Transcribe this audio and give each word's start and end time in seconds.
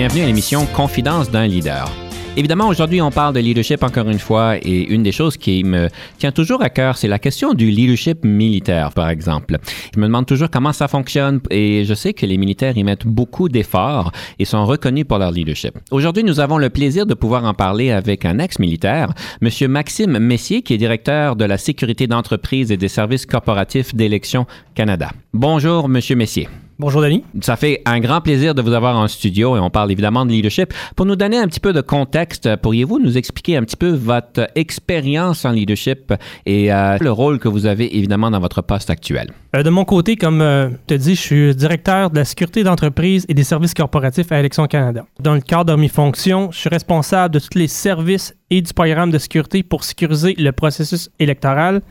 Bienvenue 0.00 0.22
à 0.22 0.26
l'émission 0.28 0.64
Confidence 0.64 1.30
d'un 1.30 1.46
leader. 1.46 1.86
Évidemment, 2.34 2.68
aujourd'hui, 2.68 3.02
on 3.02 3.10
parle 3.10 3.34
de 3.34 3.40
leadership 3.40 3.82
encore 3.82 4.08
une 4.08 4.18
fois, 4.18 4.56
et 4.56 4.84
une 4.84 5.02
des 5.02 5.12
choses 5.12 5.36
qui 5.36 5.62
me 5.62 5.90
tient 6.16 6.32
toujours 6.32 6.62
à 6.62 6.70
cœur, 6.70 6.96
c'est 6.96 7.06
la 7.06 7.18
question 7.18 7.52
du 7.52 7.70
leadership 7.70 8.24
militaire, 8.24 8.92
par 8.92 9.10
exemple. 9.10 9.58
Je 9.94 10.00
me 10.00 10.06
demande 10.06 10.24
toujours 10.24 10.48
comment 10.48 10.72
ça 10.72 10.88
fonctionne, 10.88 11.40
et 11.50 11.84
je 11.84 11.92
sais 11.92 12.14
que 12.14 12.24
les 12.24 12.38
militaires 12.38 12.78
y 12.78 12.82
mettent 12.82 13.06
beaucoup 13.06 13.50
d'efforts 13.50 14.10
et 14.38 14.46
sont 14.46 14.64
reconnus 14.64 15.04
pour 15.06 15.18
leur 15.18 15.32
leadership. 15.32 15.78
Aujourd'hui, 15.90 16.24
nous 16.24 16.40
avons 16.40 16.56
le 16.56 16.70
plaisir 16.70 17.04
de 17.04 17.12
pouvoir 17.12 17.44
en 17.44 17.52
parler 17.52 17.90
avec 17.90 18.24
un 18.24 18.38
ex-militaire, 18.38 19.12
Monsieur 19.42 19.68
Maxime 19.68 20.18
Messier, 20.18 20.62
qui 20.62 20.72
est 20.72 20.78
directeur 20.78 21.36
de 21.36 21.44
la 21.44 21.58
sécurité 21.58 22.06
d'entreprise 22.06 22.72
et 22.72 22.78
des 22.78 22.88
services 22.88 23.26
corporatifs 23.26 23.94
d'Élections 23.94 24.46
Canada. 24.74 25.10
Bonjour, 25.34 25.90
Monsieur 25.90 26.16
Messier. 26.16 26.48
Bonjour 26.80 27.02
Denis. 27.02 27.22
Ça 27.42 27.56
fait 27.56 27.82
un 27.84 28.00
grand 28.00 28.22
plaisir 28.22 28.54
de 28.54 28.62
vous 28.62 28.72
avoir 28.72 28.96
en 28.96 29.06
studio 29.06 29.54
et 29.54 29.60
on 29.60 29.68
parle 29.68 29.92
évidemment 29.92 30.24
de 30.24 30.30
leadership. 30.30 30.72
Pour 30.96 31.04
nous 31.04 31.14
donner 31.14 31.36
un 31.36 31.46
petit 31.46 31.60
peu 31.60 31.74
de 31.74 31.82
contexte, 31.82 32.56
pourriez-vous 32.56 32.98
nous 32.98 33.18
expliquer 33.18 33.58
un 33.58 33.64
petit 33.64 33.76
peu 33.76 33.90
votre 33.90 34.48
expérience 34.54 35.44
en 35.44 35.50
leadership 35.50 36.14
et 36.46 36.72
euh, 36.72 36.96
le 36.98 37.12
rôle 37.12 37.38
que 37.38 37.48
vous 37.48 37.66
avez 37.66 37.98
évidemment 37.98 38.30
dans 38.30 38.40
votre 38.40 38.62
poste 38.62 38.88
actuel? 38.88 39.30
Euh, 39.54 39.62
de 39.62 39.68
mon 39.68 39.84
côté, 39.84 40.16
comme 40.16 40.40
euh, 40.40 40.70
tu 40.86 40.94
as 40.94 40.96
dit, 40.96 41.16
je 41.16 41.20
suis 41.20 41.54
directeur 41.54 42.08
de 42.08 42.16
la 42.16 42.24
sécurité 42.24 42.64
d'entreprise 42.64 43.26
et 43.28 43.34
des 43.34 43.44
services 43.44 43.74
corporatifs 43.74 44.32
à 44.32 44.38
Élections 44.40 44.66
Canada. 44.66 45.04
Dans 45.20 45.34
le 45.34 45.42
cadre 45.42 45.74
de 45.74 45.78
mes 45.78 45.88
fonctions, 45.88 46.50
je 46.50 46.60
suis 46.60 46.70
responsable 46.70 47.34
de 47.34 47.40
tous 47.40 47.58
les 47.58 47.68
services 47.68 48.34
et 48.48 48.62
du 48.62 48.72
programme 48.72 49.10
de 49.10 49.18
sécurité 49.18 49.62
pour 49.62 49.84
sécuriser 49.84 50.34
le 50.38 50.50
processus 50.50 51.10
électoral 51.18 51.82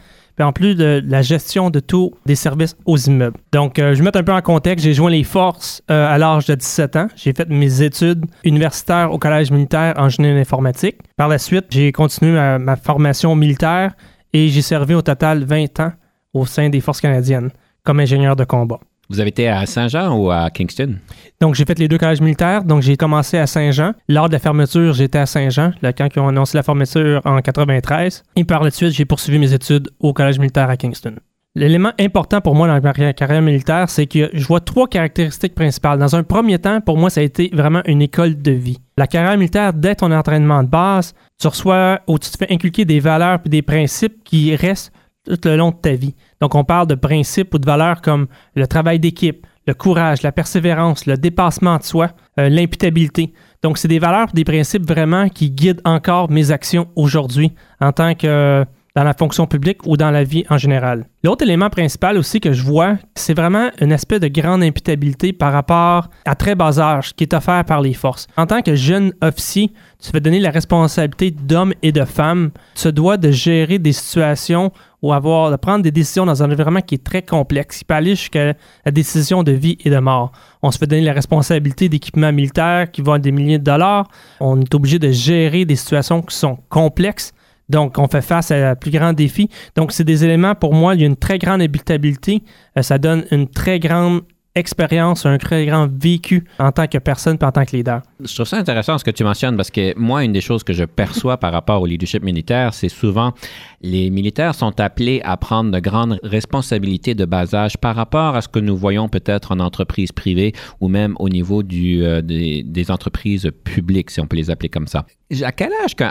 en 0.43 0.53
plus 0.53 0.75
de 0.75 1.03
la 1.05 1.21
gestion 1.21 1.69
de 1.69 1.79
tous 1.79 2.13
des 2.25 2.35
services 2.35 2.75
aux 2.85 2.97
immeubles. 2.97 3.37
Donc, 3.51 3.79
euh, 3.79 3.93
je 3.93 3.99
vais 3.99 4.05
mettre 4.05 4.19
un 4.19 4.23
peu 4.23 4.33
en 4.33 4.41
contexte. 4.41 4.85
J'ai 4.85 4.93
joint 4.93 5.09
les 5.09 5.23
forces 5.23 5.81
euh, 5.91 6.07
à 6.07 6.17
l'âge 6.17 6.45
de 6.45 6.55
17 6.55 6.95
ans. 6.95 7.07
J'ai 7.15 7.33
fait 7.33 7.49
mes 7.49 7.81
études 7.81 8.25
universitaires 8.43 9.11
au 9.11 9.17
Collège 9.17 9.51
militaire 9.51 9.93
en 9.97 10.09
génie 10.09 10.29
informatique. 10.39 10.97
Par 11.17 11.27
la 11.27 11.37
suite, 11.37 11.65
j'ai 11.69 11.91
continué 11.91 12.57
ma 12.59 12.75
formation 12.75 13.35
militaire 13.35 13.93
et 14.33 14.47
j'ai 14.49 14.61
servi 14.61 14.93
au 14.93 15.01
total 15.01 15.43
20 15.43 15.79
ans 15.79 15.91
au 16.33 16.45
sein 16.45 16.69
des 16.69 16.81
forces 16.81 17.01
canadiennes 17.01 17.49
comme 17.83 17.99
ingénieur 17.99 18.35
de 18.35 18.43
combat. 18.43 18.79
Vous 19.11 19.19
avez 19.19 19.29
été 19.29 19.47
à 19.47 19.65
Saint-Jean 19.65 20.15
ou 20.15 20.29
à 20.29 20.51
Kingston? 20.51 20.97
Donc, 21.41 21.55
j'ai 21.55 21.65
fait 21.65 21.79
les 21.79 21.87
deux 21.87 21.97
collèges 21.97 22.21
militaires. 22.21 22.63
Donc, 22.63 22.83
j'ai 22.83 22.95
commencé 22.95 23.39
à 23.39 23.47
Saint-Jean. 23.47 23.93
Lors 24.07 24.27
de 24.27 24.33
la 24.33 24.39
fermeture, 24.39 24.93
j'étais 24.93 25.17
à 25.17 25.25
Saint-Jean, 25.25 25.71
quand 25.81 26.07
ils 26.15 26.19
ont 26.19 26.27
annoncé 26.27 26.55
la 26.55 26.61
fermeture 26.61 27.19
en 27.25 27.41
93. 27.41 28.23
Et 28.35 28.43
par 28.43 28.63
la 28.63 28.69
suite, 28.69 28.91
j'ai 28.91 29.05
poursuivi 29.05 29.39
mes 29.39 29.51
études 29.51 29.89
au 29.99 30.13
collège 30.13 30.37
militaire 30.37 30.69
à 30.69 30.77
Kingston. 30.77 31.15
L'élément 31.55 31.91
important 31.99 32.39
pour 32.39 32.53
moi 32.53 32.67
dans 32.67 32.79
ma 32.79 33.13
carrière 33.13 33.41
militaire, 33.41 33.89
c'est 33.89 34.05
que 34.05 34.29
je 34.31 34.45
vois 34.45 34.59
trois 34.59 34.87
caractéristiques 34.87 35.55
principales. 35.55 35.97
Dans 35.97 36.15
un 36.15 36.21
premier 36.21 36.59
temps, 36.59 36.79
pour 36.79 36.95
moi, 36.95 37.09
ça 37.09 37.21
a 37.21 37.23
été 37.23 37.49
vraiment 37.51 37.81
une 37.85 38.03
école 38.03 38.39
de 38.39 38.51
vie. 38.51 38.77
La 38.95 39.07
carrière 39.07 39.35
militaire, 39.35 39.73
dès 39.73 39.95
ton 39.95 40.11
entraînement 40.11 40.61
de 40.61 40.69
base, 40.69 41.15
tu 41.41 41.47
reçois 41.47 42.01
ou 42.05 42.19
tu 42.19 42.29
te 42.29 42.37
fais 42.37 42.53
inculquer 42.53 42.85
des 42.85 42.99
valeurs 42.99 43.39
et 43.43 43.49
des 43.49 43.63
principes 43.63 44.23
qui 44.23 44.55
restent 44.55 44.91
tout 45.35 45.47
le 45.49 45.57
long 45.57 45.71
de 45.71 45.75
ta 45.75 45.93
vie. 45.93 46.15
Donc, 46.41 46.55
on 46.55 46.63
parle 46.63 46.87
de 46.87 46.95
principes 46.95 47.53
ou 47.53 47.57
de 47.57 47.65
valeurs 47.65 48.01
comme 48.01 48.27
le 48.55 48.67
travail 48.67 48.99
d'équipe, 48.99 49.45
le 49.67 49.73
courage, 49.73 50.21
la 50.23 50.31
persévérance, 50.31 51.05
le 51.05 51.17
dépassement 51.17 51.77
de 51.77 51.83
soi, 51.83 52.09
euh, 52.39 52.49
l'imputabilité. 52.49 53.33
Donc, 53.61 53.77
c'est 53.77 53.87
des 53.87 53.99
valeurs, 53.99 54.27
des 54.33 54.43
principes 54.43 54.87
vraiment 54.87 55.29
qui 55.29 55.51
guident 55.51 55.81
encore 55.85 56.31
mes 56.31 56.51
actions 56.51 56.87
aujourd'hui 56.95 57.53
en 57.79 57.91
tant 57.91 58.15
que 58.15 58.65
dans 58.95 59.03
la 59.03 59.13
fonction 59.13 59.45
publique 59.45 59.85
ou 59.85 59.97
dans 59.97 60.11
la 60.11 60.23
vie 60.23 60.43
en 60.49 60.57
général. 60.57 61.05
L'autre 61.23 61.43
élément 61.43 61.69
principal 61.69 62.17
aussi 62.17 62.39
que 62.39 62.51
je 62.51 62.63
vois, 62.63 62.97
c'est 63.15 63.33
vraiment 63.33 63.69
un 63.79 63.91
aspect 63.91 64.19
de 64.19 64.27
grande 64.27 64.63
imputabilité 64.63 65.31
par 65.33 65.53
rapport 65.53 66.09
à 66.25 66.35
très 66.35 66.55
bas 66.55 66.79
âge 66.79 67.13
qui 67.15 67.23
est 67.23 67.33
offert 67.33 67.63
par 67.65 67.81
les 67.81 67.93
forces. 67.93 68.27
En 68.35 68.45
tant 68.45 68.61
que 68.61 68.75
jeune 68.75 69.13
officier, 69.21 69.71
tu 70.01 70.09
fais 70.11 70.19
donner 70.19 70.39
la 70.39 70.51
responsabilité 70.51 71.31
d'hommes 71.31 71.73
et 71.81 71.91
de 71.91 72.03
femmes. 72.05 72.51
Tu 72.75 72.91
dois 72.91 73.17
de 73.17 73.31
gérer 73.31 73.79
des 73.79 73.93
situations 73.93 74.71
ou 75.01 75.13
avoir 75.13 75.51
de 75.51 75.55
prendre 75.55 75.83
des 75.83 75.91
décisions 75.91 76.25
dans 76.25 76.43
un 76.43 76.51
environnement 76.51 76.81
qui 76.81 76.95
est 76.95 77.03
très 77.03 77.21
complexe, 77.21 77.79
qui 77.79 77.85
peut 77.85 77.93
aller 77.93 78.15
jusqu'à 78.15 78.53
la 78.85 78.91
décision 78.91 79.43
de 79.43 79.51
vie 79.51 79.77
et 79.83 79.89
de 79.89 79.97
mort. 79.99 80.31
On 80.61 80.71
se 80.71 80.77
fait 80.77 80.87
donner 80.87 81.03
la 81.03 81.13
responsabilité 81.13 81.89
d'équipements 81.89 82.33
militaires 82.33 82.91
qui 82.91 83.01
vont 83.01 83.13
à 83.13 83.19
des 83.19 83.31
milliers 83.31 83.59
de 83.59 83.63
dollars. 83.63 84.07
On 84.39 84.59
est 84.59 84.75
obligé 84.75 84.99
de 84.99 85.11
gérer 85.11 85.65
des 85.65 85.75
situations 85.75 86.21
qui 86.21 86.35
sont 86.35 86.57
complexes 86.69 87.33
donc, 87.69 87.99
on 87.99 88.07
fait 88.07 88.21
face 88.21 88.49
à 88.51 88.75
plus 88.75 88.91
grand 88.91 89.13
défi. 89.13 89.49
Donc, 89.75 89.91
c'est 89.91 90.03
des 90.03 90.25
éléments, 90.25 90.55
pour 90.55 90.73
moi, 90.73 90.95
il 90.95 91.01
y 91.01 91.03
a 91.03 91.07
une 91.07 91.15
très 91.15 91.37
grande 91.37 91.61
habitabilité. 91.61 92.41
Euh, 92.77 92.81
ça 92.81 92.97
donne 92.97 93.25
une 93.31 93.47
très 93.47 93.79
grande 93.79 94.21
expérience, 94.55 95.25
un 95.25 95.37
très 95.37 95.65
grand 95.65 95.87
vécu 95.91 96.43
en 96.57 96.71
tant 96.71 96.87
que 96.87 96.97
personne 96.97 97.37
et 97.39 97.45
en 97.45 97.51
tant 97.51 97.65
que 97.65 97.75
leader. 97.75 98.01
Je 98.19 98.33
trouve 98.33 98.47
ça 98.47 98.57
intéressant 98.57 98.97
ce 98.97 99.03
que 99.03 99.11
tu 99.11 99.23
mentionnes 99.23 99.55
parce 99.55 99.71
que 99.71 99.97
moi, 99.97 100.23
une 100.23 100.33
des 100.33 100.41
choses 100.41 100.63
que 100.63 100.73
je 100.73 100.83
perçois 100.83 101.37
par 101.37 101.51
rapport 101.51 101.81
au 101.81 101.85
leadership 101.85 102.23
militaire, 102.23 102.73
c'est 102.73 102.89
souvent 102.89 103.33
les 103.81 104.09
militaires 104.09 104.55
sont 104.55 104.79
appelés 104.79 105.21
à 105.23 105.37
prendre 105.37 105.71
de 105.71 105.79
grandes 105.79 106.19
responsabilités 106.23 107.15
de 107.15 107.25
bas 107.25 107.53
âge 107.53 107.77
par 107.77 107.95
rapport 107.95 108.35
à 108.35 108.41
ce 108.41 108.47
que 108.47 108.59
nous 108.59 108.75
voyons 108.75 109.07
peut-être 109.07 109.51
en 109.51 109.59
entreprise 109.59 110.11
privée 110.11 110.53
ou 110.81 110.87
même 110.87 111.15
au 111.19 111.29
niveau 111.29 111.63
du, 111.63 112.03
euh, 112.03 112.21
des, 112.21 112.63
des, 112.63 112.91
entreprises 112.91 113.49
publiques, 113.63 114.09
si 114.09 114.19
on 114.19 114.27
peut 114.27 114.37
les 114.37 114.49
appeler 114.49 114.69
comme 114.69 114.87
ça. 114.87 115.05
À 115.43 115.51
quel 115.51 115.69
âge 115.83 115.95
qu'un 115.95 116.09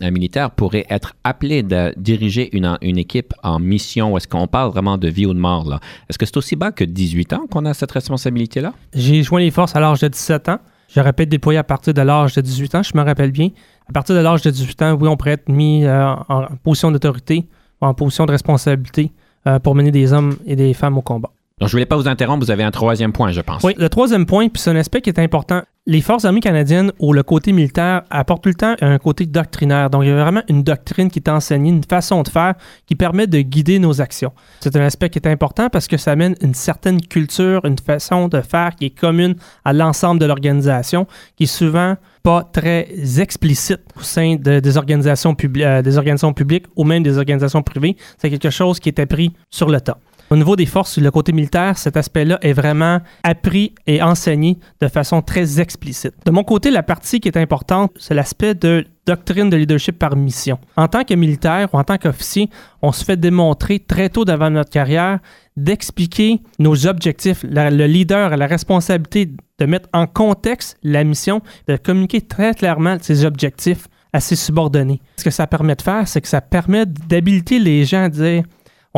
un 0.00 0.10
militaire 0.10 0.50
pourrait 0.50 0.84
être 0.90 1.14
appelé 1.22 1.62
de 1.62 1.94
diriger 1.96 2.50
une, 2.56 2.98
équipe 2.98 3.32
en 3.44 3.60
mission? 3.60 4.16
Est-ce 4.16 4.26
qu'on 4.26 4.48
parle 4.48 4.72
vraiment 4.72 4.98
de 4.98 5.06
vie 5.06 5.26
ou 5.26 5.34
de 5.34 5.38
mort? 5.38 5.78
Est-ce 6.08 6.18
que 6.18 6.26
c'est 6.26 6.36
aussi 6.36 6.56
bas 6.56 6.72
que 6.72 6.82
18 6.82 7.34
ans 7.34 7.46
qu'on 7.48 7.64
a 7.66 7.72
cette 7.72 7.92
responsabilité-là? 7.92 8.72
J'ai 8.92 9.22
joint 9.22 9.38
les 9.38 9.52
forces 9.52 9.76
à 9.76 9.80
l'âge 9.80 10.00
de 10.00 10.08
17 10.08 10.48
ans. 10.48 10.58
Pu 10.92 11.00
être 11.00 11.28
déployé 11.28 11.56
à 11.56 11.62
partir 11.62 11.94
de 11.94 12.02
l'âge 12.02 12.34
de 12.34 12.40
18 12.40 12.74
ans, 12.74 12.82
je 12.82 12.96
me 12.96 13.02
rappelle 13.04 13.30
bien. 13.30 13.50
À 13.88 13.92
partir 13.92 14.16
de 14.16 14.20
l'âge 14.20 14.42
de 14.42 14.50
18 14.50 14.82
ans, 14.82 14.98
oui, 15.00 15.06
on 15.06 15.16
pourrait 15.16 15.32
être 15.32 15.48
mis 15.48 15.84
euh, 15.84 16.14
en 16.28 16.48
position 16.64 16.90
d'autorité, 16.90 17.46
en 17.80 17.94
position 17.94 18.26
de 18.26 18.32
responsabilité 18.32 19.12
euh, 19.46 19.60
pour 19.60 19.76
mener 19.76 19.92
des 19.92 20.12
hommes 20.12 20.36
et 20.46 20.56
des 20.56 20.74
femmes 20.74 20.98
au 20.98 21.02
combat. 21.02 21.30
Donc, 21.60 21.68
je 21.68 21.72
voulais 21.72 21.86
pas 21.86 21.96
vous 21.96 22.08
interrompre, 22.08 22.44
vous 22.44 22.50
avez 22.50 22.62
un 22.62 22.70
troisième 22.70 23.12
point, 23.12 23.32
je 23.32 23.40
pense. 23.40 23.62
Oui, 23.64 23.74
le 23.76 23.88
troisième 23.88 24.26
point, 24.26 24.48
puis 24.48 24.62
c'est 24.62 24.70
un 24.70 24.76
aspect 24.76 25.00
qui 25.00 25.10
est 25.10 25.18
important. 25.18 25.62
Les 25.86 26.02
forces 26.02 26.24
armées 26.24 26.40
canadiennes, 26.40 26.92
ou 26.98 27.12
le 27.12 27.22
côté 27.22 27.52
militaire, 27.52 28.02
apportent 28.10 28.42
tout 28.42 28.50
le 28.50 28.54
temps 28.54 28.76
un 28.80 28.98
côté 28.98 29.26
doctrinaire. 29.26 29.90
Donc, 29.90 30.02
il 30.04 30.08
y 30.08 30.12
a 30.12 30.22
vraiment 30.22 30.42
une 30.48 30.62
doctrine 30.62 31.10
qui 31.10 31.18
est 31.18 31.28
enseignée, 31.28 31.70
une 31.70 31.82
façon 31.82 32.22
de 32.22 32.28
faire 32.28 32.54
qui 32.86 32.94
permet 32.94 33.26
de 33.26 33.40
guider 33.40 33.78
nos 33.78 34.00
actions. 34.00 34.32
C'est 34.60 34.76
un 34.76 34.82
aspect 34.82 35.08
qui 35.08 35.18
est 35.18 35.26
important 35.26 35.68
parce 35.70 35.88
que 35.88 35.96
ça 35.96 36.12
amène 36.12 36.34
une 36.42 36.54
certaine 36.54 37.00
culture, 37.00 37.64
une 37.64 37.78
façon 37.78 38.28
de 38.28 38.40
faire 38.40 38.76
qui 38.76 38.86
est 38.86 38.90
commune 38.90 39.34
à 39.64 39.72
l'ensemble 39.72 40.20
de 40.20 40.26
l'organisation, 40.26 41.06
qui 41.36 41.44
est 41.44 41.46
souvent 41.46 41.96
pas 42.22 42.44
très 42.44 42.86
explicite 43.20 43.80
au 43.96 44.02
sein 44.02 44.36
de, 44.36 44.60
des, 44.60 44.76
organisations 44.76 45.34
euh, 45.56 45.82
des 45.82 45.96
organisations 45.96 46.34
publiques 46.34 46.66
ou 46.76 46.84
même 46.84 47.02
des 47.02 47.16
organisations 47.16 47.62
privées. 47.62 47.96
C'est 48.18 48.28
quelque 48.28 48.50
chose 48.50 48.78
qui 48.78 48.90
est 48.90 48.98
appris 48.98 49.32
sur 49.50 49.70
le 49.70 49.80
tas. 49.80 49.98
Au 50.30 50.36
niveau 50.36 50.56
des 50.56 50.66
forces, 50.66 50.98
le 50.98 51.10
côté 51.10 51.32
militaire, 51.32 51.78
cet 51.78 51.96
aspect-là 51.96 52.38
est 52.42 52.52
vraiment 52.52 53.00
appris 53.22 53.74
et 53.86 54.02
enseigné 54.02 54.58
de 54.80 54.88
façon 54.88 55.22
très 55.22 55.58
explicite. 55.58 56.12
De 56.26 56.30
mon 56.30 56.44
côté, 56.44 56.70
la 56.70 56.82
partie 56.82 57.18
qui 57.18 57.28
est 57.28 57.38
importante, 57.38 57.92
c'est 57.98 58.12
l'aspect 58.12 58.54
de 58.54 58.84
doctrine 59.06 59.48
de 59.48 59.56
leadership 59.56 59.98
par 59.98 60.16
mission. 60.16 60.58
En 60.76 60.86
tant 60.86 61.02
que 61.04 61.14
militaire 61.14 61.70
ou 61.72 61.78
en 61.78 61.84
tant 61.84 61.96
qu'officier, 61.96 62.50
on 62.82 62.92
se 62.92 63.06
fait 63.06 63.16
démontrer 63.16 63.78
très 63.78 64.10
tôt 64.10 64.28
avant 64.28 64.50
notre 64.50 64.68
carrière 64.70 65.18
d'expliquer 65.56 66.42
nos 66.58 66.86
objectifs. 66.86 67.42
le 67.48 67.86
leader 67.86 68.34
a 68.34 68.36
la 68.36 68.46
responsabilité 68.46 69.30
de 69.58 69.64
mettre 69.64 69.88
en 69.94 70.06
contexte 70.06 70.76
la 70.82 71.04
mission, 71.04 71.40
de 71.68 71.76
communiquer 71.76 72.20
très 72.20 72.52
clairement 72.52 72.98
ses 73.00 73.24
objectifs 73.24 73.88
à 74.12 74.20
ses 74.20 74.36
subordonnés. 74.36 75.00
Ce 75.16 75.24
que 75.24 75.30
ça 75.30 75.46
permet 75.46 75.74
de 75.74 75.82
faire, 75.82 76.06
c'est 76.06 76.20
que 76.20 76.28
ça 76.28 76.40
permet 76.40 76.86
d'habiliter 76.86 77.58
les 77.58 77.84
gens 77.84 78.04
à 78.04 78.08
dire 78.08 78.44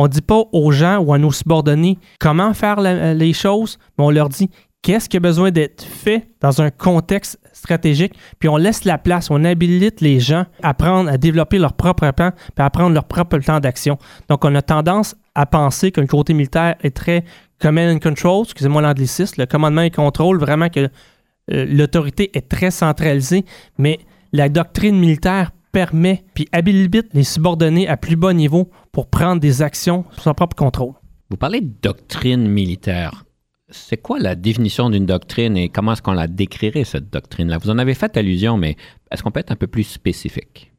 on 0.01 0.05
ne 0.05 0.09
dit 0.09 0.21
pas 0.21 0.43
aux 0.51 0.71
gens 0.71 0.97
ou 0.97 1.13
à 1.13 1.19
nos 1.19 1.31
subordonnés 1.31 1.99
comment 2.19 2.55
faire 2.55 2.81
les 2.81 3.33
choses, 3.33 3.77
mais 3.97 4.03
on 4.03 4.09
leur 4.09 4.29
dit 4.29 4.49
qu'est-ce 4.81 5.07
qui 5.07 5.17
a 5.17 5.19
besoin 5.19 5.51
d'être 5.51 5.83
fait 5.83 6.27
dans 6.41 6.59
un 6.59 6.71
contexte 6.71 7.39
stratégique, 7.53 8.13
puis 8.39 8.49
on 8.49 8.57
laisse 8.57 8.83
la 8.83 8.97
place, 8.97 9.29
on 9.29 9.43
habilite 9.43 10.01
les 10.01 10.19
gens 10.19 10.45
à 10.63 10.73
prendre, 10.73 11.07
à 11.07 11.19
développer 11.19 11.59
leur 11.59 11.73
propre 11.73 12.09
plan, 12.11 12.31
puis 12.31 12.65
à 12.65 12.69
prendre 12.71 12.95
leur 12.95 13.03
propre 13.03 13.37
plan 13.37 13.59
d'action. 13.59 13.99
Donc, 14.27 14.43
on 14.43 14.55
a 14.55 14.63
tendance 14.63 15.15
à 15.35 15.45
penser 15.45 15.91
que 15.91 16.01
le 16.01 16.07
côté 16.07 16.33
militaire 16.33 16.77
est 16.81 16.95
très 16.95 17.23
command 17.59 17.95
and 17.95 17.99
control, 17.99 18.43
excusez-moi 18.45 18.81
l'anglicisme, 18.81 19.35
le 19.37 19.45
commandement 19.45 19.83
et 19.83 19.91
contrôle, 19.91 20.39
vraiment 20.39 20.69
que 20.69 20.89
euh, 21.51 21.65
l'autorité 21.69 22.35
est 22.35 22.49
très 22.49 22.71
centralisée, 22.71 23.45
mais 23.77 23.99
la 24.33 24.49
doctrine 24.49 24.97
militaire 24.97 25.51
permet 25.71 26.23
puis 26.33 26.47
habilite 26.51 27.13
les 27.13 27.23
subordonnés 27.23 27.87
à 27.87 27.97
plus 27.97 28.15
bas 28.15 28.33
niveau 28.33 28.69
pour 28.91 29.07
prendre 29.07 29.39
des 29.39 29.61
actions 29.61 30.05
sous 30.11 30.21
son 30.21 30.33
propre 30.33 30.55
contrôle. 30.55 30.93
Vous 31.29 31.37
parlez 31.37 31.61
de 31.61 31.71
doctrine 31.81 32.47
militaire. 32.47 33.23
C'est 33.69 33.97
quoi 33.97 34.19
la 34.19 34.35
définition 34.35 34.89
d'une 34.89 35.05
doctrine 35.05 35.55
et 35.55 35.69
comment 35.69 35.93
est-ce 35.93 36.01
qu'on 36.01 36.11
la 36.11 36.27
décrirait, 36.27 36.83
cette 36.83 37.09
doctrine-là? 37.09 37.57
Vous 37.57 37.69
en 37.69 37.77
avez 37.77 37.93
fait 37.93 38.17
allusion, 38.17 38.57
mais 38.57 38.75
est-ce 39.09 39.23
qu'on 39.23 39.31
peut 39.31 39.39
être 39.39 39.51
un 39.51 39.55
peu 39.55 39.67
plus 39.67 39.85
spécifique? 39.85 40.73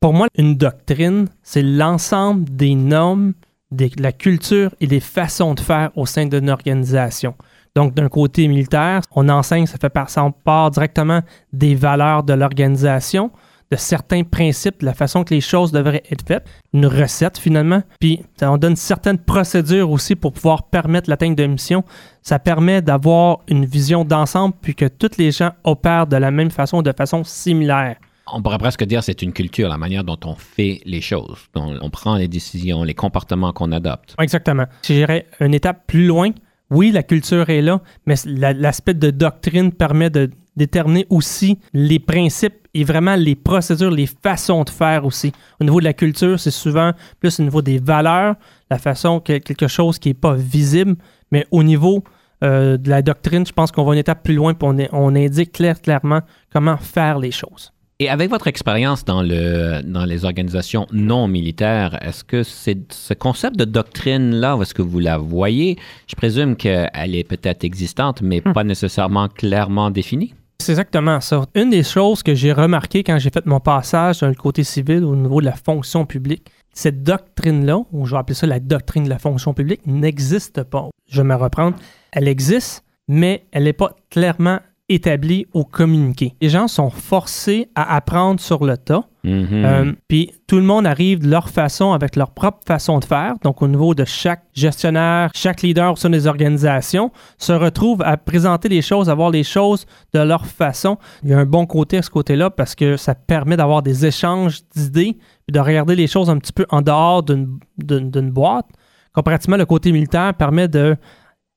Pour 0.00 0.14
moi, 0.14 0.28
une 0.36 0.54
doctrine, 0.54 1.28
c'est 1.42 1.62
l'ensemble 1.62 2.48
des 2.48 2.74
normes, 2.74 3.34
de 3.70 3.90
la 3.98 4.12
culture 4.12 4.74
et 4.80 4.86
des 4.86 5.00
façons 5.00 5.52
de 5.54 5.60
faire 5.60 5.90
au 5.94 6.06
sein 6.06 6.24
d'une 6.24 6.48
organisation. 6.48 7.34
Donc, 7.76 7.94
d'un 7.94 8.08
côté 8.08 8.48
militaire, 8.48 9.02
on 9.14 9.28
enseigne, 9.28 9.66
ça 9.66 9.76
fait 9.78 9.90
par, 9.90 10.08
ça 10.08 10.26
part 10.44 10.70
directement 10.70 11.20
des 11.52 11.74
valeurs 11.74 12.22
de 12.22 12.32
l'organisation, 12.32 13.30
de 13.70 13.76
certains 13.76 14.24
principes, 14.24 14.80
de 14.80 14.86
la 14.86 14.94
façon 14.94 15.24
que 15.24 15.34
les 15.34 15.40
choses 15.40 15.72
devraient 15.72 16.02
être 16.10 16.26
faites, 16.26 16.46
une 16.72 16.86
recette 16.86 17.38
finalement, 17.38 17.82
puis 18.00 18.20
on 18.40 18.56
donne 18.56 18.76
certaines 18.76 19.18
procédures 19.18 19.90
aussi 19.90 20.16
pour 20.16 20.32
pouvoir 20.32 20.64
permettre 20.64 21.10
l'atteinte 21.10 21.36
de 21.36 21.46
mission. 21.46 21.84
Ça 22.22 22.38
permet 22.38 22.80
d'avoir 22.80 23.40
une 23.48 23.66
vision 23.66 24.04
d'ensemble, 24.04 24.54
puis 24.60 24.74
que 24.74 24.86
tous 24.86 25.18
les 25.18 25.32
gens 25.32 25.52
opèrent 25.64 26.06
de 26.06 26.16
la 26.16 26.30
même 26.30 26.50
façon, 26.50 26.82
de 26.82 26.92
façon 26.92 27.24
similaire. 27.24 27.96
On 28.30 28.42
pourrait 28.42 28.58
presque 28.58 28.84
dire 28.84 29.00
que 29.00 29.06
c'est 29.06 29.22
une 29.22 29.32
culture, 29.32 29.70
la 29.70 29.78
manière 29.78 30.04
dont 30.04 30.18
on 30.24 30.34
fait 30.34 30.80
les 30.84 31.00
choses, 31.00 31.48
dont 31.54 31.78
on 31.80 31.88
prend 31.88 32.16
les 32.16 32.28
décisions, 32.28 32.84
les 32.84 32.92
comportements 32.92 33.52
qu'on 33.52 33.72
adopte. 33.72 34.14
Exactement. 34.20 34.66
Si 34.82 34.94
j'irais 34.94 35.26
une 35.40 35.54
étape 35.54 35.86
plus 35.86 36.06
loin, 36.06 36.30
oui, 36.70 36.90
la 36.90 37.02
culture 37.02 37.48
est 37.48 37.62
là, 37.62 37.80
mais 38.04 38.16
l'aspect 38.26 38.92
de 38.92 39.10
doctrine 39.10 39.72
permet 39.72 40.10
de 40.10 40.30
déterminer 40.56 41.06
aussi 41.08 41.58
les 41.72 41.98
principes 41.98 42.67
et 42.78 42.84
vraiment 42.84 43.16
les 43.16 43.34
procédures, 43.34 43.90
les 43.90 44.06
façons 44.06 44.62
de 44.62 44.70
faire 44.70 45.04
aussi. 45.04 45.32
Au 45.60 45.64
niveau 45.64 45.80
de 45.80 45.84
la 45.84 45.92
culture, 45.92 46.38
c'est 46.38 46.52
souvent 46.52 46.92
plus 47.18 47.40
au 47.40 47.42
niveau 47.42 47.60
des 47.60 47.78
valeurs, 47.78 48.36
la 48.70 48.78
façon 48.78 49.18
que 49.18 49.38
quelque 49.38 49.66
chose 49.66 49.98
qui 49.98 50.10
n'est 50.10 50.14
pas 50.14 50.34
visible, 50.34 50.94
mais 51.32 51.44
au 51.50 51.64
niveau 51.64 52.04
euh, 52.44 52.76
de 52.76 52.88
la 52.88 53.02
doctrine, 53.02 53.44
je 53.44 53.52
pense 53.52 53.72
qu'on 53.72 53.84
va 53.84 53.94
une 53.94 53.98
étape 53.98 54.22
plus 54.22 54.34
loin 54.34 54.52
et 54.52 54.56
on, 54.62 54.76
on 54.92 55.16
indique 55.16 55.52
clair, 55.52 55.80
clairement 55.80 56.20
comment 56.52 56.76
faire 56.76 57.18
les 57.18 57.32
choses. 57.32 57.72
Et 58.00 58.08
avec 58.08 58.30
votre 58.30 58.46
expérience 58.46 59.04
dans, 59.04 59.22
le, 59.22 59.82
dans 59.82 60.04
les 60.04 60.24
organisations 60.24 60.86
non 60.92 61.26
militaires, 61.26 61.98
est-ce 62.00 62.22
que 62.22 62.44
c'est 62.44 62.92
ce 62.92 63.12
concept 63.12 63.56
de 63.56 63.64
doctrine-là, 63.64 64.56
est-ce 64.62 64.72
que 64.72 64.82
vous 64.82 65.00
la 65.00 65.18
voyez? 65.18 65.76
Je 66.06 66.14
présume 66.14 66.54
qu'elle 66.54 67.16
est 67.16 67.24
peut-être 67.24 67.64
existante, 67.64 68.22
mais 68.22 68.40
hmm. 68.44 68.52
pas 68.52 68.62
nécessairement 68.62 69.26
clairement 69.26 69.90
définie. 69.90 70.32
C'est 70.60 70.72
exactement 70.72 71.20
ça. 71.20 71.44
Une 71.54 71.70
des 71.70 71.82
choses 71.84 72.22
que 72.22 72.34
j'ai 72.34 72.52
remarqué 72.52 73.04
quand 73.04 73.18
j'ai 73.18 73.30
fait 73.30 73.46
mon 73.46 73.60
passage 73.60 74.20
dans 74.20 74.28
le 74.28 74.34
côté 74.34 74.64
civil 74.64 75.04
au 75.04 75.14
niveau 75.14 75.40
de 75.40 75.46
la 75.46 75.52
fonction 75.52 76.04
publique, 76.04 76.50
cette 76.74 77.02
doctrine-là, 77.02 77.78
ou 77.92 78.06
je 78.06 78.12
vais 78.12 78.18
appeler 78.18 78.34
ça 78.34 78.46
la 78.46 78.60
doctrine 78.60 79.04
de 79.04 79.08
la 79.08 79.18
fonction 79.18 79.54
publique, 79.54 79.86
n'existe 79.86 80.64
pas. 80.64 80.88
Je 81.08 81.22
vais 81.22 81.28
me 81.28 81.34
reprendre. 81.36 81.76
Elle 82.12 82.28
existe, 82.28 82.84
mais 83.06 83.46
elle 83.52 83.64
n'est 83.64 83.72
pas 83.72 83.94
clairement 84.10 84.58
établi 84.88 85.46
au 85.52 85.64
communiqué. 85.64 86.34
Les 86.40 86.48
gens 86.48 86.66
sont 86.66 86.90
forcés 86.90 87.68
à 87.74 87.94
apprendre 87.94 88.40
sur 88.40 88.64
le 88.64 88.76
tas. 88.76 89.04
Mm-hmm. 89.24 89.64
Euh, 89.64 89.92
puis 90.06 90.32
tout 90.46 90.56
le 90.56 90.62
monde 90.62 90.86
arrive 90.86 91.20
de 91.20 91.28
leur 91.28 91.48
façon, 91.48 91.92
avec 91.92 92.16
leur 92.16 92.30
propre 92.30 92.60
façon 92.66 92.98
de 92.98 93.04
faire. 93.04 93.34
Donc 93.42 93.62
au 93.62 93.68
niveau 93.68 93.94
de 93.94 94.04
chaque 94.04 94.44
gestionnaire, 94.54 95.30
chaque 95.34 95.62
leader 95.62 95.92
au 95.92 95.96
sein 95.96 96.10
des 96.10 96.26
organisations 96.26 97.10
se 97.36 97.52
retrouve 97.52 98.02
à 98.02 98.16
présenter 98.16 98.68
les 98.68 98.82
choses, 98.82 99.10
à 99.10 99.14
voir 99.14 99.30
les 99.30 99.44
choses 99.44 99.86
de 100.14 100.20
leur 100.20 100.46
façon. 100.46 100.98
Il 101.22 101.30
y 101.30 101.34
a 101.34 101.38
un 101.38 101.46
bon 101.46 101.66
côté 101.66 101.98
à 101.98 102.02
ce 102.02 102.10
côté-là 102.10 102.50
parce 102.50 102.74
que 102.74 102.96
ça 102.96 103.14
permet 103.14 103.56
d'avoir 103.56 103.82
des 103.82 104.06
échanges 104.06 104.60
d'idées 104.74 105.18
et 105.48 105.52
de 105.52 105.60
regarder 105.60 105.96
les 105.96 106.06
choses 106.06 106.30
un 106.30 106.38
petit 106.38 106.52
peu 106.52 106.66
en 106.70 106.82
dehors 106.82 107.22
d'une 107.22 108.30
boîte. 108.30 108.66
Comparativement, 109.12 109.56
le 109.56 109.66
côté 109.66 109.90
militaire 109.90 110.34
permet 110.34 110.68
de 110.68 110.96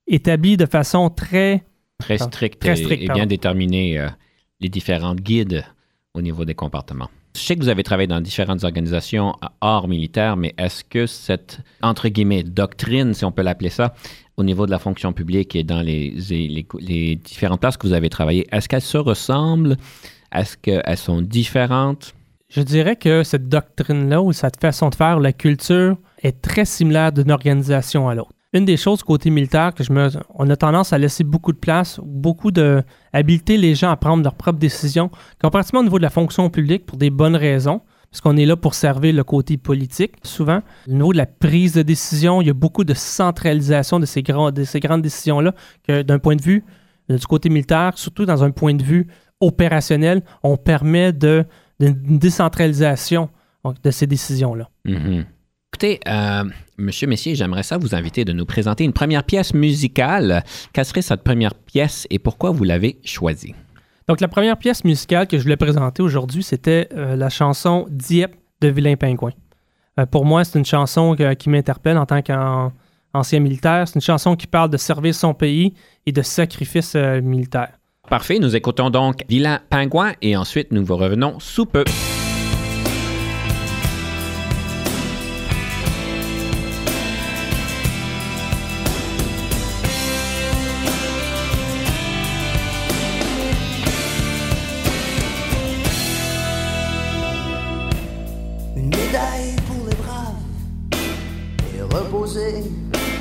établir 0.07 0.57
de 0.57 0.65
façon 0.65 1.09
très 1.09 1.63
très 1.99 2.17
strict, 2.17 2.65
et, 2.65 3.07
bien 3.07 3.27
déterminer 3.27 3.99
euh, 3.99 4.07
les 4.59 4.69
différentes 4.69 5.21
guides 5.21 5.63
au 6.13 6.21
niveau 6.21 6.45
des 6.45 6.55
comportements. 6.55 7.09
Je 7.35 7.39
sais 7.39 7.55
que 7.55 7.61
vous 7.61 7.69
avez 7.69 7.83
travaillé 7.83 8.07
dans 8.07 8.19
différentes 8.19 8.63
organisations 8.63 9.33
hors 9.61 9.87
militaire, 9.87 10.35
mais 10.35 10.53
est-ce 10.57 10.83
que 10.83 11.05
cette, 11.05 11.59
entre 11.81 12.09
guillemets, 12.09 12.43
doctrine, 12.43 13.13
si 13.13 13.23
on 13.23 13.31
peut 13.31 13.41
l'appeler 13.41 13.69
ça, 13.69 13.93
au 14.37 14.43
niveau 14.43 14.65
de 14.65 14.71
la 14.71 14.79
fonction 14.79 15.13
publique 15.13 15.55
et 15.55 15.63
dans 15.63 15.81
les, 15.81 16.11
différentes 17.23 17.61
places 17.61 17.77
que 17.77 17.87
vous 17.87 17.93
avez 17.93 18.09
travaillé, 18.09 18.47
est-ce 18.51 18.67
qu'elles 18.67 18.81
se 18.81 18.97
ressemblent? 18.97 19.77
Est-ce 20.33 20.57
qu'elles 20.57 20.97
sont 20.97 21.21
différentes? 21.21 22.13
Je 22.49 22.61
dirais 22.61 22.97
que 22.97 23.23
cette 23.23 23.47
doctrine-là 23.47 24.21
ou 24.21 24.33
cette 24.33 24.59
façon 24.59 24.89
de 24.89 24.95
faire, 24.95 25.19
la 25.19 25.31
culture, 25.31 25.97
est 26.21 26.41
très 26.41 26.65
similaire 26.65 27.13
d'une 27.13 27.31
organisation 27.31 28.09
à 28.09 28.15
l'autre 28.15 28.40
une 28.53 28.65
des 28.65 28.77
choses 28.77 29.01
côté 29.03 29.29
militaire 29.29 29.73
que 29.73 29.83
je 29.83 29.93
me, 29.93 30.09
on 30.35 30.49
a 30.49 30.55
tendance 30.55 30.91
à 30.93 30.97
laisser 30.97 31.23
beaucoup 31.23 31.53
de 31.53 31.57
place, 31.57 31.99
beaucoup 32.03 32.51
de 32.51 32.83
les 33.13 33.75
gens 33.75 33.91
à 33.91 33.95
prendre 33.95 34.23
leurs 34.23 34.35
propres 34.35 34.59
décisions, 34.59 35.09
comparativement 35.41 35.79
au 35.79 35.83
niveau 35.83 35.97
de 35.97 36.03
la 36.03 36.09
fonction 36.09 36.49
publique 36.49 36.85
pour 36.85 36.97
des 36.97 37.09
bonnes 37.09 37.35
raisons, 37.35 37.81
parce 38.09 38.19
qu'on 38.19 38.35
est 38.35 38.45
là 38.45 38.57
pour 38.57 38.73
servir 38.73 39.13
le 39.13 39.23
côté 39.23 39.57
politique. 39.57 40.15
Souvent, 40.23 40.61
au 40.87 40.91
niveau 40.91 41.13
de 41.13 41.17
la 41.17 41.25
prise 41.25 41.73
de 41.73 41.81
décision, 41.81 42.41
il 42.41 42.47
y 42.47 42.49
a 42.49 42.53
beaucoup 42.53 42.83
de 42.83 42.93
centralisation 42.93 43.99
de 43.99 44.05
ces, 44.05 44.21
grands, 44.21 44.51
ces 44.65 44.81
grandes 44.81 45.01
décisions-là, 45.01 45.53
que 45.87 46.01
d'un 46.01 46.19
point 46.19 46.35
de 46.35 46.41
vue 46.41 46.65
euh, 47.09 47.17
du 47.17 47.25
côté 47.25 47.49
militaire, 47.49 47.93
surtout 47.95 48.25
dans 48.25 48.43
un 48.43 48.51
point 48.51 48.73
de 48.73 48.83
vue 48.83 49.07
opérationnel, 49.39 50.23
on 50.43 50.57
permet 50.57 51.13
de, 51.13 51.45
une 51.79 52.19
décentralisation 52.19 53.29
de 53.83 53.91
ces 53.91 54.07
décisions-là. 54.07 54.69
Mm-hmm. 54.85 55.25
Écoutez, 55.73 56.01
euh, 56.05 56.43
Monsieur 56.77 57.07
Messier, 57.07 57.33
j'aimerais 57.33 57.63
ça 57.63 57.77
vous 57.77 57.95
inviter 57.95 58.25
de 58.25 58.33
nous 58.33 58.45
présenter 58.45 58.83
une 58.83 58.91
première 58.91 59.23
pièce 59.23 59.53
musicale. 59.53 60.43
Quelle 60.73 60.83
serait 60.83 61.01
cette 61.01 61.23
première 61.23 61.53
pièce 61.55 62.05
et 62.09 62.19
pourquoi 62.19 62.51
vous 62.51 62.65
l'avez 62.65 62.99
choisie? 63.05 63.55
Donc, 64.09 64.19
la 64.19 64.27
première 64.27 64.57
pièce 64.57 64.83
musicale 64.83 65.27
que 65.27 65.37
je 65.37 65.43
voulais 65.43 65.55
présenter 65.55 66.03
aujourd'hui, 66.03 66.43
c'était 66.43 66.89
euh, 66.93 67.15
la 67.15 67.29
chanson 67.29 67.87
Dieppe 67.89 68.35
de 68.59 68.67
Vilain 68.67 68.97
Pingouin. 68.97 69.31
Euh, 69.97 70.05
pour 70.05 70.25
moi, 70.25 70.43
c'est 70.43 70.59
une 70.59 70.65
chanson 70.65 71.15
qui 71.39 71.49
m'interpelle 71.49 71.97
en 71.97 72.05
tant 72.05 72.21
qu'ancien 72.21 73.39
militaire. 73.39 73.87
C'est 73.87 73.95
une 73.95 74.01
chanson 74.01 74.35
qui 74.35 74.47
parle 74.47 74.69
de 74.71 74.77
servir 74.77 75.15
son 75.15 75.33
pays 75.33 75.73
et 76.05 76.11
de 76.11 76.21
sacrifice 76.21 76.95
militaire. 76.95 77.69
Parfait, 78.09 78.39
nous 78.39 78.57
écoutons 78.57 78.89
donc 78.89 79.23
Vilain 79.29 79.61
Pingouin 79.69 80.11
et 80.21 80.35
ensuite 80.35 80.73
nous 80.73 80.83
vous 80.83 80.97
revenons 80.97 81.39
sous 81.39 81.65
peu. 81.65 81.85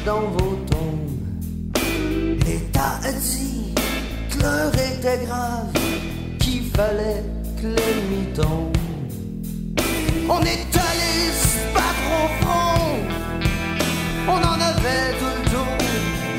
Dans 0.04 0.21
vos 0.21 0.57
tombes. 0.71 1.78
L'État 2.47 2.99
a 3.02 3.12
dit 3.12 3.75
que 4.30 4.42
l'heure 4.42 4.75
était 4.75 5.25
grave, 5.26 5.73
qu'il 6.38 6.64
fallait 6.71 7.25
que 7.61 7.66
l'ennemi 7.66 8.26
tombe. 8.35 8.76
On 10.28 10.40
est 10.42 10.71
allé 10.88 11.12
se 11.33 11.75
battre 11.75 12.09
au 12.25 12.40
on 14.28 14.40
en 14.52 14.61
avait 14.61 15.12
tout 15.19 15.35
le 15.42 15.50
tour 15.50 15.73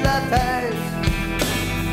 la 0.03 0.19
tête. 0.35 0.75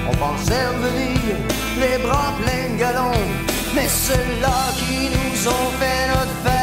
On 0.09 0.15
pensait 0.17 0.67
revenir 0.69 1.37
les 1.81 1.99
bras 2.03 2.33
pleins 2.41 2.77
galons, 2.79 3.27
mais 3.75 3.89
ceux-là 3.89 4.61
qui 4.77 5.09
nous 5.11 5.49
ont 5.49 5.71
fait 5.81 6.09
notre 6.09 6.37
fête. 6.45 6.58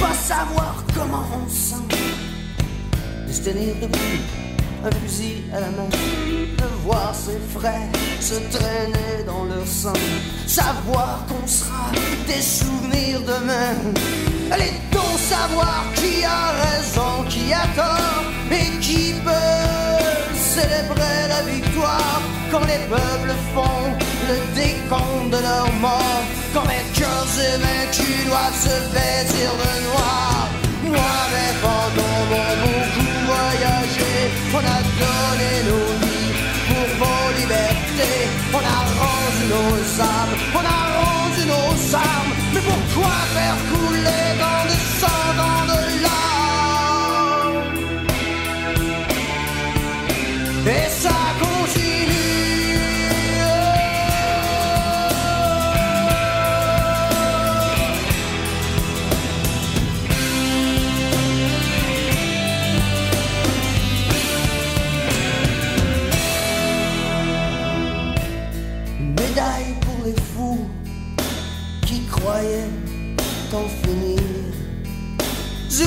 Pas 0.00 0.14
savoir 0.14 0.82
comment 0.94 1.26
on 1.36 1.48
sent. 1.48 1.86
De 3.26 3.32
se 3.32 3.42
tenir 3.42 3.74
debout 3.80 4.20
un 4.84 4.90
fusil 5.02 5.42
à 5.52 5.60
la 5.60 5.70
main, 5.70 5.90
de 6.58 6.64
voir 6.84 7.14
ses 7.14 7.38
frères 7.54 7.92
se 8.18 8.36
traîner 8.56 9.24
dans 9.26 9.44
leur 9.44 9.66
sang, 9.66 9.92
savoir 10.46 11.26
qu'on 11.28 11.46
sera 11.46 11.90
des 12.26 12.40
souvenirs 12.40 13.20
demain. 13.20 13.76
Allez 14.50 14.72
donc 14.90 15.18
savoir 15.18 15.84
qui 15.94 16.24
a 16.24 16.52
raison, 16.64 17.24
qui 17.28 17.52
a 17.52 17.66
tort 17.76 18.24
et 18.50 18.78
qui 18.80 19.12
peut 19.22 20.34
célébrer 20.34 21.28
la 21.28 21.42
victoire 21.42 22.22
quand 22.50 22.60
les 22.60 22.82
peuples 22.88 23.34
font 23.54 24.09
le 24.30 24.38
décompte 24.54 25.30
de 25.30 25.40
leur 25.42 25.68
mort, 25.80 26.22
quand 26.54 26.66
les 26.72 26.84
cœurs 26.98 27.34
évaincus 27.54 28.20
doivent 28.26 28.60
se 28.68 28.76
vêtir 28.94 29.50
de 29.62 29.72
noir. 29.88 30.48
Moi, 30.94 31.14
mes 31.34 31.54
fantômes 31.62 32.34
ont 32.46 32.56
beaucoup 32.62 33.12
voyagé, 33.30 34.12
on 34.56 34.62
a 34.76 34.80
donné 35.02 35.52
nos 35.68 35.88
vies 36.02 36.32
pour 36.68 36.86
vos 37.00 37.26
libertés, 37.40 38.20
on 38.58 38.62
a 38.76 38.80
rendu 39.02 39.42
nos 39.54 39.76
âmes, 40.14 40.34
on 40.58 40.64
a 40.76 40.80
rendu 41.00 41.42
nos 41.54 41.72
armes, 41.94 42.32
mais 42.52 42.62
pourquoi 42.70 43.16
faire 43.34 43.58
couler 43.70 44.26
dans 44.42 44.62
de 44.70 44.76
sang, 45.00 45.24
dans 45.40 45.62
de 45.72 45.80
larmes? 46.04 46.29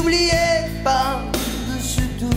J'oubliais 0.03 0.67
par-dessus 0.83 2.09
tout, 2.19 2.27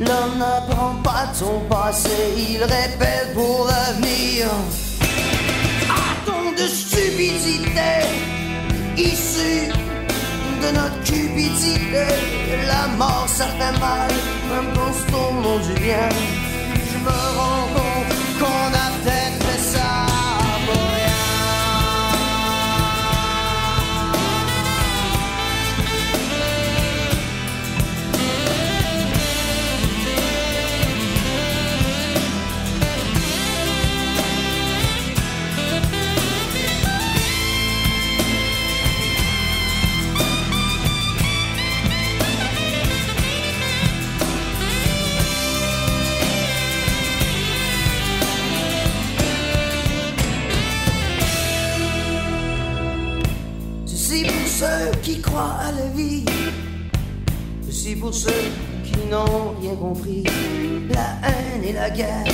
l'homme 0.00 0.38
n'apprend 0.38 0.96
pas 1.04 1.26
de 1.30 1.36
son 1.36 1.60
passé, 1.70 2.10
il 2.36 2.64
répète 2.64 3.32
pour 3.32 3.68
l'avenir. 3.68 4.48
A-t-on 5.88 6.50
de 6.60 6.66
stupidité. 6.66 8.08
Issue 8.96 9.70
de 10.62 10.74
notre 10.74 11.00
cupidité. 11.04 12.06
La 12.66 12.88
mort 12.96 13.26
ça 13.28 13.46
fait 13.46 13.78
mal, 13.78 14.10
même 14.50 14.72
quand 14.74 15.12
tourne 15.12 15.62
du 15.62 15.80
bien. 15.80 16.08
Je 16.74 16.98
me 16.98 17.38
rends 17.38 17.68
compte 17.72 17.93
yeah. 61.94 62.33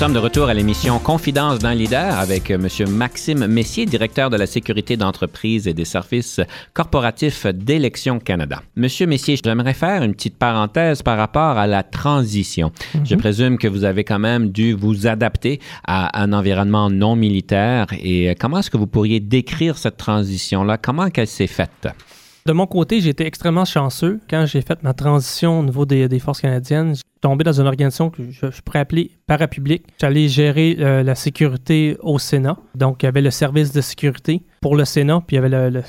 sommes 0.00 0.14
de 0.14 0.18
retour 0.18 0.48
à 0.48 0.54
l'émission 0.54 0.98
Confidence 0.98 1.58
d'un 1.58 1.74
leader 1.74 2.18
avec 2.18 2.50
M. 2.50 2.66
Maxime 2.88 3.46
Messier, 3.46 3.84
directeur 3.84 4.30
de 4.30 4.38
la 4.38 4.46
sécurité 4.46 4.96
d'entreprise 4.96 5.68
et 5.68 5.74
des 5.74 5.84
services 5.84 6.40
corporatifs 6.72 7.44
d'Élections 7.44 8.18
Canada. 8.18 8.62
Monsieur 8.76 9.06
Messier, 9.06 9.36
j'aimerais 9.44 9.74
faire 9.74 10.02
une 10.02 10.14
petite 10.14 10.38
parenthèse 10.38 11.02
par 11.02 11.18
rapport 11.18 11.58
à 11.58 11.66
la 11.66 11.82
transition. 11.82 12.72
Je 13.04 13.14
présume 13.14 13.58
que 13.58 13.68
vous 13.68 13.84
avez 13.84 14.02
quand 14.04 14.18
même 14.18 14.48
dû 14.48 14.72
vous 14.72 15.06
adapter 15.06 15.60
à 15.86 16.18
un 16.18 16.32
environnement 16.32 16.88
non 16.88 17.14
militaire 17.14 17.88
et 17.92 18.34
comment 18.40 18.60
est-ce 18.60 18.70
que 18.70 18.78
vous 18.78 18.86
pourriez 18.86 19.20
décrire 19.20 19.76
cette 19.76 19.98
transition-là? 19.98 20.78
Comment 20.78 21.10
qu'elle 21.10 21.26
s'est 21.26 21.46
faite? 21.46 21.88
De 22.46 22.54
mon 22.54 22.66
côté, 22.66 23.02
j'ai 23.02 23.10
été 23.10 23.26
extrêmement 23.26 23.66
chanceux. 23.66 24.18
Quand 24.30 24.46
j'ai 24.46 24.62
fait 24.62 24.82
ma 24.82 24.94
transition 24.94 25.60
au 25.60 25.62
niveau 25.62 25.84
des, 25.84 26.08
des 26.08 26.18
forces 26.18 26.40
canadiennes, 26.40 26.94
tombé 27.20 27.44
dans 27.44 27.60
une 27.60 27.66
organisation 27.66 28.10
que 28.10 28.22
je, 28.30 28.46
pourrais 28.62 28.80
appeler 28.80 29.10
parapublique. 29.26 29.84
J'allais 30.00 30.28
gérer 30.28 30.76
euh, 30.80 31.02
la 31.02 31.14
sécurité 31.14 31.96
au 32.00 32.18
Sénat. 32.18 32.56
Donc, 32.74 33.02
il 33.02 33.06
y 33.06 33.08
avait 33.08 33.20
le 33.20 33.30
service 33.30 33.72
de 33.72 33.80
sécurité 33.80 34.42
pour 34.60 34.76
le 34.76 34.84
Sénat, 34.84 35.22
puis 35.26 35.36
il 35.36 35.42
y 35.42 35.44
avait 35.44 35.70
le, 35.70 35.82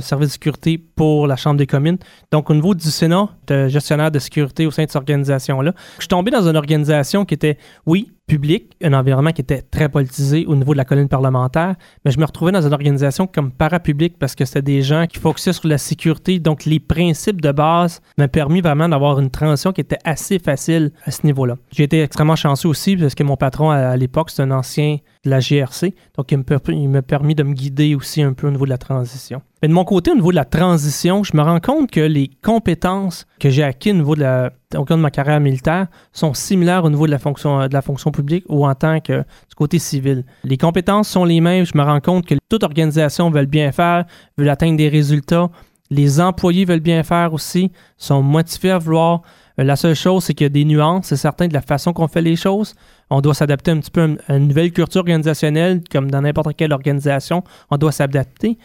service 0.00 0.28
de 0.28 0.32
sécurité 0.32 0.78
pour 0.78 1.26
la 1.26 1.36
Chambre 1.36 1.56
des 1.56 1.66
communes. 1.66 1.98
Donc, 2.32 2.50
au 2.50 2.54
niveau 2.54 2.74
du 2.74 2.90
Sénat, 2.90 3.30
gestionnaire 3.68 4.10
de 4.10 4.18
sécurité 4.18 4.66
au 4.66 4.70
sein 4.70 4.84
de 4.84 4.88
cette 4.88 4.96
organisation-là, 4.96 5.72
je 5.96 6.02
suis 6.02 6.08
tombé 6.08 6.30
dans 6.30 6.48
une 6.48 6.56
organisation 6.56 7.24
qui 7.24 7.34
était, 7.34 7.58
oui, 7.86 8.10
publique, 8.26 8.74
un 8.82 8.94
environnement 8.94 9.32
qui 9.32 9.42
était 9.42 9.60
très 9.60 9.88
politisé 9.90 10.46
au 10.46 10.56
niveau 10.56 10.72
de 10.72 10.78
la 10.78 10.86
colline 10.86 11.08
parlementaire, 11.08 11.74
mais 12.04 12.10
je 12.10 12.18
me 12.18 12.24
retrouvais 12.24 12.52
dans 12.52 12.66
une 12.66 12.72
organisation 12.72 13.26
comme 13.26 13.52
parapublique 13.52 14.18
parce 14.18 14.34
que 14.34 14.46
c'était 14.46 14.62
des 14.62 14.80
gens 14.80 15.06
qui 15.06 15.18
focusaient 15.18 15.52
sur 15.52 15.68
la 15.68 15.76
sécurité. 15.76 16.38
Donc, 16.38 16.64
les 16.64 16.80
principes 16.80 17.42
de 17.42 17.52
base 17.52 18.00
m'ont 18.16 18.28
permis 18.28 18.62
vraiment 18.62 18.88
d'avoir 18.88 19.20
une 19.20 19.30
transition 19.30 19.72
qui 19.72 19.82
était 19.82 19.98
assez 20.04 20.38
facile 20.38 20.53
à 20.54 21.10
ce 21.10 21.26
niveau-là. 21.26 21.56
J'ai 21.70 21.84
été 21.84 22.02
extrêmement 22.02 22.36
chanceux 22.36 22.68
aussi 22.68 22.96
parce 22.96 23.14
que 23.14 23.22
mon 23.22 23.36
patron 23.36 23.70
à, 23.70 23.96
l'époque, 23.96 24.30
c'est 24.30 24.42
un 24.42 24.50
ancien 24.50 24.98
de 25.24 25.30
la 25.30 25.40
GRC, 25.40 25.94
donc 26.16 26.32
il 26.32 26.88
m'a 26.88 27.02
permis 27.02 27.34
de 27.34 27.42
me 27.42 27.54
guider 27.54 27.94
aussi 27.94 28.22
un 28.22 28.32
peu 28.32 28.46
au 28.46 28.50
niveau 28.50 28.64
de 28.64 28.70
la 28.70 28.78
transition. 28.78 29.42
Mais 29.62 29.68
de 29.68 29.72
mon 29.72 29.84
côté, 29.84 30.10
au 30.10 30.14
niveau 30.14 30.30
de 30.30 30.36
la 30.36 30.44
transition, 30.44 31.24
je 31.24 31.34
me 31.34 31.42
rends 31.42 31.60
compte 31.60 31.90
que 31.90 32.00
les 32.00 32.30
compétences 32.42 33.26
que 33.40 33.48
j'ai 33.48 33.62
acquises 33.62 33.92
au 33.94 33.96
niveau 33.96 34.14
de 34.14 34.20
la, 34.20 34.52
au 34.74 34.84
cours 34.84 34.96
de 34.96 35.02
ma 35.02 35.10
carrière 35.10 35.40
militaire 35.40 35.86
sont 36.12 36.34
similaires 36.34 36.84
au 36.84 36.90
niveau 36.90 37.06
de 37.06 37.10
la 37.10 37.18
fonction, 37.18 37.66
de 37.66 37.72
la 37.72 37.82
fonction 37.82 38.10
publique 38.10 38.44
ou 38.48 38.66
en 38.66 38.74
tant 38.74 39.00
que 39.00 39.20
du 39.20 39.54
côté 39.56 39.78
civil. 39.78 40.24
Les 40.44 40.58
compétences 40.58 41.08
sont 41.08 41.24
les 41.24 41.40
mêmes. 41.40 41.64
Je 41.64 41.76
me 41.78 41.82
rends 41.82 42.00
compte 42.00 42.26
que 42.26 42.34
toute 42.48 42.62
organisation 42.62 43.30
veut 43.30 43.46
bien 43.46 43.72
faire, 43.72 44.04
veut 44.36 44.50
atteindre 44.50 44.76
des 44.76 44.88
résultats. 44.88 45.48
Les 45.90 46.20
employés 46.20 46.64
veulent 46.64 46.80
bien 46.80 47.02
faire 47.02 47.32
aussi, 47.32 47.70
sont 47.96 48.22
motivés 48.22 48.70
à 48.70 48.78
vouloir. 48.78 49.22
Euh, 49.58 49.64
La 49.64 49.76
seule 49.76 49.94
chose, 49.94 50.24
c'est 50.24 50.34
qu'il 50.34 50.44
y 50.44 50.46
a 50.46 50.50
des 50.50 50.64
nuances, 50.64 51.06
c'est 51.06 51.16
certain, 51.16 51.48
de 51.48 51.54
la 51.54 51.60
façon 51.60 51.92
qu'on 51.92 52.08
fait 52.08 52.22
les 52.22 52.36
choses. 52.36 52.74
On 53.10 53.20
doit 53.20 53.34
s'adapter 53.34 53.70
un 53.70 53.78
petit 53.78 53.90
peu 53.90 54.16
à 54.28 54.36
une 54.36 54.48
nouvelle 54.48 54.72
culture 54.72 55.00
organisationnelle, 55.00 55.82
comme 55.90 56.10
dans 56.10 56.22
n'importe 56.22 56.56
quelle 56.56 56.72
organisation. 56.72 57.44
On 57.70 57.76
doit 57.76 57.92
s'adapter. 57.92 58.58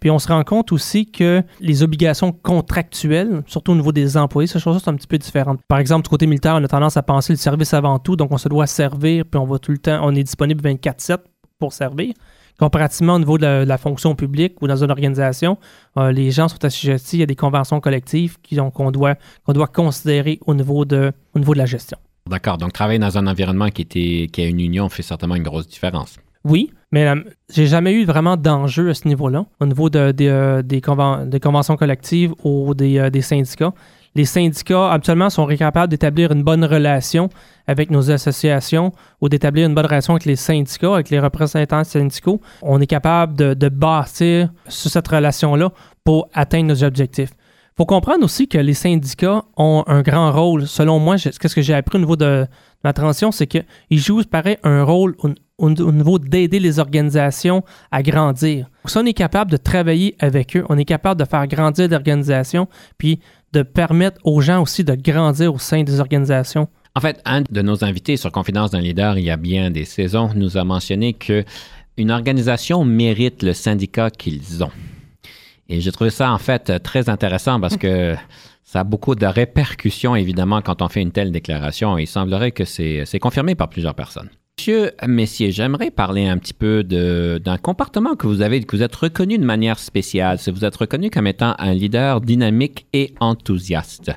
Puis 0.00 0.10
on 0.10 0.18
se 0.18 0.26
rend 0.26 0.42
compte 0.42 0.72
aussi 0.72 1.06
que 1.06 1.42
les 1.60 1.84
obligations 1.84 2.32
contractuelles, 2.32 3.42
surtout 3.46 3.70
au 3.70 3.76
niveau 3.76 3.92
des 3.92 4.16
employés, 4.16 4.48
ces 4.48 4.58
choses 4.58 4.82
sont 4.82 4.90
un 4.90 4.96
petit 4.96 5.06
peu 5.06 5.16
différentes. 5.16 5.60
Par 5.68 5.78
exemple, 5.78 6.02
du 6.02 6.08
côté 6.08 6.26
militaire, 6.26 6.56
on 6.56 6.64
a 6.64 6.68
tendance 6.68 6.96
à 6.96 7.02
penser 7.04 7.32
le 7.32 7.36
service 7.36 7.72
avant 7.72 8.00
tout, 8.00 8.16
donc 8.16 8.32
on 8.32 8.38
se 8.38 8.48
doit 8.48 8.66
servir, 8.66 9.24
puis 9.24 9.38
on 9.38 9.46
va 9.46 9.60
tout 9.60 9.70
le 9.70 9.78
temps, 9.78 10.00
on 10.02 10.12
est 10.16 10.24
disponible 10.24 10.68
24-7 10.68 11.18
pour 11.60 11.72
servir. 11.72 12.14
Comparativement 12.60 13.14
au 13.14 13.18
niveau 13.18 13.38
de 13.38 13.42
la, 13.42 13.64
de 13.64 13.68
la 13.68 13.78
fonction 13.78 14.14
publique 14.14 14.60
ou 14.60 14.66
dans 14.68 14.84
une 14.84 14.90
organisation, 14.90 15.56
euh, 15.96 16.12
les 16.12 16.30
gens 16.30 16.46
sont 16.48 16.62
assujettis 16.64 17.22
à 17.22 17.26
des 17.26 17.34
conventions 17.34 17.80
collectives 17.80 18.36
qu'on 18.74 18.90
doit, 18.90 19.14
qu'on 19.44 19.54
doit 19.54 19.66
considérer 19.66 20.38
au 20.46 20.54
niveau, 20.54 20.84
de, 20.84 21.10
au 21.34 21.38
niveau 21.38 21.54
de 21.54 21.58
la 21.58 21.66
gestion. 21.66 21.96
D'accord. 22.28 22.58
Donc, 22.58 22.72
travailler 22.74 22.98
dans 22.98 23.16
un 23.16 23.26
environnement 23.26 23.70
qui, 23.70 23.82
était, 23.82 24.28
qui 24.30 24.42
a 24.42 24.46
une 24.46 24.60
union 24.60 24.88
fait 24.90 25.02
certainement 25.02 25.36
une 25.36 25.42
grosse 25.42 25.66
différence. 25.68 26.18
Oui, 26.44 26.70
mais 26.92 27.06
euh, 27.08 27.16
j'ai 27.52 27.66
jamais 27.66 27.92
eu 27.92 28.04
vraiment 28.04 28.36
d'enjeu 28.36 28.90
à 28.90 28.94
ce 28.94 29.08
niveau-là, 29.08 29.46
au 29.60 29.66
niveau 29.66 29.88
de- 29.90 30.12
de, 30.12 30.26
euh, 30.26 30.62
des, 30.62 30.80
conven- 30.80 31.28
des 31.28 31.40
conventions 31.40 31.76
collectives 31.76 32.32
ou 32.44 32.74
des, 32.74 32.98
euh, 32.98 33.10
des 33.10 33.22
syndicats. 33.22 33.72
Les 34.14 34.24
syndicats, 34.24 34.90
habituellement, 34.90 35.30
sont 35.30 35.46
capables 35.46 35.88
d'établir 35.90 36.32
une 36.32 36.42
bonne 36.42 36.64
relation 36.64 37.28
avec 37.70 37.90
nos 37.90 38.10
associations 38.10 38.92
ou 39.20 39.28
d'établir 39.28 39.66
une 39.68 39.74
bonne 39.74 39.86
relation 39.86 40.14
avec 40.14 40.24
les 40.24 40.36
syndicats, 40.36 40.94
avec 40.94 41.08
les 41.10 41.20
représentants 41.20 41.84
syndicaux. 41.84 42.40
On 42.62 42.80
est 42.80 42.86
capable 42.86 43.36
de, 43.36 43.54
de 43.54 43.68
bâtir 43.68 44.50
sur 44.68 44.90
cette 44.90 45.06
relation-là 45.08 45.70
pour 46.04 46.28
atteindre 46.34 46.68
nos 46.68 46.82
objectifs. 46.84 47.30
Il 47.32 47.76
faut 47.76 47.86
comprendre 47.86 48.24
aussi 48.24 48.48
que 48.48 48.58
les 48.58 48.74
syndicats 48.74 49.42
ont 49.56 49.84
un 49.86 50.02
grand 50.02 50.32
rôle. 50.32 50.66
Selon 50.66 50.98
moi, 50.98 51.16
je- 51.16 51.30
qu'est-ce 51.30 51.54
que 51.54 51.62
j'ai 51.62 51.74
appris 51.74 51.96
au 51.96 52.00
niveau 52.00 52.16
de 52.16 52.46
ma 52.84 52.92
transition, 52.92 53.30
c'est 53.30 53.46
qu'ils 53.46 53.64
jouent, 53.98 54.24
pareil, 54.24 54.56
un 54.64 54.82
rôle 54.82 55.14
au 55.58 55.92
niveau 55.92 56.18
d'aider 56.18 56.58
les 56.58 56.78
organisations 56.78 57.62
à 57.90 58.02
grandir. 58.02 58.68
Si 58.86 58.98
on 58.98 59.04
est 59.06 59.12
capable 59.14 59.50
de 59.50 59.56
travailler 59.58 60.16
avec 60.18 60.56
eux, 60.56 60.64
on 60.68 60.76
est 60.78 60.84
capable 60.84 61.20
de 61.20 61.26
faire 61.26 61.46
grandir 61.46 61.88
l'organisation, 61.88 62.66
puis 62.98 63.20
de 63.52 63.62
permettre 63.62 64.18
aux 64.24 64.40
gens 64.40 64.60
aussi 64.62 64.84
de 64.84 64.94
grandir 64.94 65.52
au 65.54 65.58
sein 65.58 65.82
des 65.82 66.00
organisations. 66.00 66.68
En 66.96 67.00
fait, 67.00 67.20
un 67.24 67.42
de 67.48 67.62
nos 67.62 67.84
invités 67.84 68.16
sur 68.16 68.32
Confidence 68.32 68.72
d'un 68.72 68.80
leader, 68.80 69.16
il 69.16 69.24
y 69.24 69.30
a 69.30 69.36
bien 69.36 69.70
des 69.70 69.84
saisons, 69.84 70.30
nous 70.34 70.56
a 70.56 70.64
mentionné 70.64 71.12
que 71.12 71.44
une 71.96 72.10
organisation 72.10 72.84
mérite 72.84 73.42
le 73.42 73.52
syndicat 73.52 74.10
qu'ils 74.10 74.64
ont. 74.64 74.72
Et 75.68 75.80
j'ai 75.80 75.92
trouvé 75.92 76.10
ça 76.10 76.32
en 76.32 76.38
fait 76.38 76.82
très 76.82 77.08
intéressant 77.08 77.60
parce 77.60 77.76
que 77.76 78.16
ça 78.64 78.80
a 78.80 78.84
beaucoup 78.84 79.14
de 79.14 79.26
répercussions 79.26 80.16
évidemment 80.16 80.62
quand 80.62 80.82
on 80.82 80.88
fait 80.88 81.02
une 81.02 81.12
telle 81.12 81.30
déclaration. 81.30 81.96
Il 81.96 82.06
semblerait 82.06 82.50
que 82.50 82.64
c'est 82.64 83.04
c'est 83.06 83.20
confirmé 83.20 83.54
par 83.54 83.68
plusieurs 83.68 83.94
personnes. 83.94 84.30
Monsieur 84.60 84.92
Messier, 85.08 85.52
j'aimerais 85.52 85.90
parler 85.90 86.26
un 86.26 86.36
petit 86.36 86.52
peu 86.52 86.84
d'un 86.84 87.56
comportement 87.56 88.14
que 88.14 88.26
vous 88.26 88.42
avez, 88.42 88.62
que 88.62 88.76
vous 88.76 88.82
êtes 88.82 88.94
reconnu 88.94 89.38
de 89.38 89.44
manière 89.44 89.78
spéciale. 89.78 90.38
Vous 90.48 90.66
êtes 90.66 90.76
reconnu 90.76 91.08
comme 91.08 91.26
étant 91.26 91.54
un 91.58 91.72
leader 91.72 92.20
dynamique 92.20 92.84
et 92.92 93.14
enthousiaste. 93.20 94.12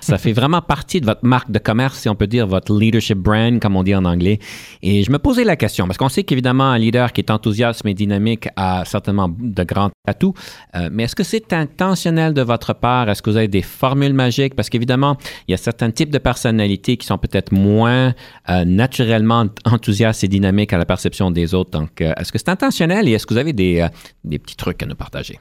Ça 0.00 0.16
fait 0.16 0.32
vraiment 0.40 0.62
partie 0.62 1.00
de 1.00 1.06
votre 1.06 1.24
marque 1.24 1.50
de 1.50 1.58
commerce, 1.58 1.98
si 1.98 2.08
on 2.08 2.14
peut 2.14 2.28
dire, 2.28 2.46
votre 2.46 2.78
leadership 2.78 3.18
brand, 3.18 3.58
comme 3.58 3.74
on 3.74 3.82
dit 3.82 3.92
en 3.96 4.04
anglais. 4.04 4.38
Et 4.82 5.02
je 5.02 5.10
me 5.10 5.18
posais 5.18 5.42
la 5.42 5.56
question, 5.56 5.88
parce 5.88 5.98
qu'on 5.98 6.08
sait 6.08 6.22
qu'évidemment, 6.22 6.70
un 6.70 6.78
leader 6.78 7.12
qui 7.12 7.20
est 7.20 7.32
enthousiaste 7.32 7.82
mais 7.84 7.94
dynamique 7.94 8.46
a 8.54 8.84
certainement 8.84 9.28
de 9.28 9.64
grands 9.64 9.90
atouts. 10.06 10.34
Euh, 10.76 10.90
mais 10.92 11.02
est-ce 11.04 11.16
que 11.16 11.24
c'est 11.24 11.52
intentionnel 11.52 12.34
de 12.34 12.42
votre 12.42 12.72
part? 12.72 13.10
Est-ce 13.10 13.20
que 13.20 13.30
vous 13.30 13.36
avez 13.36 13.48
des 13.48 13.62
formules 13.62 14.12
magiques? 14.12 14.54
Parce 14.54 14.70
qu'évidemment, 14.70 15.16
il 15.48 15.50
y 15.50 15.54
a 15.54 15.58
certains 15.58 15.90
types 15.90 16.10
de 16.10 16.18
personnalités 16.18 16.96
qui 16.96 17.04
sont 17.04 17.18
peut-être 17.18 17.50
moins 17.50 18.14
euh, 18.48 18.64
naturellement 18.64 19.46
enthousiastes 19.64 19.87
et 20.22 20.28
dynamiques 20.28 20.72
à 20.72 20.78
la 20.78 20.84
perception 20.86 21.30
des 21.30 21.54
autres. 21.54 21.70
Donc, 21.70 22.00
euh, 22.00 22.12
est-ce 22.18 22.32
que 22.32 22.38
c'est 22.38 22.48
intentionnel 22.48 23.08
et 23.08 23.12
est-ce 23.12 23.26
que 23.26 23.34
vous 23.34 23.40
avez 23.40 23.52
des, 23.52 23.80
euh, 23.80 23.88
des 24.24 24.38
petits 24.38 24.56
trucs 24.56 24.82
à 24.82 24.86
nous 24.86 24.94
partager? 24.94 25.38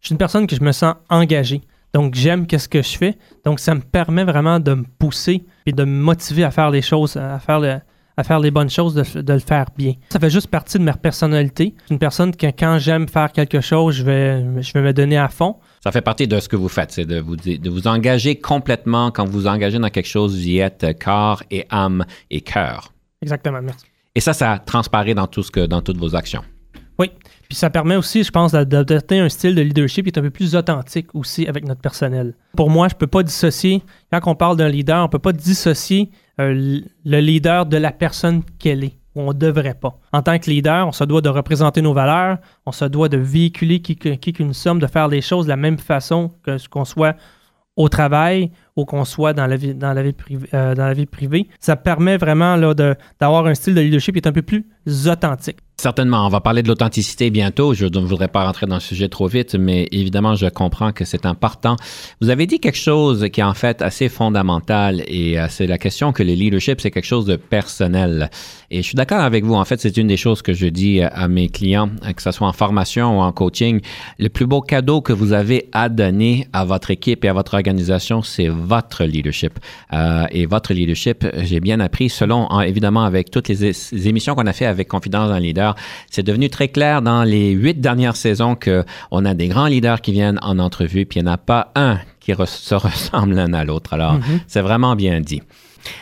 Je 0.00 0.06
suis 0.08 0.12
une 0.14 0.18
personne 0.18 0.46
que 0.46 0.54
je 0.56 0.62
me 0.62 0.72
sens 0.72 0.94
engagée. 1.08 1.60
Donc, 1.94 2.14
j'aime 2.14 2.46
qu'est-ce 2.46 2.68
que 2.68 2.82
je 2.82 2.96
fais. 2.98 3.16
Donc, 3.44 3.60
ça 3.60 3.74
me 3.74 3.80
permet 3.80 4.24
vraiment 4.24 4.58
de 4.60 4.74
me 4.74 4.84
pousser 4.98 5.44
et 5.64 5.72
de 5.72 5.84
me 5.84 6.02
motiver 6.02 6.44
à 6.44 6.50
faire 6.50 6.70
les 6.70 6.82
choses, 6.82 7.16
à 7.16 7.38
faire, 7.38 7.60
le- 7.60 7.78
à 8.16 8.24
faire 8.24 8.40
les 8.40 8.50
bonnes 8.50 8.68
choses, 8.68 8.94
de, 8.94 9.20
de 9.22 9.32
le 9.32 9.38
faire 9.38 9.66
bien. 9.76 9.92
Ça 10.10 10.18
fait 10.18 10.30
juste 10.30 10.48
partie 10.48 10.78
de 10.78 10.82
ma 10.84 10.94
personnalité. 10.94 11.74
Je 11.82 11.84
suis 11.86 11.92
une 11.94 11.98
personne 12.00 12.34
que 12.34 12.46
quand 12.48 12.78
j'aime 12.80 13.08
faire 13.08 13.30
quelque 13.32 13.60
chose, 13.60 13.94
je 13.94 14.02
vais, 14.04 14.62
je 14.62 14.72
vais 14.72 14.82
me 14.82 14.92
donner 14.92 15.16
à 15.16 15.28
fond. 15.28 15.56
Ça 15.84 15.92
fait 15.92 16.00
partie 16.00 16.26
de 16.26 16.40
ce 16.40 16.48
que 16.48 16.56
vous 16.56 16.68
faites, 16.68 16.90
c'est 16.92 17.04
de 17.04 17.20
vous, 17.20 17.36
de 17.36 17.70
vous 17.70 17.86
engager 17.86 18.36
complètement. 18.36 19.10
Quand 19.10 19.24
vous 19.26 19.40
vous 19.40 19.46
engagez 19.46 19.78
dans 19.78 19.90
quelque 19.90 20.08
chose, 20.08 20.34
vous 20.34 20.48
y 20.48 20.58
êtes 20.58 20.82
euh, 20.82 20.92
corps 20.94 21.42
et 21.50 21.66
âme 21.70 22.04
et 22.30 22.40
cœur. 22.40 22.93
Exactement, 23.24 23.62
merci. 23.62 23.86
Et 24.14 24.20
ça, 24.20 24.34
ça 24.34 24.58
transparaît 24.58 25.14
dans, 25.14 25.26
tout 25.26 25.42
ce 25.42 25.50
que, 25.50 25.64
dans 25.66 25.80
toutes 25.80 25.96
vos 25.96 26.14
actions. 26.14 26.42
Oui. 26.98 27.10
Puis 27.48 27.56
ça 27.56 27.70
permet 27.70 27.96
aussi, 27.96 28.22
je 28.22 28.30
pense, 28.30 28.52
d'a- 28.52 28.64
d'adopter 28.66 29.18
un 29.18 29.28
style 29.30 29.54
de 29.54 29.62
leadership 29.62 30.04
qui 30.04 30.10
est 30.10 30.18
un 30.18 30.22
peu 30.22 30.30
plus 30.30 30.54
authentique 30.54 31.08
aussi 31.14 31.48
avec 31.48 31.64
notre 31.66 31.80
personnel. 31.80 32.34
Pour 32.54 32.68
moi, 32.68 32.88
je 32.88 32.94
ne 32.94 32.98
peux 32.98 33.06
pas 33.06 33.22
dissocier, 33.22 33.82
quand 34.12 34.20
on 34.26 34.34
parle 34.34 34.56
d'un 34.56 34.68
leader, 34.68 35.00
on 35.00 35.04
ne 35.04 35.08
peut 35.08 35.18
pas 35.18 35.32
dissocier 35.32 36.10
euh, 36.40 36.80
le 37.04 37.20
leader 37.20 37.64
de 37.66 37.78
la 37.78 37.92
personne 37.92 38.42
qu'elle 38.58 38.84
est. 38.84 38.98
On 39.16 39.28
ne 39.28 39.38
devrait 39.38 39.74
pas. 39.74 39.98
En 40.12 40.22
tant 40.22 40.38
que 40.38 40.50
leader, 40.50 40.86
on 40.86 40.92
se 40.92 41.04
doit 41.04 41.20
de 41.20 41.28
représenter 41.28 41.80
nos 41.80 41.94
valeurs, 41.94 42.38
on 42.66 42.72
se 42.72 42.84
doit 42.84 43.08
de 43.08 43.16
véhiculer 43.16 43.80
qui 43.80 43.96
qui 43.96 44.32
que 44.32 44.42
nous 44.42 44.52
sommes, 44.52 44.80
de 44.80 44.88
faire 44.88 45.08
les 45.08 45.20
choses 45.20 45.46
de 45.46 45.50
la 45.50 45.56
même 45.56 45.78
façon 45.78 46.32
que 46.42 46.58
ce 46.58 46.68
qu'on 46.68 46.84
soit 46.84 47.16
au 47.76 47.88
travail 47.88 48.50
ou 48.76 48.84
qu'on 48.84 49.04
soit 49.04 49.32
dans 49.32 49.46
la 49.46 49.56
vie, 49.56 49.74
dans 49.74 49.92
la 49.92 50.02
vie, 50.02 50.12
privée, 50.12 50.48
euh, 50.52 50.74
dans 50.74 50.86
la 50.86 50.94
vie 50.94 51.06
privée. 51.06 51.48
Ça 51.60 51.76
permet 51.76 52.16
vraiment 52.16 52.56
là, 52.56 52.74
de- 52.74 52.96
d'avoir 53.20 53.46
un 53.46 53.54
style 53.54 53.74
de 53.74 53.80
leadership 53.80 54.14
qui 54.14 54.18
est 54.20 54.26
un 54.28 54.32
peu 54.32 54.42
plus 54.42 54.64
authentique. 55.06 55.58
Certainement, 55.76 56.24
on 56.24 56.28
va 56.28 56.40
parler 56.40 56.62
de 56.62 56.68
l'authenticité 56.68 57.30
bientôt. 57.30 57.74
Je 57.74 57.86
ne 57.86 57.98
voudrais 58.06 58.28
pas 58.28 58.44
rentrer 58.44 58.66
dans 58.66 58.76
le 58.76 58.80
sujet 58.80 59.08
trop 59.08 59.26
vite, 59.26 59.56
mais 59.56 59.88
évidemment, 59.90 60.34
je 60.36 60.46
comprends 60.46 60.92
que 60.92 61.04
c'est 61.04 61.26
important. 61.26 61.74
Vous 62.20 62.30
avez 62.30 62.46
dit 62.46 62.60
quelque 62.60 62.78
chose 62.78 63.26
qui 63.32 63.40
est 63.40 63.44
en 63.44 63.54
fait 63.54 63.82
assez 63.82 64.08
fondamental 64.08 65.02
et 65.08 65.38
euh, 65.38 65.46
c'est 65.48 65.66
la 65.66 65.76
question 65.78 66.12
que 66.12 66.22
le 66.22 66.32
leadership, 66.32 66.80
c'est 66.80 66.92
quelque 66.92 67.04
chose 67.06 67.26
de 67.26 67.34
personnel. 67.36 68.30
Et 68.70 68.78
je 68.78 68.82
suis 68.82 68.94
d'accord 68.94 69.20
avec 69.20 69.44
vous. 69.44 69.54
En 69.54 69.64
fait, 69.64 69.80
c'est 69.80 69.96
une 69.96 70.06
des 70.06 70.16
choses 70.16 70.42
que 70.42 70.52
je 70.52 70.66
dis 70.66 71.00
euh, 71.00 71.08
à 71.12 71.26
mes 71.26 71.48
clients, 71.48 71.90
que 72.14 72.22
ce 72.22 72.30
soit 72.30 72.46
en 72.46 72.52
formation 72.52 73.18
ou 73.18 73.22
en 73.22 73.32
coaching. 73.32 73.80
Le 74.20 74.28
plus 74.28 74.46
beau 74.46 74.60
cadeau 74.60 75.00
que 75.00 75.12
vous 75.12 75.32
avez 75.32 75.68
à 75.72 75.88
donner 75.88 76.46
à 76.52 76.64
votre 76.64 76.92
équipe 76.92 77.24
et 77.24 77.28
à 77.28 77.32
votre 77.32 77.54
organisation, 77.54 78.22
c'est 78.22 78.48
votre 78.64 79.04
leadership. 79.04 79.58
Euh, 79.92 80.24
et 80.30 80.46
votre 80.46 80.72
leadership, 80.74 81.24
j'ai 81.42 81.60
bien 81.60 81.78
appris, 81.80 82.08
selon, 82.08 82.46
en- 82.50 82.60
évidemment, 82.60 83.04
avec 83.04 83.30
toutes 83.30 83.48
les, 83.48 84.06
émissions 84.08 84.34
qu'on 84.34 84.46
a 84.46 84.52
fait 84.52 84.66
avec 84.66 84.88
Confidence 84.88 85.28
d'un 85.30 85.40
leader, 85.40 85.74
c'est 86.10 86.22
devenu 86.22 86.48
très 86.50 86.68
clair 86.68 87.02
dans 87.02 87.22
les 87.24 87.50
huit 87.52 87.80
dernières 87.80 88.16
saisons 88.16 88.56
qu'on 88.56 89.24
a 89.24 89.34
des 89.34 89.48
grands 89.48 89.66
leaders 89.66 90.00
qui 90.00 90.12
viennent 90.12 90.38
en 90.42 90.58
entrevue, 90.58 91.06
puis 91.06 91.20
il 91.20 91.22
n'y 91.24 91.28
en 91.28 91.32
a 91.34 91.38
pas 91.38 91.70
un 91.74 91.98
qui 92.20 92.32
re- 92.32 92.46
se 92.46 92.74
ressemble 92.86 93.34
l'un 93.34 93.52
à 93.52 93.64
l'autre. 93.64 93.92
Alors, 93.92 94.18
c'est 94.46 94.60
vraiment 94.62 94.96
bien 94.96 95.20
dit. 95.20 95.42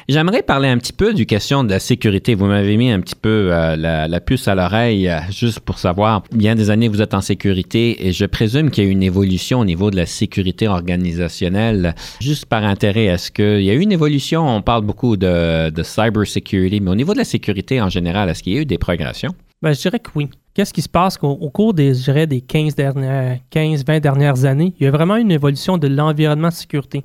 J'aimerais 0.09 0.43
parler 0.43 0.69
un 0.69 0.79
petit 0.79 0.93
peu 0.93 1.15
du 1.15 1.27
question 1.27 1.65
de 1.65 1.71
la 1.71 1.79
sécurité. 1.79 2.35
Vous 2.35 2.47
m'avez 2.47 2.77
mis 2.77 2.91
un 2.91 3.01
petit 3.01 3.15
peu 3.15 3.51
euh, 3.53 3.77
la, 3.77 4.21
puce 4.21 4.49
à 4.49 4.55
l'oreille 4.55 5.09
euh, 5.09 5.19
juste 5.31 5.61
pour 5.61 5.79
savoir. 5.79 6.23
Bien 6.33 6.55
des 6.55 6.71
années, 6.71 6.89
vous 6.89 7.03
êtes 7.03 7.15
en 7.15 7.21
sécurité 7.21 8.07
et 8.07 8.13
je 8.13 8.25
présume 8.25 8.71
qu'il 8.71 8.85
y 8.85 8.87
a 8.87 8.91
eu 8.91 8.93
une 8.93 9.03
évolution 9.03 9.61
au 9.61 9.65
niveau 9.65 9.91
de 9.91 9.97
la 9.97 10.07
sécurité 10.07 10.69
organisationnelle. 10.69 11.95
Juste 12.21 12.47
par 12.47 12.65
intérêt, 12.65 13.05
est-ce 13.05 13.31
qu'il 13.31 13.63
y 13.63 13.71
a 13.71 13.75
eu 13.75 13.81
une 13.81 13.93
évolution? 13.93 14.49
On 14.49 14.63
parle 14.63 14.85
beaucoup 14.85 15.17
de, 15.17 15.71
de 15.71 15.83
cyber 15.83 16.27
security, 16.27 16.81
mais 16.81 16.91
au 16.91 16.97
niveau 16.97 17.13
de 17.13 17.19
la 17.19 17.25
sécurité 17.25 17.81
en 17.81 17.89
général, 17.89 18.29
est-ce 18.29 18.43
qu'il 18.43 18.55
y 18.55 18.59
a 18.59 18.61
eu 18.61 18.67
des 18.67 18.79
progressions? 18.79 19.35
Ben, 19.63 19.73
je 19.73 19.81
dirais 19.81 20.01
que 20.01 20.11
oui. 20.17 20.29
Qu'est-ce 20.55 20.75
qui 20.75 20.83
se 20.83 20.89
passe 20.89 21.19
au 21.23 21.49
cours 21.49 21.73
des, 21.73 21.95
je 21.95 22.03
dirais, 22.03 22.27
des 22.27 22.43
15, 22.43 22.75
dernières, 22.75 23.39
15, 23.49 23.85
20 23.87 24.01
dernières 24.01 24.45
années, 24.45 24.75
il 24.79 24.85
y 24.85 24.87
a 24.87 24.91
vraiment 24.91 25.17
une 25.17 25.31
évolution 25.31 25.79
de 25.79 25.87
l'environnement 25.87 26.49
de 26.49 26.53
sécurité. 26.53 27.05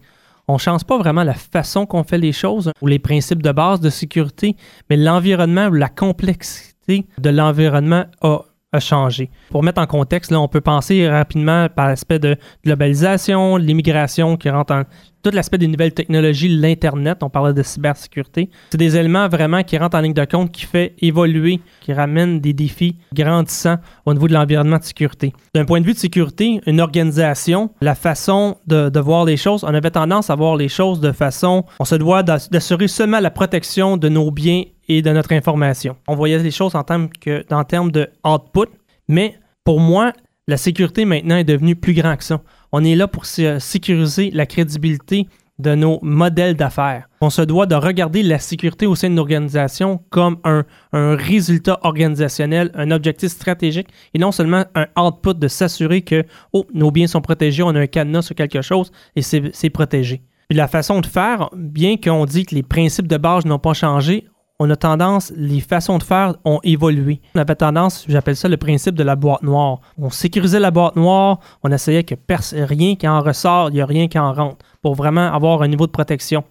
On 0.49 0.57
change 0.57 0.85
pas 0.85 0.97
vraiment 0.97 1.25
la 1.25 1.33
façon 1.33 1.85
qu'on 1.85 2.05
fait 2.05 2.17
les 2.17 2.31
choses 2.31 2.71
ou 2.81 2.87
les 2.87 2.99
principes 2.99 3.43
de 3.43 3.51
base 3.51 3.81
de 3.81 3.89
sécurité, 3.89 4.55
mais 4.89 4.95
l'environnement 4.95 5.67
ou 5.67 5.73
la 5.73 5.89
complexité 5.89 7.05
de 7.17 7.29
l'environnement 7.29 8.05
a, 8.21 8.39
changé. 8.79 9.31
Pour 9.49 9.63
mettre 9.63 9.81
en 9.81 9.87
contexte, 9.87 10.31
on 10.31 10.47
peut 10.47 10.61
penser 10.61 11.09
rapidement 11.09 11.67
par 11.67 11.87
l'aspect 11.87 12.19
de 12.19 12.37
globalisation, 12.63 13.57
l'immigration 13.57 14.37
qui 14.37 14.51
rentre 14.51 14.71
en 14.71 14.83
tout 15.23 15.31
l'aspect 15.33 15.57
des 15.57 15.67
nouvelles 15.67 15.93
technologies, 15.93 16.47
l'Internet, 16.49 17.19
on 17.21 17.29
parlait 17.29 17.53
de 17.53 17.63
cybersécurité. 17.63 18.49
C'est 18.71 18.77
des 18.77 18.95
éléments 18.95 19.27
vraiment 19.27 19.63
qui 19.63 19.77
rentrent 19.77 19.97
en 19.97 20.01
ligne 20.01 20.13
de 20.13 20.25
compte, 20.25 20.51
qui 20.51 20.65
fait 20.65 20.93
évoluer, 20.99 21.59
qui 21.81 21.93
ramènent 21.93 22.39
des 22.39 22.53
défis 22.53 22.95
grandissants 23.13 23.77
au 24.05 24.13
niveau 24.13 24.27
de 24.27 24.33
l'environnement 24.33 24.77
de 24.77 24.83
sécurité. 24.83 25.33
D'un 25.53 25.65
point 25.65 25.81
de 25.81 25.85
vue 25.85 25.93
de 25.93 25.97
sécurité, 25.97 26.61
une 26.65 26.79
organisation, 26.81 27.71
la 27.81 27.95
façon 27.95 28.57
de, 28.67 28.89
de 28.89 28.99
voir 28.99 29.25
les 29.25 29.37
choses, 29.37 29.63
on 29.63 29.73
avait 29.73 29.91
tendance 29.91 30.29
à 30.29 30.35
voir 30.35 30.55
les 30.55 30.69
choses 30.69 30.99
de 30.99 31.11
façon, 31.11 31.65
on 31.79 31.85
se 31.85 31.95
doit 31.95 32.23
d'ass- 32.23 32.49
d'assurer 32.49 32.87
seulement 32.87 33.19
la 33.19 33.31
protection 33.31 33.97
de 33.97 34.09
nos 34.09 34.31
biens 34.31 34.63
et 34.87 35.01
de 35.01 35.11
notre 35.11 35.33
information. 35.33 35.97
On 36.07 36.15
voyait 36.15 36.39
les 36.39 36.51
choses 36.51 36.75
en 36.75 36.83
termes, 36.83 37.09
que, 37.09 37.43
en 37.53 37.63
termes 37.63 37.91
de 37.91 38.07
output, 38.25 38.69
mais 39.07 39.35
pour 39.63 39.79
moi, 39.79 40.13
la 40.49 40.55
sécurité 40.55 41.03
maintenant 41.03 41.35
est 41.35 41.43
devenue 41.43 41.75
plus 41.75 41.93
grand 41.93 42.15
que 42.15 42.23
ça. 42.23 42.39
On 42.71 42.83
est 42.83 42.95
là 42.95 43.07
pour 43.07 43.25
sé- 43.25 43.59
sécuriser 43.59 44.31
la 44.31 44.45
crédibilité 44.45 45.27
de 45.59 45.73
nos 45.73 45.99
modèles 46.01 46.55
d'affaires. 46.55 47.09
On 47.21 47.29
se 47.29 47.41
doit 47.41 47.65
de 47.65 47.75
regarder 47.75 48.21
la 48.21 48.37
sécurité 48.37 48.85
au 48.85 48.95
sein 48.95 49.09
d'une 49.09 49.19
organisation 49.19 50.01
comme 50.09 50.37
un, 50.43 50.65
résultat 50.93 51.79
organisationnel, 51.81 52.71
un 52.75 52.91
objectif 52.91 53.29
stratégique 53.29 53.87
et 54.13 54.19
non 54.19 54.31
seulement 54.31 54.65
un 54.75 54.87
output 55.01 55.33
de 55.33 55.47
s'assurer 55.47 56.01
que 56.01 56.23
oh, 56.53 56.65
nos 56.73 56.91
biens 56.91 57.07
sont 57.07 57.21
protégés, 57.21 57.63
on 57.63 57.69
a 57.69 57.79
un 57.79 57.87
cadenas 57.87 58.23
sur 58.23 58.35
quelque 58.35 58.61
chose 58.61 58.91
et 59.15 59.21
c'est 59.21 59.49
c'est 59.53 59.69
protégé. 59.69 60.21
Puis 60.47 60.57
la 60.57 60.67
façon 60.67 61.01
de 61.01 61.07
faire, 61.07 61.49
bien 61.55 61.97
qu'on 61.97 62.25
dit 62.25 62.45
que 62.45 62.55
les 62.55 62.63
principes 62.63 63.07
de 63.07 63.17
base 63.17 63.45
n'ont 63.45 63.59
pas 63.59 63.73
changé, 63.73 64.27
on 64.59 64.69
a 64.71 64.75
tendance, 64.75 65.31
les 65.35 65.59
façons 65.59 65.99
de 65.99 66.03
faire 66.03 66.35
ont 66.43 66.59
évolué. 66.63 67.21
On 67.35 67.39
avait 67.39 67.55
tendance, 67.55 68.05
j'appelle 68.07 68.35
ça 68.35 68.47
le 68.47 68.57
principe 68.57 68.95
de 68.95 69.03
la 69.03 69.15
boîte 69.15 69.43
noire. 69.43 69.81
On 69.97 70.09
sécurisait 70.09 70.59
la 70.59 70.71
boîte 70.71 70.95
noire, 70.95 71.39
on 71.63 71.71
essayait 71.71 72.03
que 72.03 72.15
rien 72.53 72.95
qui 72.95 73.07
en 73.07 73.21
ressort, 73.21 73.69
il 73.69 73.73
n'y 73.73 73.81
a 73.81 73.85
rien 73.85 74.07
qui 74.07 74.17
en 74.17 74.33
rentre, 74.33 74.65
pour 74.81 74.95
vraiment 74.95 75.31
avoir 75.31 75.61
un 75.61 75.67
niveau 75.67 75.85
de 75.85 75.91
protection. 75.91 76.43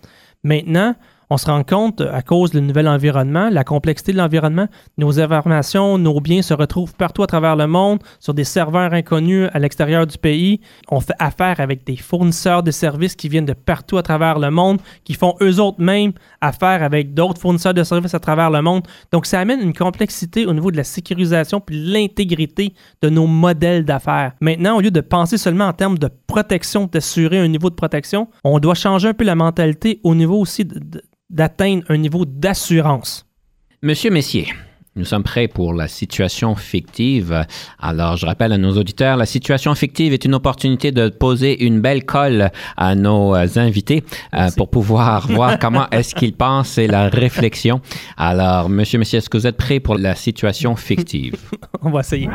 Maintenant, 0.44 0.94
on 1.30 1.36
se 1.36 1.46
rend 1.46 1.64
compte, 1.64 2.00
à 2.00 2.22
cause 2.22 2.50
du 2.52 2.60
nouvel 2.62 2.86
environnement, 2.88 3.48
la 3.50 3.64
complexité 3.64 4.12
de 4.12 4.18
l'environnement, 4.18 4.68
nos 4.96 5.18
informations, 5.20 5.98
nos 5.98 6.20
biens 6.20 6.42
se 6.42 6.54
retrouvent 6.54 6.94
partout 6.94 7.22
à 7.22 7.26
travers 7.26 7.56
le 7.56 7.66
monde, 7.66 7.98
sur 8.20 8.32
des 8.34 8.44
serveurs 8.44 8.92
inconnus 8.92 9.48
à 9.52 9.58
l'extérieur 9.58 10.06
du 10.06 10.18
pays. 10.18 10.60
On 10.88 11.00
fait 11.00 11.14
affaire 11.18 11.60
avec 11.60 11.84
des 11.84 11.96
fournisseurs 11.96 12.62
de 12.62 12.70
services 12.70 13.16
qui 13.16 13.28
viennent 13.28 13.44
de 13.46 13.54
partout 13.54 13.98
à 13.98 14.02
travers 14.02 14.38
le 14.38 14.50
monde, 14.50 14.80
qui 15.04 15.14
font 15.14 15.34
eux 15.42 15.60
autres 15.60 15.80
même 15.80 16.12
affaire 16.40 16.82
avec 16.82 17.14
d'autres 17.14 17.40
fournisseurs 17.40 17.74
de 17.74 17.82
services 17.82 18.14
à 18.14 18.20
travers 18.20 18.50
le 18.50 18.62
monde. 18.62 18.86
Donc, 19.12 19.26
ça 19.26 19.40
amène 19.40 19.60
une 19.60 19.74
complexité 19.74 20.46
au 20.46 20.52
niveau 20.52 20.70
de 20.70 20.76
la 20.76 20.84
sécurisation 20.84 21.60
puis 21.60 21.76
l'intégrité 21.76 22.72
de 23.02 23.08
nos 23.08 23.26
modèles 23.26 23.84
d'affaires. 23.84 24.32
Maintenant, 24.40 24.76
au 24.76 24.80
lieu 24.80 24.90
de 24.90 25.00
penser 25.00 25.38
seulement 25.38 25.66
en 25.66 25.72
termes 25.72 25.98
de 25.98 26.08
protection, 26.26 26.88
d'assurer 26.90 27.38
un 27.38 27.48
niveau 27.48 27.70
de 27.70 27.74
protection, 27.74 28.28
on 28.44 28.58
doit 28.58 28.74
changer 28.74 29.08
un 29.08 29.14
peu 29.14 29.24
la 29.24 29.34
mentalité 29.34 30.00
au 30.04 30.14
niveau 30.14 30.38
aussi 30.38 30.64
de- 30.64 31.02
d'atteindre 31.30 31.84
un 31.88 31.96
niveau 31.96 32.24
d'assurance. 32.24 33.26
Monsieur 33.82 34.10
Messier, 34.10 34.48
nous 34.96 35.04
sommes 35.04 35.22
prêts 35.22 35.46
pour 35.46 35.74
la 35.74 35.88
situation 35.88 36.54
fictive. 36.54 37.44
Alors, 37.78 38.16
je 38.16 38.24
rappelle 38.24 38.52
à 38.52 38.58
nos 38.58 38.78
auditeurs, 38.78 39.18
la 39.18 39.26
situation 39.26 39.74
fictive 39.74 40.14
est 40.14 40.24
une 40.24 40.34
opportunité 40.34 40.90
de 40.90 41.10
poser 41.10 41.64
une 41.64 41.80
belle 41.80 42.06
colle 42.06 42.50
à 42.78 42.94
nos 42.94 43.34
euh, 43.36 43.46
invités 43.56 44.04
euh, 44.34 44.48
pour 44.56 44.70
pouvoir 44.70 45.26
voir 45.30 45.58
comment 45.58 45.86
est-ce 45.90 46.14
qu'ils 46.14 46.34
pensent 46.34 46.78
et 46.78 46.86
la 46.86 47.10
réflexion. 47.10 47.82
Alors, 48.16 48.70
Monsieur 48.70 48.98
Messier, 48.98 49.18
est-ce 49.18 49.28
que 49.28 49.36
vous 49.36 49.46
êtes 49.46 49.58
prêt 49.58 49.80
pour 49.80 49.98
la 49.98 50.14
situation 50.14 50.76
fictive? 50.76 51.34
On 51.82 51.90
va 51.90 52.00
essayer. 52.00 52.30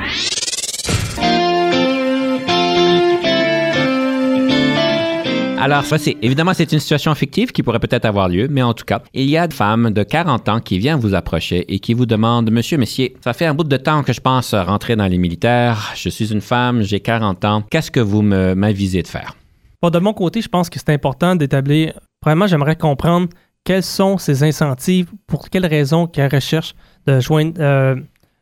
Alors, 5.61 5.85
ça, 5.85 5.99
c'est 5.99 6.17
évidemment, 6.21 6.53
c'est 6.55 6.71
une 6.71 6.79
situation 6.79 7.13
fictive 7.13 7.51
qui 7.51 7.61
pourrait 7.61 7.79
peut-être 7.79 8.05
avoir 8.05 8.27
lieu, 8.29 8.47
mais 8.49 8.63
en 8.63 8.73
tout 8.73 8.83
cas, 8.83 9.01
il 9.13 9.29
y 9.29 9.37
a 9.37 9.45
une 9.45 9.51
femme 9.51 9.91
de 9.91 10.01
40 10.01 10.49
ans 10.49 10.59
qui 10.59 10.79
vient 10.79 10.97
vous 10.97 11.13
approcher 11.13 11.71
et 11.71 11.79
qui 11.79 11.93
vous 11.93 12.07
demande 12.07 12.49
Monsieur 12.49 12.77
Messier, 12.77 13.15
ça 13.23 13.33
fait 13.33 13.45
un 13.45 13.53
bout 13.53 13.63
de 13.63 13.77
temps 13.77 14.01
que 14.01 14.11
je 14.11 14.21
pense 14.21 14.55
rentrer 14.55 14.95
dans 14.95 15.05
les 15.05 15.19
militaires. 15.19 15.91
Je 15.95 16.09
suis 16.09 16.33
une 16.33 16.41
femme, 16.41 16.81
j'ai 16.81 16.99
40 16.99 17.45
ans. 17.45 17.63
Qu'est-ce 17.69 17.91
que 17.91 17.99
vous 17.99 18.23
m'avisez 18.23 19.03
de 19.03 19.07
faire? 19.07 19.35
Bon, 19.81 19.89
de 19.89 19.99
mon 19.99 20.13
côté, 20.13 20.41
je 20.41 20.49
pense 20.49 20.69
que 20.69 20.79
c'est 20.79 20.93
important 20.93 21.35
d'établir. 21.35 21.99
Premièrement, 22.21 22.47
j'aimerais 22.47 22.75
comprendre 22.75 23.29
quels 23.63 23.83
sont 23.83 24.17
ses 24.17 24.43
incentives, 24.43 25.11
pour 25.27 25.49
quelles 25.49 25.67
raisons 25.67 26.07
qu'elle 26.07 26.33
recherche 26.33 26.73
de 27.05 27.19
joindre 27.19 27.53
euh, 27.59 27.95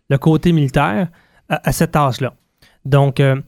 le 0.10 0.18
côté 0.18 0.54
militaire 0.54 1.10
à, 1.50 1.68
à 1.68 1.72
cet 1.74 1.96
âge-là. 1.96 2.34
Donc, 2.86 3.20
euh, 3.20 3.42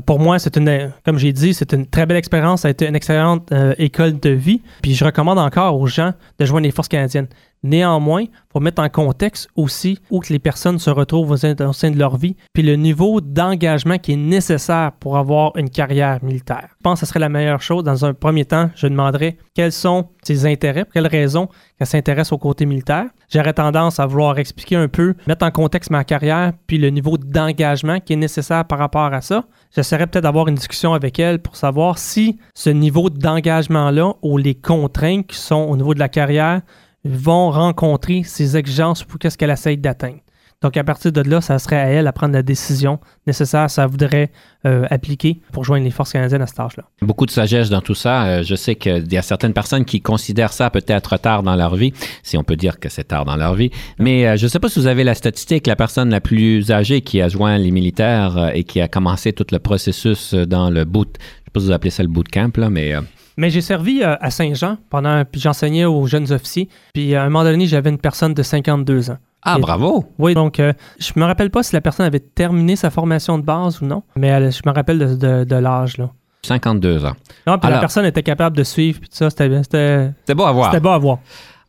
pour 0.00 0.18
moi, 0.18 0.38
c'est 0.38 0.56
une, 0.56 0.92
comme 1.04 1.18
j'ai 1.18 1.32
dit, 1.32 1.52
c'est 1.52 1.72
une 1.72 1.86
très 1.86 2.06
belle 2.06 2.16
expérience. 2.16 2.62
Ça 2.62 2.68
a 2.68 2.70
été 2.70 2.86
une 2.86 2.96
excellente 2.96 3.52
euh, 3.52 3.74
école 3.78 4.18
de 4.18 4.30
vie. 4.30 4.62
Puis 4.80 4.94
je 4.94 5.04
recommande 5.04 5.38
encore 5.38 5.78
aux 5.78 5.86
gens 5.86 6.12
de 6.38 6.44
joindre 6.44 6.64
les 6.64 6.70
forces 6.70 6.88
canadiennes. 6.88 7.28
Néanmoins, 7.62 8.24
pour 8.48 8.60
mettre 8.60 8.82
en 8.82 8.88
contexte 8.88 9.48
aussi 9.54 9.98
où 10.10 10.18
que 10.18 10.32
les 10.32 10.40
personnes 10.40 10.80
se 10.80 10.90
retrouvent 10.90 11.30
au 11.30 11.36
sein, 11.36 11.54
au 11.60 11.72
sein 11.72 11.90
de 11.90 11.98
leur 11.98 12.16
vie, 12.16 12.36
puis 12.52 12.62
le 12.62 12.74
niveau 12.74 13.20
d'engagement 13.20 13.98
qui 13.98 14.12
est 14.12 14.16
nécessaire 14.16 14.92
pour 14.98 15.16
avoir 15.16 15.56
une 15.56 15.70
carrière 15.70 16.22
militaire. 16.24 16.68
Je 16.78 16.82
pense 16.82 17.00
que 17.00 17.06
ce 17.06 17.10
serait 17.10 17.20
la 17.20 17.28
meilleure 17.28 17.62
chose. 17.62 17.84
Dans 17.84 18.04
un 18.04 18.14
premier 18.14 18.44
temps, 18.44 18.70
je 18.74 18.88
demanderais 18.88 19.36
quels 19.54 19.72
sont 19.72 20.08
ses 20.22 20.44
intérêts, 20.44 20.84
pour 20.84 20.92
quelles 20.92 21.06
raisons 21.06 21.48
qu'elle 21.78 21.86
s'intéresse 21.86 22.32
au 22.32 22.38
côté 22.38 22.66
militaire. 22.66 23.06
J'aurais 23.28 23.54
tendance 23.54 24.00
à 24.00 24.06
vouloir 24.06 24.38
expliquer 24.38 24.76
un 24.76 24.88
peu, 24.88 25.14
mettre 25.26 25.46
en 25.46 25.50
contexte 25.50 25.90
ma 25.90 26.04
carrière, 26.04 26.52
puis 26.66 26.78
le 26.78 26.90
niveau 26.90 27.16
d'engagement 27.16 28.00
qui 28.00 28.12
est 28.12 28.16
nécessaire 28.16 28.64
par 28.64 28.78
rapport 28.78 29.14
à 29.14 29.20
ça. 29.20 29.44
J'essaierais 29.74 30.06
peut-être 30.06 30.24
d'avoir 30.24 30.48
une 30.48 30.56
discussion 30.56 30.92
avec 30.92 31.18
elle 31.18 31.38
pour 31.38 31.56
savoir 31.56 31.98
si 31.98 32.38
ce 32.54 32.70
niveau 32.70 33.08
d'engagement-là 33.08 34.14
ou 34.20 34.36
les 34.36 34.54
contraintes 34.54 35.26
qui 35.28 35.36
sont 35.36 35.62
au 35.62 35.76
niveau 35.76 35.94
de 35.94 36.00
la 36.00 36.08
carrière 36.08 36.60
vont 37.04 37.50
rencontrer 37.50 38.22
ces 38.24 38.56
exigences 38.56 39.04
pour 39.04 39.18
qu'est-ce 39.18 39.36
qu'elle 39.36 39.50
essaye 39.50 39.78
d'atteindre. 39.78 40.20
Donc, 40.62 40.76
à 40.76 40.84
partir 40.84 41.10
de 41.10 41.20
là, 41.22 41.40
ça 41.40 41.58
serait 41.58 41.76
à 41.76 41.86
elle 41.86 42.06
à 42.06 42.12
prendre 42.12 42.34
la 42.34 42.42
décision 42.42 43.00
nécessaire, 43.26 43.68
ça 43.68 43.86
voudrait 43.86 44.30
euh, 44.64 44.86
appliquer 44.90 45.40
pour 45.52 45.64
joindre 45.64 45.84
les 45.84 45.90
forces 45.90 46.12
canadiennes 46.12 46.42
à 46.42 46.46
cet 46.46 46.60
âge-là. 46.60 46.84
Beaucoup 47.02 47.26
de 47.26 47.32
sagesse 47.32 47.68
dans 47.68 47.80
tout 47.80 47.96
ça. 47.96 48.24
Euh, 48.26 48.42
je 48.44 48.54
sais 48.54 48.76
qu'il 48.76 49.12
y 49.12 49.16
a 49.16 49.22
certaines 49.22 49.52
personnes 49.52 49.84
qui 49.84 50.00
considèrent 50.00 50.52
ça 50.52 50.70
peut-être 50.70 51.18
tard 51.18 51.42
dans 51.42 51.56
leur 51.56 51.74
vie, 51.74 51.92
si 52.22 52.36
on 52.38 52.44
peut 52.44 52.54
dire 52.54 52.78
que 52.78 52.88
c'est 52.88 53.04
tard 53.04 53.24
dans 53.24 53.36
leur 53.36 53.54
vie. 53.54 53.70
Mais 53.98 54.26
euh, 54.26 54.36
je 54.36 54.44
ne 54.44 54.48
sais 54.48 54.60
pas 54.60 54.68
si 54.68 54.78
vous 54.78 54.86
avez 54.86 55.02
la 55.02 55.14
statistique, 55.14 55.66
la 55.66 55.76
personne 55.76 56.10
la 56.10 56.20
plus 56.20 56.70
âgée 56.70 57.00
qui 57.00 57.20
a 57.20 57.28
joint 57.28 57.58
les 57.58 57.72
militaires 57.72 58.52
et 58.54 58.62
qui 58.62 58.80
a 58.80 58.86
commencé 58.86 59.32
tout 59.32 59.46
le 59.50 59.58
processus 59.58 60.32
dans 60.32 60.70
le 60.70 60.84
boot. 60.84 61.16
Je 61.18 61.22
ne 61.22 61.26
sais 61.26 61.50
pas 61.52 61.60
si 61.60 61.66
vous 61.66 61.72
appelez 61.72 61.90
ça 61.90 62.04
le 62.04 62.08
bootcamp, 62.08 62.52
là, 62.56 62.70
mais... 62.70 62.94
Mais 63.36 63.50
j'ai 63.50 63.60
servi 63.60 64.02
euh, 64.02 64.16
à 64.20 64.30
Saint-Jean 64.30 64.76
pendant, 64.90 65.24
puis 65.24 65.40
j'enseignais 65.40 65.84
aux 65.84 66.06
jeunes 66.06 66.30
officiers. 66.32 66.68
Puis 66.94 67.14
à 67.14 67.22
un 67.22 67.28
moment 67.30 67.44
donné, 67.44 67.66
j'avais 67.66 67.90
une 67.90 67.98
personne 67.98 68.34
de 68.34 68.42
52 68.42 69.10
ans. 69.10 69.18
Ah, 69.42 69.56
Et- 69.58 69.60
bravo! 69.60 70.04
Oui, 70.18 70.34
donc 70.34 70.60
euh, 70.60 70.72
je 70.98 71.12
me 71.16 71.24
rappelle 71.24 71.50
pas 71.50 71.62
si 71.62 71.74
la 71.74 71.80
personne 71.80 72.06
avait 72.06 72.20
terminé 72.20 72.76
sa 72.76 72.90
formation 72.90 73.38
de 73.38 73.42
base 73.44 73.80
ou 73.82 73.86
non, 73.86 74.02
mais 74.16 74.28
elle- 74.28 74.52
je 74.52 74.60
me 74.64 74.72
rappelle 74.72 74.98
de, 74.98 75.14
de- 75.16 75.44
de 75.44 75.56
l'âge. 75.56 75.96
là. 75.98 76.10
52 76.44 77.04
ans. 77.04 77.12
Non, 77.46 77.58
puis 77.58 77.70
la 77.70 77.78
personne 77.78 78.04
était 78.04 78.22
capable 78.22 78.56
de 78.56 78.64
suivre, 78.64 78.98
puis 79.00 79.08
tout 79.08 79.16
ça, 79.16 79.30
c'était 79.30 79.62
c'était- 79.62 80.34
beau 80.34 80.44
à 80.44 80.52
voir. 80.52 80.70
c'était 80.70 80.80
beau 80.80 80.88
à 80.90 80.98
voir. 80.98 81.18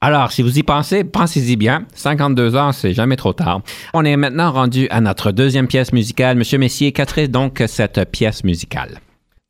Alors, 0.02 0.32
si 0.34 0.42
vous 0.42 0.60
y 0.60 0.64
pensez, 0.64 1.04
pensez-y 1.06 1.56
bien. 1.56 1.86
52 1.94 2.56
ans, 2.58 2.72
c'est 2.74 2.94
jamais 2.94 3.16
trop 3.16 3.32
tard. 3.34 3.62
On 3.94 4.04
est 4.04 4.18
maintenant 4.18 4.52
rendu 4.52 4.88
à 4.90 5.00
notre 5.00 5.32
deuxième 5.32 5.68
pièce 5.68 5.94
musicale. 5.94 6.36
Monsieur 6.38 6.58
Messier, 6.58 6.92
quelle 6.92 7.32
donc 7.32 7.64
cette 7.68 8.12
pièce 8.12 8.44
musicale? 8.44 9.00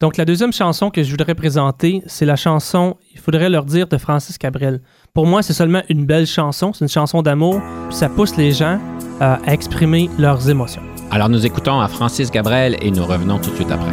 Donc, 0.03 0.17
la 0.17 0.25
deuxième 0.25 0.51
chanson 0.51 0.89
que 0.89 1.01
je 1.01 1.09
voudrais 1.11 1.33
présenter, 1.33 2.03
c'est 2.07 2.25
la 2.25 2.35
chanson 2.35 2.97
Il 3.13 3.21
faudrait 3.21 3.49
leur 3.49 3.63
dire 3.63 3.87
de 3.87 3.97
Francis 3.97 4.37
Cabrel. 4.37 4.81
Pour 5.13 5.25
moi, 5.25 5.41
c'est 5.41 5.53
seulement 5.53 5.81
une 5.87 6.05
belle 6.05 6.27
chanson, 6.27 6.73
c'est 6.73 6.83
une 6.83 6.89
chanson 6.89 7.21
d'amour, 7.21 7.61
ça 7.89 8.09
pousse 8.09 8.35
les 8.35 8.51
gens 8.51 8.81
euh, 9.21 9.37
à 9.47 9.53
exprimer 9.53 10.09
leurs 10.19 10.49
émotions. 10.49 10.81
Alors, 11.09 11.29
nous 11.29 11.45
écoutons 11.45 11.79
à 11.79 11.87
Francis 11.87 12.29
Gabriel 12.31 12.75
et 12.81 12.91
nous 12.91 13.05
revenons 13.05 13.39
tout 13.39 13.51
de 13.51 13.55
suite 13.55 13.71
après. 13.71 13.91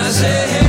And 0.00 0.67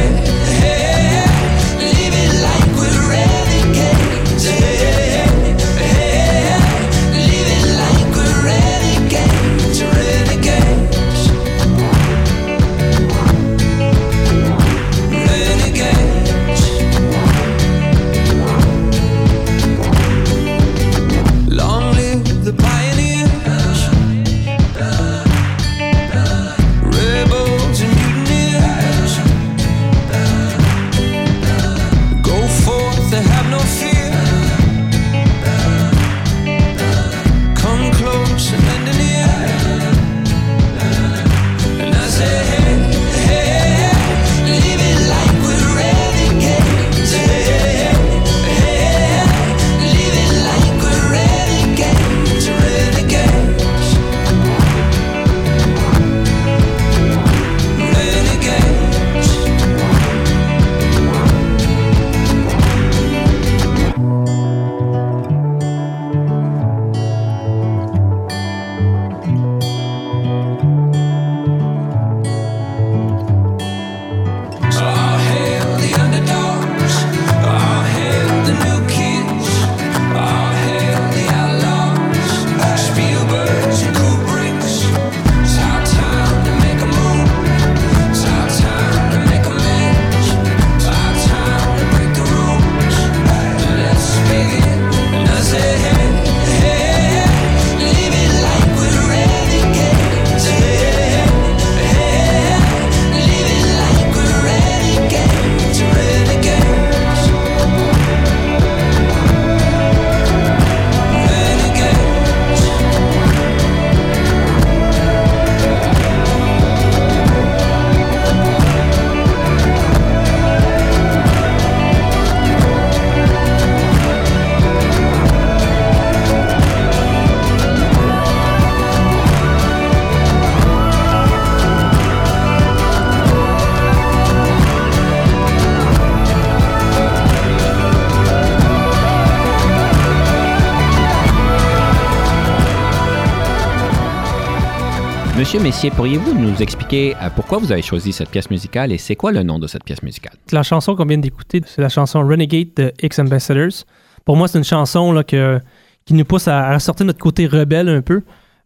Monsieur 145.59 145.71
Messier, 145.71 145.91
pourriez-vous 145.91 146.33
nous 146.39 146.61
expliquer 146.61 147.15
euh, 147.21 147.29
pourquoi 147.35 147.57
vous 147.57 147.69
avez 147.73 147.81
choisi 147.81 148.13
cette 148.13 148.29
pièce 148.29 148.49
musicale 148.49 148.93
et 148.93 148.97
c'est 148.97 149.17
quoi 149.17 149.33
le 149.33 149.43
nom 149.43 149.59
de 149.59 149.67
cette 149.67 149.83
pièce 149.83 150.01
musicale? 150.01 150.31
La 150.53 150.63
chanson 150.63 150.95
qu'on 150.95 151.03
vient 151.05 151.17
d'écouter, 151.17 151.61
c'est 151.65 151.81
la 151.81 151.89
chanson 151.89 152.25
Renegade 152.25 152.69
de 152.77 152.93
X 153.03 153.19
Ambassadors. 153.19 153.83
Pour 154.23 154.37
moi, 154.37 154.47
c'est 154.47 154.57
une 154.57 154.63
chanson 154.63 155.11
là, 155.11 155.25
que, 155.25 155.59
qui 156.05 156.13
nous 156.13 156.23
pousse 156.23 156.47
à, 156.47 156.69
à 156.69 156.79
sortir 156.79 157.05
notre 157.05 157.19
côté 157.19 157.45
rebelle 157.45 157.89
un 157.89 158.01
peu. 158.01 158.21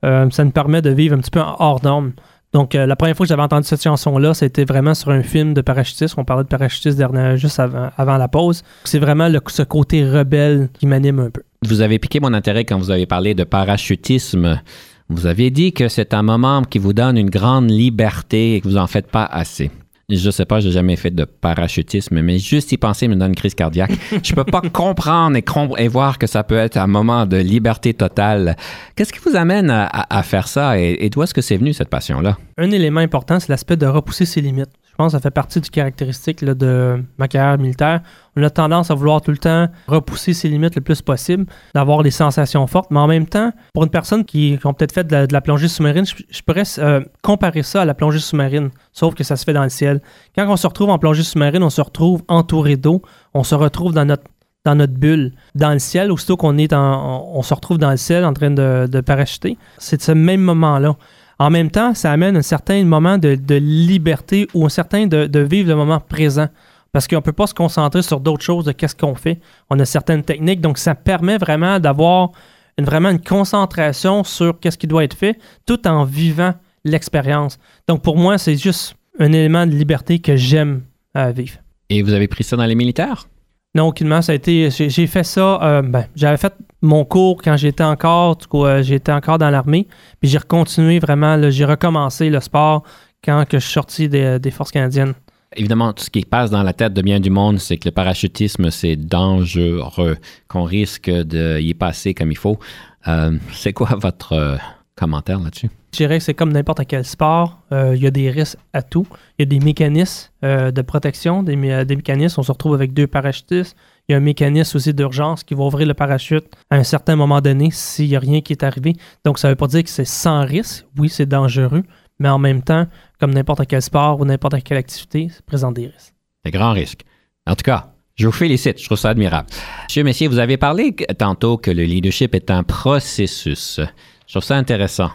Euh, 0.06 0.30
ça 0.30 0.44
nous 0.44 0.52
permet 0.52 0.84
de 0.84 0.92
vivre 0.92 1.16
un 1.16 1.20
petit 1.20 1.32
peu 1.32 1.40
hors 1.40 1.84
norme. 1.84 2.12
Donc, 2.54 2.76
euh, 2.76 2.86
la 2.86 2.96
première 2.96 3.18
fois 3.18 3.26
que 3.26 3.30
j'avais 3.30 3.42
entendu 3.42 3.66
cette 3.68 3.82
chanson-là, 3.82 4.36
c'était 4.36 4.64
vraiment 4.66 4.94
sur 4.94 5.10
un 5.10 5.24
film 5.24 5.56
de 5.56 5.62
parachutisme. 5.62 6.20
On 6.20 6.26
parlait 6.26 6.44
de 6.44 6.50
parachutisme 6.50 6.98
dernière, 7.00 7.38
juste 7.38 7.60
avant, 7.60 7.90
avant 7.98 8.18
la 8.18 8.28
pause. 8.28 8.62
C'est 8.84 9.00
vraiment 9.00 9.30
le- 9.30 9.42
ce 9.48 9.64
côté 9.64 10.08
rebelle 10.08 10.70
qui 10.74 10.86
m'anime 10.86 11.20
un 11.20 11.32
peu. 11.32 11.42
Vous 11.66 11.82
avez 11.82 11.98
piqué 11.98 12.20
mon 12.20 12.34
intérêt 12.34 12.66
quand 12.66 12.78
vous 12.78 12.92
avez 12.92 13.08
parlé 13.08 13.34
de 13.34 13.44
parachutisme. 13.46 14.62
Vous 15.10 15.26
aviez 15.26 15.52
dit 15.52 15.74
que 15.74 15.88
c'est 15.90 16.14
un 16.14 16.24
moment 16.24 16.64
qui 16.64 16.80
vous 16.80 16.94
donne 16.94 17.18
une 17.18 17.30
grande 17.30 17.70
liberté 17.70 18.56
et 18.56 18.62
que 18.62 18.68
vous 18.68 18.78
en 18.78 18.88
faites 18.88 19.08
pas 19.12 19.26
assez. 19.26 19.70
Je 20.10 20.30
sais 20.30 20.46
pas, 20.46 20.60
j'ai 20.60 20.72
jamais 20.72 20.96
fait 20.98 21.12
de 21.12 21.24
parachutisme, 21.24 22.22
mais 22.22 22.38
juste 22.38 22.72
y 22.74 22.78
penser 22.78 23.08
me 23.08 23.16
donne 23.16 23.30
une 23.30 23.36
crise 23.36 23.56
cardiaque. 23.56 23.94
Je 24.24 24.34
peux 24.36 24.44
pas 24.44 24.62
comprendre 24.62 25.38
et, 25.38 25.42
com- 25.42 25.74
et 25.78 25.88
voir 25.88 26.20
que 26.20 26.28
ça 26.28 26.44
peut 26.44 26.58
être 26.58 26.78
un 26.78 26.88
moment 26.88 27.26
de 27.26 27.38
liberté 27.38 27.94
totale. 27.94 28.56
Qu'est-ce 28.96 29.14
qui 29.14 29.20
vous 29.20 29.36
amène 29.36 29.70
à 29.72 30.24
faire 30.24 30.48
ça 30.50 30.78
et, 30.80 30.98
et 31.00 31.10
d'où 31.10 31.24
est-ce 31.24 31.34
que 31.34 31.42
c'est 31.42 31.58
venu 31.58 31.74
cette 31.74 31.90
passion-là? 31.90 32.38
Un 32.58 32.72
élément 32.72 33.00
important, 33.00 33.40
c'est 33.40 33.50
l'aspect 33.50 33.78
de 33.78 33.86
repousser 33.86 34.26
ses 34.26 34.42
limites. 34.42 34.70
Je 34.94 34.98
pense 34.98 35.12
que 35.12 35.18
ça 35.18 35.22
fait 35.22 35.32
partie 35.32 35.60
du 35.60 35.72
caractéristique 35.72 36.46
de 36.46 37.04
ma 37.18 37.28
carrière 37.28 37.58
militaire. 37.58 38.02
On 38.38 38.44
a 38.44 38.50
tendance 38.52 38.92
à 38.92 38.94
vouloir 38.94 39.22
tout 39.22 39.32
le 39.32 39.40
temps 39.40 39.68
repousser 39.88 40.34
ses 40.34 40.50
limites 40.50 40.76
le 40.76 40.82
plus 40.82 41.02
possible, 41.02 41.48
d'avoir 41.74 42.04
des 42.04 42.12
sensations 42.12 42.68
fortes, 42.68 42.92
mais 42.92 43.00
en 43.00 43.08
même 43.08 43.26
temps, 43.26 43.52
pour 43.74 43.84
une 43.84 43.90
personne 43.90 44.24
qui, 44.24 44.60
ont 44.64 44.74
peut-être 44.76 44.92
fait 44.92 45.08
de 45.08 45.34
la, 45.34 45.42
plongée 45.42 45.68
sous-marine, 45.68 46.06
je, 46.06 46.42
pourrais 46.44 46.62
euh, 46.78 47.02
comparer 47.24 47.64
ça 47.64 47.82
à 47.82 47.86
la 47.86 47.96
plongée 47.96 48.20
sous-marine, 48.20 48.70
sauf 48.92 49.16
que 49.16 49.24
ça 49.24 49.36
se 49.36 49.46
fait 49.46 49.54
dans 49.54 49.64
le 49.64 49.70
ciel. 49.70 50.00
Quand 50.36 50.48
on 50.48 50.58
se 50.58 50.68
retrouve 50.68 50.92
en 50.92 51.00
plongée 51.00 51.24
sous-marine, 51.24 51.64
on 51.64 51.72
se 51.72 51.82
retrouve 51.82 52.22
entouré 52.28 52.78
d'eau, 52.78 53.02
on 53.34 53.44
se 53.44 53.56
retrouve 53.56 53.94
dans 53.94 54.06
notre 54.06 54.26
dans 54.66 54.76
notre 54.76 54.94
bulle, 54.94 55.34
dans 55.56 55.74
le 55.74 55.80
ciel, 55.80 56.10
aussitôt 56.10 56.38
qu'on 56.38 56.58
est 56.58 56.72
en, 56.72 57.26
on 57.34 57.42
se 57.42 57.54
retrouve 57.54 57.78
dans 57.78 57.92
le 57.92 57.98
ciel 57.98 58.24
en 58.24 58.32
train 58.32 58.50
de, 58.50 58.88
de 58.90 59.02
parachuter. 59.02 59.58
C'est 59.78 60.02
ce 60.02 60.14
même 60.14 60.40
moment-là. 60.40 60.96
En 61.40 61.50
même 61.50 61.72
temps, 61.72 61.94
ça 61.94 62.12
amène 62.12 62.38
un 62.38 62.42
certain 62.42 62.84
moment 62.84 63.18
de, 63.18 63.56
liberté 63.56 64.48
ou 64.54 64.66
un 64.66 64.70
certain 64.70 65.08
de, 65.08 65.40
vivre 65.40 65.70
le 65.70 65.76
moment 65.76 66.00
présent. 66.00 66.48
Parce 66.92 67.08
qu'on 67.08 67.18
ne 67.18 67.22
peut 67.22 67.34
pas 67.34 67.48
se 67.48 67.56
concentrer 67.56 68.04
sur 68.04 68.20
d'autres 68.20 68.44
choses 68.44 68.66
de 68.66 68.72
qu'est-ce 68.72 68.96
qu'on 68.96 69.16
fait. 69.16 69.40
On 69.70 69.80
a 69.80 69.86
certaines 69.86 70.24
techniques, 70.24 70.62
donc 70.62 70.78
ça 70.78 70.94
permet 70.94 71.38
vraiment 71.38 71.80
d'avoir 71.80 72.32
vraiment 72.78 73.10
une 73.10 73.22
concentration 73.22 74.24
sur 74.24 74.60
qu'est-ce 74.60 74.78
qui 74.78 74.88
doit 74.88 75.04
être 75.04 75.16
fait, 75.16 75.40
tout 75.66 75.88
en 75.88 76.04
vivant 76.06 76.54
l'expérience. 76.84 77.58
Donc 77.88 78.04
pour 78.04 78.18
moi, 78.18 78.38
c'est 78.38 78.58
juste 78.58 78.96
un 79.20 79.32
élément 79.32 79.66
de 79.66 79.72
liberté 79.72 80.20
que 80.20 80.36
j'aime 80.36 80.82
vivre. 81.16 81.58
Et 81.90 82.02
vous 82.02 82.14
avez 82.14 82.28
pris 82.28 82.44
ça 82.44 82.56
dans 82.56 82.66
les 82.66 82.76
militaires? 82.76 83.28
Non, 83.76 83.88
aucunement. 83.88 84.22
Ça 84.22 84.34
a 84.34 84.36
été. 84.36 84.70
J'ai 84.70 85.08
fait 85.08 85.24
ça. 85.24 85.62
euh, 85.64 85.82
ben, 85.82 86.06
j'avais 86.16 86.38
fait 86.38 86.54
mon 86.82 87.06
cours 87.06 87.42
quand 87.42 87.58
j'étais 87.58 87.84
encore. 87.84 88.38
Euh, 88.54 88.84
j'étais 88.84 89.12
encore 89.12 89.40
dans 89.40 89.50
l'armée. 89.50 89.88
Puis 90.22 90.30
j'ai 90.30 90.40
continué 90.40 91.00
vraiment. 91.00 91.50
J'ai 91.50 91.66
recommencé 91.66 92.30
le 92.30 92.40
sport 92.40 92.84
quand 93.24 93.46
que 93.48 93.58
je 93.58 93.64
suis 93.64 93.74
sorti 93.74 94.10
des, 94.10 94.52
forces 94.52 94.72
canadiennes. 94.72 95.14
Évidemment, 95.56 95.94
tout 95.94 96.04
ce 96.04 96.10
qui 96.10 96.24
passe 96.24 96.50
dans 96.50 96.64
la 96.64 96.74
tête 96.74 96.94
de 96.94 97.02
bien 97.02 97.20
du 97.20 97.30
monde, 97.30 97.60
c'est 97.60 97.78
que 97.78 97.88
le 97.88 97.94
parachutisme, 97.94 98.70
c'est 98.72 98.96
dangereux, 98.96 100.18
qu'on 100.48 100.64
risque 100.64 101.10
d'y 101.10 101.74
passer 101.74 102.14
comme 102.14 102.32
il 102.32 102.38
faut. 102.38 102.60
Euh, 103.08 103.38
c'est 103.54 103.72
quoi 103.74 103.90
votre 104.00 104.58
commentaire 104.96 105.40
là-dessus? 105.40 105.70
Je 105.94 105.98
dirais 105.98 106.18
que 106.18 106.24
c'est 106.24 106.34
comme 106.34 106.52
n'importe 106.52 106.82
quel 106.88 107.06
sport. 107.06 107.60
Euh, 107.72 107.96
Il 107.96 108.02
y 108.02 108.08
a 108.08 108.12
des 108.12 108.30
risques 108.32 108.58
à 108.74 108.82
tout. 108.82 109.06
Il 109.38 109.44
y 109.44 109.44
a 109.44 109.46
des 109.46 109.64
mécanismes 109.64 110.32
euh, 110.44 110.72
de 110.72 110.82
protection, 110.82 111.44
des, 111.44 111.56
mé- 111.56 111.86
des 111.86 111.96
mécanismes. 111.96 112.40
On 112.40 112.44
se 112.44 112.52
retrouve 112.52 112.74
avec 112.74 112.94
deux 112.94 113.06
parachutistes. 113.06 113.76
Il 114.10 114.14
y 114.14 114.16
a 114.16 114.18
un 114.18 114.22
mécanisme 114.22 114.76
aussi 114.78 114.92
d'urgence 114.94 115.44
qui 115.44 115.54
va 115.54 115.64
ouvrir 115.64 115.86
le 115.88 115.94
parachute 115.94 116.46
à 116.72 116.78
un 116.78 116.84
certain 116.84 117.16
moment 117.16 117.42
donné 117.42 117.70
s'il 117.72 118.10
n'y 118.10 118.16
a 118.16 118.20
rien 118.20 118.42
qui 118.42 118.54
est 118.54 118.64
arrivé. 118.64 118.94
Donc, 119.24 119.38
ça 119.38 119.48
ne 119.48 119.52
veut 119.52 119.56
pas 119.56 119.68
dire 119.68 119.84
que 119.84 119.90
c'est 119.90 120.04
sans 120.06 120.44
risque. 120.46 120.86
Oui, 120.98 121.10
c'est 121.10 121.28
dangereux. 121.28 121.84
Mais 122.20 122.30
en 122.30 122.40
même 122.40 122.64
temps, 122.64 122.88
comme 123.20 123.32
n'importe 123.34 123.68
quel 123.68 123.82
sport 123.84 124.20
ou 124.20 124.26
n'importe 124.26 124.64
quelle 124.64 124.78
activité, 124.78 125.30
ça 125.30 125.42
présente 125.46 125.76
des 125.76 125.88
risques. 125.88 126.14
C'est 126.44 126.52
grand 126.52 126.72
risque. 126.74 127.02
En 127.46 127.54
tout 127.56 127.64
cas, 127.64 127.92
je 128.16 128.26
vous 128.26 128.32
félicite. 128.32 128.80
Je 128.80 128.86
trouve 128.86 128.98
ça 128.98 129.10
admirable. 129.10 129.48
Monsieur 129.88 130.04
Messier, 130.04 130.28
vous 130.28 130.40
avez 130.40 130.58
parlé 130.58 130.96
tantôt 131.20 131.58
que 131.58 131.70
le 131.72 131.84
leadership 131.84 132.34
est 132.34 132.50
un 132.52 132.64
processus. 132.64 133.80
Je 134.28 134.34
trouve 134.34 134.44
ça 134.44 134.56
intéressant. 134.56 135.12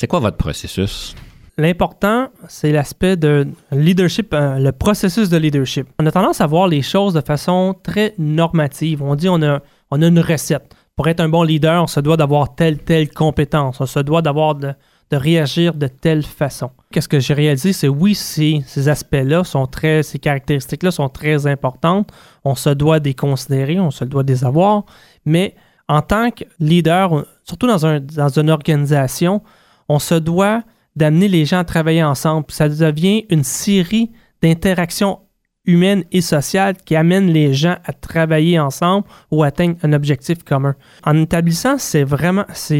C'est 0.00 0.06
quoi 0.06 0.20
votre 0.20 0.38
processus? 0.38 1.14
L'important, 1.58 2.28
c'est 2.48 2.72
l'aspect 2.72 3.18
de 3.18 3.46
leadership, 3.70 4.32
euh, 4.32 4.58
le 4.58 4.72
processus 4.72 5.28
de 5.28 5.36
leadership. 5.36 5.88
On 5.98 6.06
a 6.06 6.10
tendance 6.10 6.40
à 6.40 6.46
voir 6.46 6.68
les 6.68 6.80
choses 6.80 7.12
de 7.12 7.20
façon 7.20 7.74
très 7.82 8.14
normative. 8.16 9.02
On 9.02 9.14
dit 9.14 9.28
on 9.28 9.42
a, 9.42 9.60
on 9.90 10.00
a 10.00 10.06
une 10.06 10.20
recette. 10.20 10.74
Pour 10.96 11.06
être 11.08 11.20
un 11.20 11.28
bon 11.28 11.42
leader, 11.42 11.82
on 11.82 11.86
se 11.86 12.00
doit 12.00 12.16
d'avoir 12.16 12.54
telle, 12.54 12.78
telle 12.78 13.10
compétence. 13.10 13.78
On 13.82 13.84
se 13.84 14.00
doit 14.00 14.22
d'avoir 14.22 14.54
de, 14.54 14.72
de 15.10 15.16
réagir 15.18 15.74
de 15.74 15.86
telle 15.86 16.22
façon. 16.24 16.70
Qu'est-ce 16.90 17.06
que 17.06 17.20
j'ai 17.20 17.34
réalisé, 17.34 17.74
c'est 17.74 17.88
oui, 17.88 18.14
ces, 18.14 18.62
ces 18.66 18.88
aspects-là 18.88 19.44
sont 19.44 19.66
très, 19.66 20.02
ces 20.02 20.18
caractéristiques-là 20.18 20.92
sont 20.92 21.10
très 21.10 21.46
importantes. 21.46 22.10
On 22.42 22.54
se 22.54 22.70
doit 22.70 23.00
de 23.00 23.04
les 23.04 23.14
considérer, 23.14 23.78
on 23.78 23.90
se 23.90 24.06
doit 24.06 24.22
de 24.22 24.32
les 24.32 24.46
avoir. 24.46 24.84
Mais 25.26 25.56
en 25.88 26.00
tant 26.00 26.30
que 26.30 26.44
leader, 26.58 27.26
surtout 27.44 27.66
dans, 27.66 27.84
un, 27.84 28.00
dans 28.00 28.30
une 28.30 28.48
organisation, 28.48 29.42
on 29.90 29.98
se 29.98 30.14
doit 30.14 30.62
d'amener 30.94 31.26
les 31.26 31.44
gens 31.44 31.58
à 31.58 31.64
travailler 31.64 32.04
ensemble. 32.04 32.46
Ça 32.50 32.68
devient 32.68 33.26
une 33.28 33.42
série 33.42 34.12
d'interactions 34.40 35.18
humaines 35.64 36.04
et 36.12 36.20
sociales 36.20 36.76
qui 36.76 36.94
amènent 36.94 37.30
les 37.30 37.52
gens 37.54 37.74
à 37.84 37.92
travailler 37.92 38.60
ensemble 38.60 39.04
ou 39.32 39.42
atteindre 39.42 39.76
un 39.82 39.92
objectif 39.92 40.44
commun. 40.44 40.76
En 41.04 41.20
établissant 41.20 41.76
ces, 41.76 42.06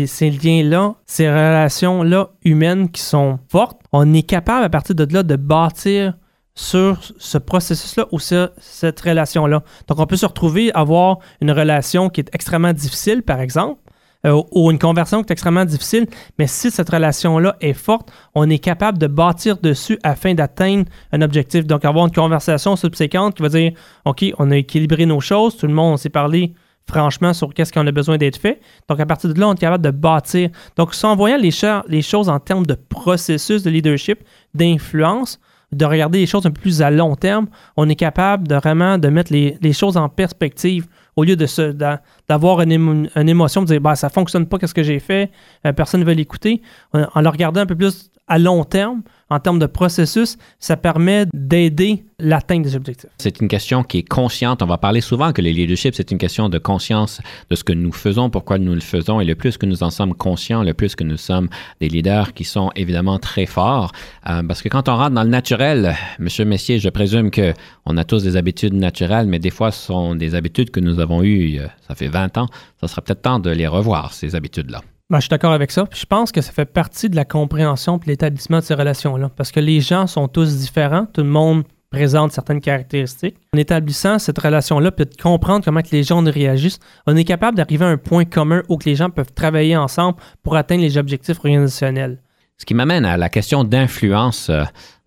ces 0.07 0.31
liens-là, 0.31 0.95
ces 1.05 1.29
relations-là 1.29 2.31
humaines 2.45 2.89
qui 2.89 3.03
sont 3.03 3.41
fortes, 3.49 3.81
on 3.93 4.15
est 4.15 4.23
capable 4.23 4.65
à 4.65 4.69
partir 4.69 4.95
de 4.95 5.13
là 5.13 5.25
de 5.25 5.35
bâtir 5.35 6.15
sur 6.55 7.01
ce 7.19 7.39
processus-là 7.39 8.07
ou 8.13 8.21
cette 8.21 9.01
relation-là. 9.01 9.65
Donc, 9.89 9.99
on 9.99 10.07
peut 10.07 10.17
se 10.17 10.27
retrouver 10.27 10.73
à 10.75 10.81
avoir 10.81 11.19
une 11.41 11.51
relation 11.51 12.09
qui 12.09 12.21
est 12.21 12.31
extrêmement 12.33 12.73
difficile, 12.73 13.23
par 13.25 13.41
exemple, 13.41 13.81
euh, 14.27 14.43
ou 14.53 14.71
une 14.71 14.79
conversion 14.79 15.23
qui 15.23 15.31
est 15.31 15.33
extrêmement 15.33 15.65
difficile, 15.65 16.07
mais 16.39 16.47
si 16.47 16.71
cette 16.71 16.91
relation-là 16.91 17.57
est 17.61 17.73
forte, 17.73 18.13
on 18.35 18.51
est 18.51 18.59
capable 18.59 18.99
de 18.99 19.07
bâtir 19.07 19.57
dessus 19.59 19.99
afin 20.03 20.35
d'atteindre 20.35 20.85
un 21.13 21.23
objectif. 21.23 21.67
Donc, 21.67 21.85
avoir 21.85 22.07
une 22.07 22.13
conversation 22.13 22.77
subséquente 22.77 23.37
qui 23.37 23.43
va 23.43 23.49
dire 23.49 23.73
OK, 24.05 24.25
on 24.39 24.51
a 24.51 24.57
équilibré 24.57 25.07
nos 25.07 25.21
choses, 25.21 25.57
tout 25.57 25.67
le 25.67 25.73
monde 25.73 25.99
s'est 25.99 26.11
parlé 26.11 26.53
franchement 26.87 27.33
sur 27.33 27.55
qu'est-ce 27.55 27.73
qu'on 27.73 27.87
a 27.87 27.93
besoin 27.93 28.19
d'être 28.19 28.37
fait. 28.37 28.61
Donc, 28.89 29.01
à 29.01 29.07
partir 29.07 29.33
de 29.33 29.41
là, 29.41 29.49
on 29.49 29.55
est 29.55 29.59
capable 29.59 29.85
de 29.85 29.91
bâtir. 29.91 30.51
Donc, 30.77 30.93
en 31.03 31.17
voyant 31.17 31.39
les, 31.39 31.51
les 31.89 32.03
choses 32.03 32.29
en 32.29 32.41
termes 32.41 32.67
de 32.67 32.75
processus 32.75 33.63
de 33.63 33.71
leadership, 33.71 34.21
d'influence, 34.55 35.39
de 35.73 35.85
regarder 35.85 36.19
les 36.19 36.27
choses 36.27 36.47
un 36.47 36.51
peu 36.51 36.61
plus 36.61 36.83
à 36.83 36.91
long 36.91 37.15
terme, 37.15 37.47
on 37.77 37.89
est 37.89 37.97
capable 37.97 38.49
de 38.49 38.57
vraiment 38.57 38.99
de 38.99 39.09
mettre 39.09 39.33
les, 39.33 39.73
choses 39.73 39.97
en 39.97 40.09
perspective 40.09 40.87
au 41.17 41.25
lieu 41.25 41.37
de 41.37 41.47
se, 41.47 41.71
d'a- 41.71 42.03
d'avoir 42.31 42.61
une, 42.61 43.09
une 43.17 43.29
émotion, 43.29 43.63
de 43.63 43.67
dire 43.67 43.81
bah, 43.81 43.97
ça 43.97 44.09
fonctionne 44.09 44.47
pas, 44.47 44.57
qu'est-ce 44.57 44.73
que 44.73 44.85
j'ai 44.85 45.01
fait, 45.01 45.33
euh, 45.67 45.73
personne 45.73 45.99
ne 45.99 46.07
veut 46.07 46.13
l'écouter. 46.13 46.63
En, 46.93 47.05
en 47.13 47.21
le 47.23 47.29
regardant 47.29 47.63
un 47.63 47.67
peu 47.67 47.75
plus 47.75 48.09
à 48.29 48.39
long 48.39 48.63
terme, 48.63 49.03
en 49.31 49.39
termes 49.39 49.59
de 49.59 49.67
processus, 49.67 50.37
ça 50.59 50.77
permet 50.77 51.27
d'aider 51.33 52.05
l'atteinte 52.19 52.63
des 52.63 52.77
objectifs. 52.77 53.11
C'est 53.19 53.41
une 53.41 53.49
question 53.49 53.83
qui 53.83 53.99
est 53.99 54.09
consciente. 54.09 54.63
On 54.63 54.67
va 54.67 54.77
parler 54.77 55.01
souvent 55.01 55.33
que 55.33 55.41
le 55.41 55.51
leadership, 55.51 55.95
c'est 55.95 56.11
une 56.11 56.19
question 56.19 56.49
de 56.49 56.59
conscience 56.59 57.21
de 57.49 57.55
ce 57.55 57.65
que 57.65 57.73
nous 57.73 57.93
faisons, 57.93 58.29
pourquoi 58.29 58.59
nous 58.59 58.75
le 58.75 58.81
faisons. 58.81 59.21
Et 59.21 59.25
le 59.25 59.37
plus 59.37 59.57
que 59.57 59.67
nous 59.67 59.83
en 59.83 59.91
sommes 59.91 60.15
conscients, 60.15 60.63
le 60.63 60.75
plus 60.75 60.95
que 60.97 61.05
nous 61.05 61.17
sommes 61.17 61.49
des 61.81 61.89
leaders 61.89 62.35
qui 62.35 62.45
sont 62.45 62.71
évidemment 62.75 63.19
très 63.19 63.47
forts. 63.47 63.93
Euh, 64.29 64.43
parce 64.43 64.63
que 64.63 64.69
quand 64.69 64.89
on 64.89 64.97
rentre 64.97 65.15
dans 65.15 65.25
le 65.25 65.31
naturel, 65.31 65.97
Monsieur 66.19 66.45
Messier, 66.45 66.79
je 66.79 66.89
présume 66.89 67.31
que 67.31 67.55
on 67.87 67.97
a 67.97 68.05
tous 68.05 68.23
des 68.23 68.37
habitudes 68.37 68.75
naturelles, 68.75 69.27
mais 69.27 69.39
des 69.39 69.51
fois, 69.51 69.71
ce 69.71 69.87
sont 69.87 70.15
des 70.15 70.35
habitudes 70.35 70.71
que 70.71 70.81
nous 70.81 71.01
avons 71.01 71.23
eues, 71.23 71.59
euh, 71.59 71.67
ça 71.87 71.95
fait 71.95 72.09
20 72.09 72.20
ans. 72.37 72.47
Ça 72.81 72.89
serait 72.89 73.03
peut-être 73.03 73.23
temps 73.23 73.39
de 73.39 73.51
les 73.51 73.67
revoir, 73.67 74.13
ces 74.13 74.35
habitudes-là. 74.35 74.81
Ben, 75.11 75.19
je 75.19 75.23
suis 75.23 75.29
d'accord 75.29 75.53
avec 75.53 75.73
ça. 75.73 75.87
Puis 75.87 76.01
je 76.01 76.07
pense 76.07 76.31
que 76.31 76.41
ça 76.41 76.53
fait 76.53 76.67
partie 76.67 77.11
de 77.11 77.17
la 77.17 77.25
compréhension 77.25 77.99
et 77.99 78.11
l'établissement 78.11 78.59
de 78.59 78.65
ces 78.65 78.75
relations-là. 78.75 79.31
Parce 79.35 79.51
que 79.51 79.59
les 79.59 79.81
gens 79.81 80.07
sont 80.07 80.29
tous 80.29 80.57
différents. 80.59 81.07
Tout 81.07 81.23
le 81.23 81.29
monde 81.29 81.65
présente 81.91 82.31
certaines 82.31 82.61
caractéristiques. 82.61 83.37
En 83.53 83.59
établissant 83.59 84.21
cette 84.21 84.39
relation-là, 84.39 84.93
puis 84.93 85.07
de 85.07 85.21
comprendre 85.21 85.65
comment 85.65 85.83
que 85.83 85.91
les 85.91 86.05
gens 86.05 86.23
réagissent, 86.23 86.79
on 87.07 87.17
est 87.17 87.25
capable 87.25 87.57
d'arriver 87.57 87.85
à 87.85 87.89
un 87.89 87.97
point 87.97 88.25
commun 88.25 88.63
où 88.69 88.77
que 88.77 88.85
les 88.89 88.95
gens 88.95 89.11
peuvent 89.11 89.33
travailler 89.35 89.77
ensemble 89.77 90.19
pour 90.45 90.55
atteindre 90.55 90.83
les 90.83 90.97
objectifs 90.97 91.39
organisationnels. 91.39 92.19
Ce 92.59 92.65
qui 92.65 92.75
m'amène 92.75 93.05
à 93.05 93.17
la 93.17 93.29
question 93.29 93.65
d'influence. 93.65 94.51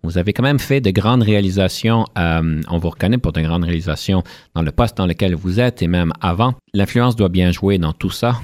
Vous 0.04 0.18
avez 0.18 0.34
quand 0.34 0.42
même 0.42 0.58
fait 0.58 0.82
de 0.82 0.90
grandes 0.90 1.22
réalisations. 1.22 2.04
euh, 2.18 2.60
on 2.68 2.78
vous 2.78 2.90
reconnaît 2.90 3.16
pour 3.16 3.32
de 3.32 3.40
grandes 3.40 3.64
réalisations 3.64 4.22
dans 4.54 4.60
le 4.60 4.70
poste 4.70 4.98
dans 4.98 5.06
lequel 5.06 5.34
vous 5.34 5.60
êtes 5.60 5.80
et 5.80 5.88
même 5.88 6.12
avant. 6.20 6.52
L'influence 6.74 7.16
doit 7.16 7.30
bien 7.30 7.50
jouer 7.52 7.78
dans 7.78 7.94
tout 7.94 8.10
ça. 8.10 8.34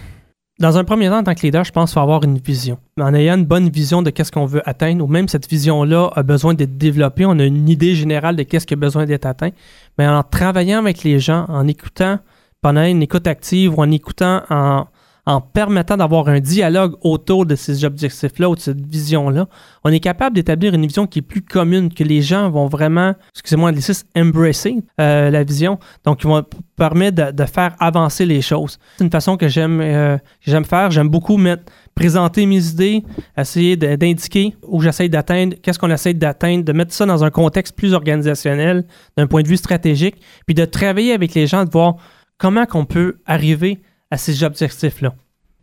Dans 0.58 0.78
un 0.78 0.84
premier 0.84 1.08
temps, 1.08 1.18
en 1.18 1.22
tant 1.22 1.34
que 1.34 1.42
leader, 1.42 1.64
je 1.64 1.72
pense 1.72 1.90
qu'il 1.90 1.94
faut 1.94 2.00
avoir 2.00 2.24
une 2.24 2.38
vision. 2.38 2.78
En 2.98 3.12
ayant 3.12 3.36
une 3.36 3.44
bonne 3.44 3.68
vision 3.68 4.00
de 4.00 4.08
qu'est-ce 4.08 4.32
qu'on 4.32 4.46
veut 4.46 4.66
atteindre, 4.66 5.04
ou 5.04 5.06
même 5.06 5.28
cette 5.28 5.48
vision-là 5.48 6.11
a 6.14 6.22
besoin 6.22 6.54
d'être 6.54 6.78
développée, 6.78 7.26
on 7.26 7.38
a 7.38 7.44
une 7.44 7.68
idée 7.68 7.94
générale 7.94 8.36
de 8.36 8.42
qu'est-ce 8.42 8.66
qui 8.66 8.74
a 8.74 8.76
besoin 8.78 9.04
d'être 9.04 9.26
atteint, 9.26 9.50
mais 9.98 10.06
en 10.06 10.22
travaillant 10.22 10.78
avec 10.78 11.02
les 11.02 11.18
gens, 11.20 11.44
en 11.48 11.68
écoutant 11.68 12.18
pendant 12.62 12.84
une 12.84 13.02
écoute 13.02 13.26
active 13.26 13.78
ou 13.78 13.82
en 13.82 13.90
écoutant 13.90 14.42
en, 14.50 14.86
en 15.31 15.41
permettant 15.41 15.97
d'avoir 15.97 16.28
un 16.28 16.41
dialogue 16.41 16.97
autour 17.03 17.47
de 17.47 17.55
ces 17.55 17.85
objectifs-là 17.85 18.51
ou 18.51 18.57
de 18.57 18.61
cette 18.61 18.85
vision-là, 18.85 19.47
on 19.85 19.93
est 19.93 20.01
capable 20.01 20.35
d'établir 20.35 20.74
une 20.74 20.85
vision 20.85 21.07
qui 21.07 21.20
est 21.20 21.22
plus 21.22 21.43
commune, 21.43 21.93
que 21.93 22.03
les 22.03 22.20
gens 22.20 22.51
vont 22.51 22.66
vraiment, 22.66 23.14
excusez-moi, 23.33 23.70
l'anglicisme, 23.70 24.09
embracer 24.16 24.76
euh, 25.01 25.31
la 25.31 25.45
vision. 25.45 25.78
Donc, 26.05 26.24
ils 26.24 26.26
vont 26.26 26.45
permettre 26.76 27.33
de, 27.33 27.45
faire 27.45 27.76
avancer 27.78 28.26
les 28.26 28.43
choses. 28.43 28.78
C'est 28.97 29.05
une 29.05 29.11
façon 29.11 29.37
que 29.37 29.47
j'aime 29.47 29.81
euh, 29.81 30.18
faire. 30.64 30.91
J'aime 30.91 31.09
beaucoup 31.09 31.37
mettre, 31.37 31.64
présenter 31.95 32.45
mes 32.47 32.66
idées, 32.66 33.05
essayer 33.37 33.76
d'indiquer 33.76 34.57
où 34.66 34.81
j'essaie 34.81 35.09
d'atteindre, 35.09 35.55
qu'est-ce 35.62 35.78
qu'on 35.78 35.91
essaie 35.91 36.14
d'atteindre, 36.14 36.64
de 36.64 36.72
mettre 36.72 36.93
ça 36.93 37.07
dans 37.07 37.22
un 37.22 37.31
contexte 37.31 37.76
plus 37.76 37.95
organisationnel, 37.95 38.85
d'un 39.16 39.28
point 39.28 39.43
de 39.43 39.49
vue 39.49 39.57
stratégique, 39.57 40.16
puis 40.47 40.55
de 40.55 40.64
travailler 40.64 41.12
avec 41.12 41.35
les 41.35 41.47
gens, 41.47 41.64
de 41.64 41.70
voir 41.70 41.97
comment 42.39 42.66
qu'on 42.66 42.85
peut 42.85 43.18
arriver 43.26 43.81
à 44.11 44.16
ces 44.16 44.42
objectifs-là. 44.44 45.14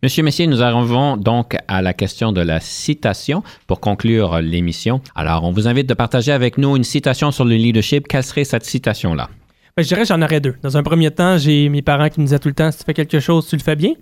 Monsieur 0.04 0.24
Messier, 0.24 0.46
nous 0.46 0.62
arrivons 0.62 1.18
donc 1.18 1.56
à 1.68 1.82
la 1.82 1.94
question 1.94 2.32
de 2.32 2.42
la 2.42 2.60
citation 2.60 3.42
pour 3.66 3.80
conclure 3.80 4.40
l'émission. 4.42 5.02
Alors, 5.16 5.44
on 5.44 5.52
vous 5.52 5.68
invite 5.68 5.88
de 5.90 5.94
partager 5.96 6.32
avec 6.32 6.58
nous 6.60 6.76
une 6.78 6.84
citation 6.84 7.32
sur 7.32 7.46
le 7.46 7.56
leadership. 7.56 8.08
Quelle 8.08 8.24
serait 8.24 8.44
cette 8.44 8.64
citation-là? 8.64 9.28
Ben, 9.76 9.84
je 9.84 9.88
dirais 9.88 10.06
j'en 10.06 10.22
aurais 10.22 10.40
deux. 10.40 10.56
Dans 10.62 10.78
un 10.78 10.84
premier 10.84 11.10
temps, 11.12 11.38
j'ai 11.40 11.68
mes 11.70 11.82
parents 11.82 12.10
qui 12.10 12.20
me 12.20 12.26
disaient 12.26 12.40
tout 12.40 12.48
le 12.48 12.54
temps 12.54 12.72
si 12.72 12.80
tu 12.80 12.84
fais 12.86 12.94
quelque 12.94 13.20
chose, 13.20 13.48
tu 13.48 13.56
le 13.56 13.62
fais 13.64 13.76
bien. 13.76 13.94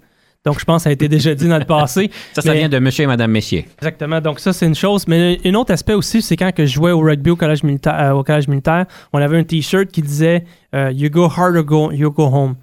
Donc, 0.45 0.59
je 0.59 0.65
pense 0.65 0.81
que 0.81 0.83
ça 0.83 0.89
a 0.89 0.93
été 0.93 1.07
déjà 1.07 1.33
dit 1.33 1.47
dans 1.47 1.57
le 1.57 1.65
passé. 1.65 2.11
Ça, 2.33 2.41
ça 2.43 2.51
Mais- 2.51 2.59
vient 2.59 2.69
de 2.69 2.77
monsieur 2.77 3.05
et 3.05 3.07
madame 3.07 3.31
Messier. 3.31 3.65
Exactement. 3.79 4.21
Donc, 4.21 4.39
ça, 4.39 4.53
c'est 4.53 4.67
une 4.67 4.75
chose. 4.75 5.07
Mais 5.07 5.39
un 5.43 5.53
autre 5.55 5.71
aspect 5.73 5.93
aussi, 5.95 6.21
c'est 6.21 6.37
quand 6.37 6.53
que 6.53 6.65
je 6.67 6.73
jouais 6.73 6.91
au 6.91 6.99
rugby 6.99 7.31
au 7.31 7.35
collège 7.35 7.63
militaire, 7.63 7.99
euh, 7.99 8.11
au 8.11 8.23
collège 8.23 8.47
militaire 8.47 8.85
on 9.11 9.19
avait 9.19 9.37
un 9.39 9.43
T-shirt 9.43 9.87
qui 9.87 10.01
disait 10.03 10.43
euh, 10.75 10.91
You 10.91 11.09
go 11.09 11.23
hard 11.35 11.55
or 11.55 11.63
go, 11.63 11.91
you 11.91 12.11
go 12.11 12.25
home. 12.27 12.55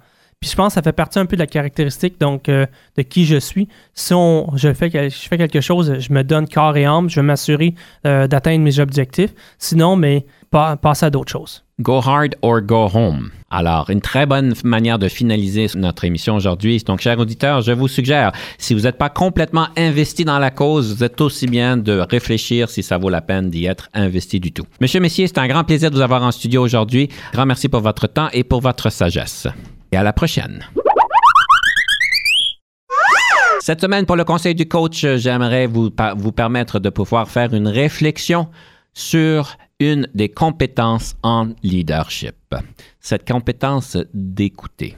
Puis 0.43 0.49
je 0.49 0.57
pense 0.57 0.71
que 0.71 0.73
ça 0.73 0.81
fait 0.81 0.91
partie 0.91 1.19
un 1.19 1.25
peu 1.25 1.37
de 1.37 1.41
la 1.41 1.47
caractéristique 1.47 2.19
donc, 2.19 2.49
euh, 2.49 2.65
de 2.97 3.01
qui 3.01 3.25
je 3.25 3.37
suis. 3.37 3.69
Si 3.93 4.13
on, 4.13 4.51
je, 4.57 4.73
fais, 4.73 4.89
je 4.91 5.27
fais 5.29 5.37
quelque 5.37 5.61
chose, 5.61 5.99
je 5.99 6.11
me 6.11 6.21
donne 6.21 6.49
corps 6.49 6.75
et 6.75 6.83
âme, 6.83 7.09
je 7.09 7.15
vais 7.15 7.25
m'assurer 7.25 7.75
euh, 8.05 8.27
d'atteindre 8.27 8.61
mes 8.61 8.77
objectifs. 8.79 9.33
Sinon, 9.57 9.95
mais 9.95 10.25
pas, 10.51 10.75
passer 10.75 11.05
à 11.05 11.09
d'autres 11.09 11.31
choses. 11.31 11.63
Go 11.79 12.01
hard 12.05 12.35
or 12.41 12.59
go 12.59 12.89
home. 12.93 13.31
Alors, 13.49 13.89
une 13.89 14.01
très 14.01 14.25
bonne 14.25 14.53
manière 14.65 14.99
de 14.99 15.07
finaliser 15.07 15.67
notre 15.75 16.03
émission 16.03 16.35
aujourd'hui. 16.35 16.83
Donc, 16.85 16.99
chers 16.99 17.17
auditeurs, 17.17 17.61
je 17.61 17.71
vous 17.71 17.87
suggère, 17.87 18.33
si 18.57 18.73
vous 18.73 18.81
n'êtes 18.81 18.97
pas 18.97 19.09
complètement 19.09 19.67
investi 19.77 20.25
dans 20.25 20.39
la 20.39 20.51
cause, 20.51 20.93
vous 20.93 21.05
êtes 21.05 21.21
aussi 21.21 21.47
bien 21.47 21.77
de 21.77 21.99
réfléchir 21.99 22.69
si 22.69 22.83
ça 22.83 22.97
vaut 22.97 23.09
la 23.09 23.21
peine 23.21 23.49
d'y 23.49 23.65
être 23.65 23.87
investi 23.93 24.41
du 24.41 24.51
tout. 24.51 24.65
Monsieur 24.81 24.99
Messier, 24.99 25.25
c'est 25.25 25.37
un 25.37 25.47
grand 25.47 25.63
plaisir 25.63 25.89
de 25.89 25.95
vous 25.95 26.01
avoir 26.01 26.21
en 26.21 26.31
studio 26.31 26.61
aujourd'hui. 26.61 27.07
Grand 27.31 27.45
merci 27.45 27.69
pour 27.69 27.79
votre 27.79 28.07
temps 28.07 28.27
et 28.33 28.43
pour 28.43 28.59
votre 28.59 28.89
sagesse. 28.89 29.47
Et 29.93 29.95
à 29.95 30.01
la 30.01 30.11
prochaine. 30.11 30.65
Cette 33.59 33.79
semaine, 33.79 34.07
pour 34.07 34.15
le 34.15 34.23
conseil 34.23 34.55
du 34.55 34.67
coach, 34.67 35.05
j'aimerais 35.17 35.67
vous, 35.67 35.91
vous 36.17 36.31
permettre 36.31 36.79
de 36.79 36.89
pouvoir 36.89 37.29
faire 37.29 37.53
une 37.53 37.67
réflexion 37.67 38.49
sur 38.95 39.55
une 39.79 40.07
des 40.15 40.29
compétences 40.29 41.13
en 41.21 41.49
leadership, 41.61 42.55
cette 42.99 43.27
compétence 43.29 43.95
d'écouter. 44.15 44.97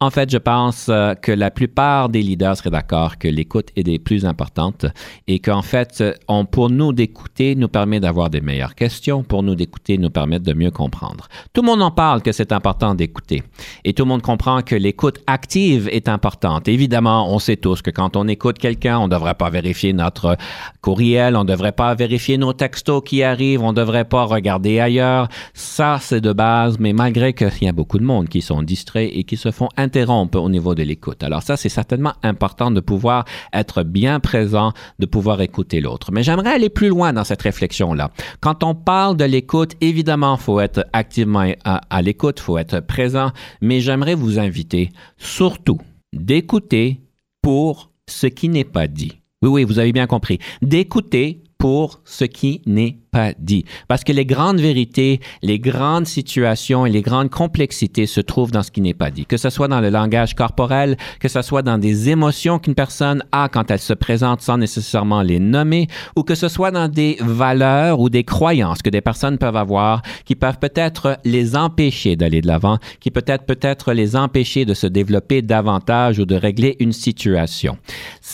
En 0.00 0.10
fait, 0.10 0.30
je 0.30 0.38
pense 0.38 0.88
euh, 0.88 1.14
que 1.14 1.32
la 1.32 1.50
plupart 1.50 2.08
des 2.08 2.20
leaders 2.20 2.56
seraient 2.56 2.70
d'accord 2.70 3.16
que 3.16 3.28
l'écoute 3.28 3.68
est 3.76 3.84
des 3.84 3.98
plus 3.98 4.26
importantes 4.26 4.86
et 5.28 5.38
qu'en 5.38 5.62
fait, 5.62 6.02
pour 6.50 6.68
nous 6.68 6.92
d'écouter 6.92 7.54
nous 7.54 7.68
permet 7.68 8.00
d'avoir 8.00 8.28
des 8.28 8.40
meilleures 8.40 8.74
questions, 8.74 9.22
pour 9.22 9.42
nous 9.42 9.54
d'écouter 9.54 9.96
nous 9.96 10.10
permet 10.10 10.40
de 10.40 10.52
mieux 10.52 10.70
comprendre. 10.70 11.28
Tout 11.52 11.62
le 11.62 11.66
monde 11.66 11.82
en 11.82 11.90
parle 11.90 12.22
que 12.22 12.32
c'est 12.32 12.52
important 12.52 12.94
d'écouter 12.94 13.42
et 13.84 13.94
tout 13.94 14.02
le 14.02 14.08
monde 14.08 14.22
comprend 14.22 14.62
que 14.62 14.74
l'écoute 14.74 15.20
active 15.26 15.88
est 15.90 16.08
importante. 16.08 16.68
Évidemment, 16.68 17.32
on 17.32 17.38
sait 17.38 17.56
tous 17.56 17.80
que 17.80 17.90
quand 17.90 18.16
on 18.16 18.26
écoute 18.26 18.58
quelqu'un, 18.58 18.98
on 18.98 19.04
ne 19.04 19.12
devrait 19.12 19.34
pas 19.34 19.50
vérifier 19.50 19.92
notre 19.92 20.36
courriel, 20.80 21.36
on 21.36 21.44
ne 21.44 21.48
devrait 21.48 21.72
pas 21.72 21.94
vérifier 21.94 22.36
nos 22.36 22.52
textos 22.52 23.02
qui 23.04 23.22
arrivent, 23.22 23.62
on 23.62 23.72
ne 23.72 23.76
devrait 23.76 24.04
pas 24.04 24.24
regarder 24.24 24.80
ailleurs. 24.80 25.28
Ça, 25.54 25.98
c'est 26.00 26.20
de 26.20 26.32
base, 26.32 26.78
mais 26.78 26.92
malgré 26.92 27.32
qu'il 27.32 27.62
y 27.62 27.68
a 27.68 27.72
beaucoup 27.72 27.98
de 27.98 28.04
monde 28.04 28.28
qui 28.28 28.42
sont 28.42 28.62
distraits 28.62 29.10
et 29.12 29.24
qui 29.24 29.36
se 29.36 29.50
font 29.50 29.68
interrompre 29.84 30.38
au 30.38 30.50
niveau 30.50 30.74
de 30.74 30.82
l'écoute. 30.82 31.22
Alors 31.22 31.42
ça, 31.42 31.56
c'est 31.56 31.68
certainement 31.68 32.14
important 32.22 32.70
de 32.70 32.80
pouvoir 32.80 33.24
être 33.52 33.82
bien 33.82 34.18
présent, 34.20 34.72
de 34.98 35.06
pouvoir 35.06 35.40
écouter 35.40 35.80
l'autre. 35.80 36.10
Mais 36.12 36.22
j'aimerais 36.22 36.54
aller 36.54 36.70
plus 36.70 36.88
loin 36.88 37.12
dans 37.12 37.24
cette 37.24 37.42
réflexion-là. 37.42 38.10
Quand 38.40 38.64
on 38.64 38.74
parle 38.74 39.16
de 39.16 39.24
l'écoute, 39.24 39.72
évidemment, 39.80 40.36
faut 40.36 40.60
être 40.60 40.84
activement 40.92 41.46
à, 41.64 41.80
à 41.88 42.02
l'écoute, 42.02 42.40
faut 42.40 42.58
être 42.58 42.80
présent, 42.80 43.30
mais 43.60 43.80
j'aimerais 43.80 44.14
vous 44.14 44.38
inviter 44.38 44.90
surtout 45.16 45.80
d'écouter 46.12 47.00
pour 47.42 47.90
ce 48.08 48.26
qui 48.26 48.48
n'est 48.48 48.64
pas 48.64 48.86
dit. 48.86 49.20
Oui, 49.42 49.50
oui, 49.50 49.64
vous 49.64 49.78
avez 49.78 49.92
bien 49.92 50.06
compris. 50.06 50.38
D'écouter 50.62 51.43
pour 51.64 52.02
ce 52.04 52.26
qui 52.26 52.60
n'est 52.66 52.98
pas 53.10 53.32
dit. 53.38 53.64
Parce 53.88 54.04
que 54.04 54.12
les 54.12 54.26
grandes 54.26 54.60
vérités, 54.60 55.20
les 55.42 55.58
grandes 55.58 56.06
situations 56.06 56.84
et 56.84 56.90
les 56.90 57.00
grandes 57.00 57.30
complexités 57.30 58.04
se 58.04 58.20
trouvent 58.20 58.50
dans 58.50 58.62
ce 58.62 58.70
qui 58.70 58.82
n'est 58.82 58.92
pas 58.92 59.10
dit. 59.10 59.24
Que 59.24 59.38
ce 59.38 59.48
soit 59.48 59.68
dans 59.68 59.80
le 59.80 59.88
langage 59.88 60.34
corporel, 60.34 60.98
que 61.20 61.28
ce 61.28 61.40
soit 61.40 61.62
dans 61.62 61.78
des 61.78 62.10
émotions 62.10 62.58
qu'une 62.58 62.74
personne 62.74 63.24
a 63.32 63.48
quand 63.48 63.70
elle 63.70 63.78
se 63.78 63.94
présente 63.94 64.42
sans 64.42 64.58
nécessairement 64.58 65.22
les 65.22 65.38
nommer, 65.38 65.86
ou 66.16 66.22
que 66.22 66.34
ce 66.34 66.48
soit 66.48 66.70
dans 66.70 66.88
des 66.88 67.16
valeurs 67.20 67.98
ou 67.98 68.10
des 68.10 68.24
croyances 68.24 68.82
que 68.82 68.90
des 68.90 69.00
personnes 69.00 69.38
peuvent 69.38 69.56
avoir 69.56 70.02
qui 70.26 70.34
peuvent 70.34 70.58
peut-être 70.58 71.18
les 71.24 71.56
empêcher 71.56 72.14
d'aller 72.14 72.42
de 72.42 72.46
l'avant, 72.46 72.76
qui 73.00 73.10
peut-être 73.10 73.46
peut-être 73.46 73.94
les 73.94 74.16
empêcher 74.16 74.66
de 74.66 74.74
se 74.74 74.86
développer 74.86 75.40
davantage 75.40 76.18
ou 76.18 76.26
de 76.26 76.34
régler 76.34 76.76
une 76.78 76.92
situation. 76.92 77.78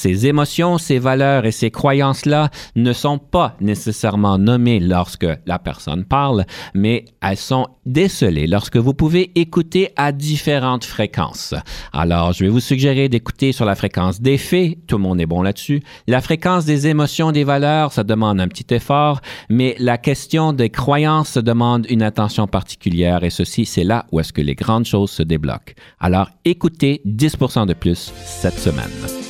Ces 0.00 0.26
émotions, 0.26 0.78
ces 0.78 0.98
valeurs 0.98 1.44
et 1.44 1.50
ces 1.50 1.70
croyances-là 1.70 2.48
ne 2.74 2.94
sont 2.94 3.18
pas 3.18 3.54
nécessairement 3.60 4.38
nommées 4.38 4.80
lorsque 4.80 5.26
la 5.44 5.58
personne 5.58 6.06
parle, 6.06 6.46
mais 6.72 7.04
elles 7.20 7.36
sont 7.36 7.66
décelées 7.84 8.46
lorsque 8.46 8.78
vous 8.78 8.94
pouvez 8.94 9.30
écouter 9.38 9.90
à 9.96 10.12
différentes 10.12 10.86
fréquences. 10.86 11.54
Alors, 11.92 12.32
je 12.32 12.44
vais 12.44 12.48
vous 12.48 12.60
suggérer 12.60 13.10
d'écouter 13.10 13.52
sur 13.52 13.66
la 13.66 13.74
fréquence 13.74 14.22
des 14.22 14.38
faits, 14.38 14.78
tout 14.86 14.96
le 14.96 15.02
monde 15.02 15.20
est 15.20 15.26
bon 15.26 15.42
là-dessus. 15.42 15.82
La 16.06 16.22
fréquence 16.22 16.64
des 16.64 16.86
émotions, 16.86 17.30
des 17.30 17.44
valeurs, 17.44 17.92
ça 17.92 18.02
demande 18.02 18.40
un 18.40 18.48
petit 18.48 18.74
effort, 18.74 19.20
mais 19.50 19.76
la 19.78 19.98
question 19.98 20.54
des 20.54 20.70
croyances 20.70 21.36
demande 21.36 21.86
une 21.90 22.02
attention 22.02 22.46
particulière 22.46 23.22
et 23.22 23.28
ceci, 23.28 23.66
c'est 23.66 23.84
là 23.84 24.06
où 24.12 24.20
est-ce 24.20 24.32
que 24.32 24.40
les 24.40 24.54
grandes 24.54 24.86
choses 24.86 25.10
se 25.10 25.22
débloquent. 25.22 25.74
Alors, 25.98 26.30
écoutez 26.46 27.02
10% 27.06 27.66
de 27.66 27.74
plus 27.74 28.14
cette 28.24 28.58
semaine. 28.58 29.29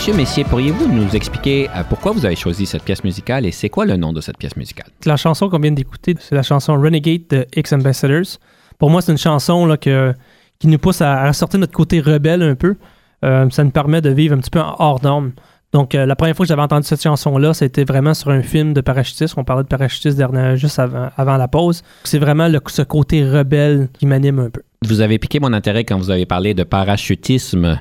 Monsieur 0.00 0.14
Messier, 0.14 0.44
pourriez-vous 0.44 0.88
nous 0.90 1.14
expliquer 1.14 1.68
euh, 1.76 1.82
pourquoi 1.86 2.12
vous 2.12 2.24
avez 2.24 2.34
choisi 2.34 2.64
cette 2.64 2.84
pièce 2.84 3.04
musicale 3.04 3.44
et 3.44 3.50
c'est 3.50 3.68
quoi 3.68 3.84
le 3.84 3.96
nom 3.96 4.14
de 4.14 4.22
cette 4.22 4.38
pièce 4.38 4.56
musicale? 4.56 4.86
La 5.04 5.18
chanson 5.18 5.50
qu'on 5.50 5.58
vient 5.58 5.72
d'écouter, 5.72 6.16
c'est 6.18 6.34
la 6.34 6.42
chanson 6.42 6.72
Renegade 6.80 7.20
de 7.28 7.46
X 7.54 7.74
Ambassadors. 7.74 8.38
Pour 8.78 8.88
moi, 8.88 9.02
c'est 9.02 9.12
une 9.12 9.18
chanson 9.18 9.66
là, 9.66 9.76
que, 9.76 10.14
qui 10.58 10.68
nous 10.68 10.78
pousse 10.78 11.02
à, 11.02 11.20
à 11.24 11.32
sortir 11.34 11.60
notre 11.60 11.74
côté 11.74 12.00
rebelle 12.00 12.40
un 12.42 12.54
peu. 12.54 12.76
Euh, 13.26 13.50
ça 13.50 13.62
nous 13.62 13.72
permet 13.72 14.00
de 14.00 14.08
vivre 14.08 14.34
un 14.34 14.38
petit 14.38 14.48
peu 14.48 14.60
en 14.60 14.74
hors 14.78 15.02
norme. 15.04 15.32
Donc, 15.74 15.94
euh, 15.94 16.06
la 16.06 16.16
première 16.16 16.34
fois 16.34 16.44
que 16.46 16.48
j'avais 16.48 16.62
entendu 16.62 16.86
cette 16.86 17.02
chanson-là, 17.02 17.52
c'était 17.52 17.84
vraiment 17.84 18.14
sur 18.14 18.30
un 18.30 18.40
film 18.40 18.72
de 18.72 18.80
parachutistes. 18.80 19.34
On 19.36 19.44
parlait 19.44 19.64
de 19.64 19.68
parachutistes 19.68 20.16
dernière, 20.16 20.56
juste 20.56 20.78
avant, 20.78 21.10
avant 21.18 21.36
la 21.36 21.46
pause. 21.46 21.82
C'est 22.04 22.18
vraiment 22.18 22.48
le- 22.48 22.60
ce 22.68 22.80
côté 22.80 23.22
rebelle 23.22 23.90
qui 23.98 24.06
m'anime 24.06 24.38
un 24.38 24.48
peu. 24.48 24.62
Vous 24.82 25.02
avez 25.02 25.18
piqué 25.18 25.40
mon 25.40 25.52
intérêt 25.52 25.84
quand 25.84 25.98
vous 25.98 26.08
avez 26.10 26.24
parlé 26.24 26.54
de 26.54 26.64
parachutisme. 26.64 27.78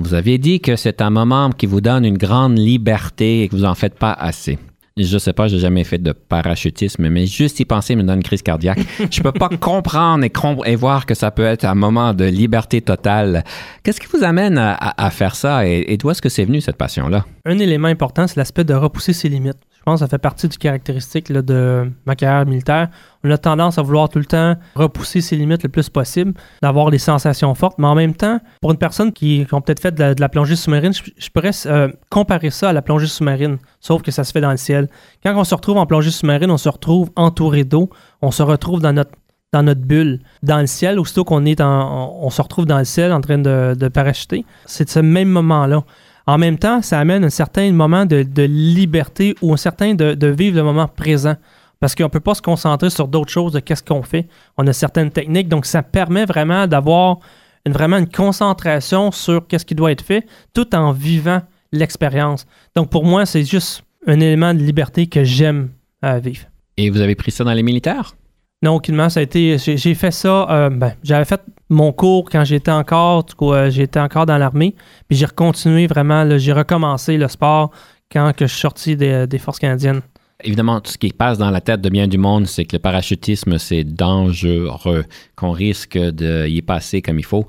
Vous 0.00 0.14
aviez 0.14 0.38
dit 0.38 0.60
que 0.60 0.76
c'est 0.76 1.02
un 1.02 1.10
moment 1.10 1.50
qui 1.50 1.66
vous 1.66 1.80
donne 1.80 2.04
une 2.04 2.18
grande 2.18 2.56
liberté 2.56 3.42
et 3.42 3.48
que 3.48 3.56
vous 3.56 3.64
en 3.64 3.74
faites 3.74 3.98
pas 3.98 4.12
assez. 4.12 4.58
Je 4.96 5.16
sais 5.18 5.32
pas, 5.32 5.46
j'ai 5.46 5.60
jamais 5.60 5.84
fait 5.84 5.98
de 5.98 6.10
parachutisme, 6.12 7.08
mais 7.08 7.26
juste 7.26 7.60
y 7.60 7.64
penser 7.64 7.94
me 7.94 8.02
donne 8.02 8.16
une 8.16 8.22
crise 8.24 8.42
cardiaque. 8.42 8.80
Je 9.12 9.20
peux 9.22 9.30
pas 9.30 9.48
comprendre 9.48 10.24
et, 10.24 10.30
com- 10.30 10.58
et 10.66 10.74
voir 10.74 11.06
que 11.06 11.14
ça 11.14 11.30
peut 11.30 11.44
être 11.44 11.64
un 11.64 11.76
moment 11.76 12.14
de 12.14 12.24
liberté 12.24 12.80
totale. 12.80 13.44
Qu'est-ce 13.84 14.00
qui 14.00 14.08
vous 14.12 14.24
amène 14.24 14.58
à 14.58 15.10
faire 15.10 15.36
ça 15.36 15.66
et, 15.68 15.84
et 15.86 15.96
d'où 15.96 16.10
est-ce 16.10 16.20
que 16.22 16.28
c'est 16.28 16.44
venu 16.44 16.60
cette 16.60 16.76
passion-là? 16.76 17.24
Un 17.44 17.58
élément 17.60 17.86
important, 17.88 18.26
c'est 18.26 18.36
l'aspect 18.36 18.64
de 18.64 18.74
repousser 18.74 19.12
ses 19.12 19.28
limites. 19.28 19.58
Je 19.78 19.82
pense 19.84 20.00
que 20.00 20.06
ça 20.06 20.08
fait 20.08 20.18
partie 20.18 20.48
du 20.48 20.58
caractéristique 20.58 21.28
là, 21.28 21.40
de 21.40 21.90
ma 22.04 22.16
carrière 22.16 22.44
militaire. 22.46 22.88
On 23.24 23.30
a 23.30 23.38
tendance 23.38 23.78
à 23.78 23.82
vouloir 23.82 24.08
tout 24.08 24.18
le 24.18 24.24
temps 24.24 24.56
repousser 24.74 25.20
ses 25.20 25.36
limites 25.36 25.62
le 25.62 25.68
plus 25.68 25.88
possible, 25.88 26.34
d'avoir 26.62 26.90
des 26.90 26.98
sensations 26.98 27.54
fortes, 27.54 27.78
mais 27.78 27.86
en 27.86 27.94
même 27.94 28.14
temps, 28.14 28.40
pour 28.60 28.70
une 28.70 28.76
personne 28.76 29.12
qui, 29.12 29.46
a 29.50 29.60
peut-être 29.60 29.80
fait 29.80 29.94
de 29.94 30.20
la, 30.20 30.28
plongée 30.28 30.56
sous-marine, 30.56 30.92
je, 30.92 31.30
pourrais 31.30 31.50
euh, 31.66 31.88
comparer 32.10 32.50
ça 32.50 32.70
à 32.70 32.72
la 32.72 32.82
plongée 32.82 33.06
sous-marine, 33.06 33.58
sauf 33.80 34.02
que 34.02 34.10
ça 34.10 34.24
se 34.24 34.32
fait 34.32 34.40
dans 34.40 34.50
le 34.50 34.56
ciel. 34.56 34.88
Quand 35.22 35.34
on 35.36 35.44
se 35.44 35.54
retrouve 35.54 35.78
en 35.78 35.86
plongée 35.86 36.10
sous-marine, 36.10 36.50
on 36.50 36.58
se 36.58 36.68
retrouve 36.68 37.10
entouré 37.16 37.64
d'eau, 37.64 37.90
on 38.20 38.30
se 38.30 38.42
retrouve 38.42 38.80
dans 38.80 38.92
notre 38.92 39.12
dans 39.52 39.62
notre 39.62 39.80
bulle. 39.80 40.20
Dans 40.42 40.60
le 40.60 40.66
ciel, 40.66 40.98
aussitôt 40.98 41.24
qu'on 41.24 41.46
est 41.46 41.62
en, 41.62 42.18
on, 42.20 42.28
se 42.28 42.42
retrouve 42.42 42.66
dans 42.66 42.78
le 42.78 42.84
ciel 42.84 43.12
en 43.12 43.22
train 43.22 43.38
de, 43.38 43.74
de 43.74 43.88
parachuter, 43.88 44.44
c'est 44.66 44.88
ce 44.88 45.00
même 45.00 45.28
moment-là. 45.28 45.84
En 46.28 46.36
même 46.36 46.58
temps, 46.58 46.82
ça 46.82 47.00
amène 47.00 47.24
un 47.24 47.30
certain 47.30 47.72
moment 47.72 48.04
de, 48.04 48.42
liberté 48.42 49.34
ou 49.40 49.54
un 49.54 49.56
certain 49.56 49.94
de, 49.94 50.26
vivre 50.26 50.58
le 50.58 50.62
moment 50.62 50.86
présent. 50.86 51.36
Parce 51.80 51.94
qu'on 51.94 52.04
ne 52.04 52.08
peut 52.08 52.20
pas 52.20 52.34
se 52.34 52.42
concentrer 52.42 52.90
sur 52.90 53.08
d'autres 53.08 53.32
choses 53.32 53.54
de 53.54 53.60
qu'est-ce 53.60 53.82
qu'on 53.82 54.02
fait. 54.02 54.28
On 54.58 54.66
a 54.66 54.74
certaines 54.74 55.10
techniques, 55.10 55.48
donc 55.48 55.64
ça 55.64 55.82
permet 55.82 56.26
vraiment 56.26 56.66
d'avoir 56.66 57.20
vraiment 57.64 57.96
une 57.96 58.10
concentration 58.10 59.10
sur 59.10 59.46
qu'est-ce 59.46 59.64
qui 59.64 59.74
doit 59.74 59.90
être 59.90 60.04
fait, 60.04 60.26
tout 60.52 60.74
en 60.76 60.92
vivant 60.92 61.40
l'expérience. 61.72 62.46
Donc 62.76 62.90
pour 62.90 63.06
moi, 63.06 63.24
c'est 63.24 63.44
juste 63.44 63.82
un 64.06 64.20
élément 64.20 64.52
de 64.52 64.58
liberté 64.58 65.06
que 65.06 65.24
j'aime 65.24 65.70
euh, 66.04 66.18
vivre. 66.18 66.44
Et 66.76 66.90
vous 66.90 67.00
avez 67.00 67.14
pris 67.14 67.30
ça 67.30 67.42
dans 67.42 67.54
les 67.54 67.62
militaires? 67.62 68.16
Non, 68.62 68.74
aucunement. 68.74 69.08
Ça 69.08 69.20
a 69.20 69.22
été. 69.22 69.56
J'ai 69.58 69.94
fait 69.94 70.10
ça. 70.10 70.50
euh, 70.50 70.70
ben, 70.70 70.94
j'avais 71.02 71.24
fait 71.24 71.40
mon 71.68 71.92
cours 71.92 72.28
quand 72.28 72.44
j'étais 72.44 72.70
encore. 72.72 73.24
Euh, 73.42 73.70
j'étais 73.70 74.00
encore 74.00 74.26
dans 74.26 74.38
l'armée. 74.38 74.74
Puis 75.08 75.16
j'ai 75.18 75.26
continué 75.26 75.86
vraiment. 75.86 76.38
J'ai 76.38 76.52
recommencé 76.52 77.16
le 77.16 77.28
sport 77.28 77.70
quand 78.10 78.32
que 78.34 78.46
je 78.46 78.52
suis 78.52 78.60
sorti 78.60 78.96
des, 78.96 79.26
des 79.26 79.38
forces 79.38 79.58
canadiennes. 79.58 80.00
Évidemment, 80.42 80.80
tout 80.80 80.92
ce 80.92 80.98
qui 80.98 81.10
passe 81.10 81.36
dans 81.36 81.50
la 81.50 81.60
tête 81.60 81.80
de 81.80 81.88
bien 81.88 82.06
du 82.06 82.16
monde, 82.16 82.46
c'est 82.46 82.64
que 82.64 82.76
le 82.76 82.80
parachutisme, 82.80 83.58
c'est 83.58 83.82
dangereux, 83.82 85.04
qu'on 85.34 85.50
risque 85.50 85.98
de 85.98 86.46
y 86.46 86.62
passer 86.62 87.02
comme 87.02 87.18
il 87.18 87.24
faut. 87.24 87.46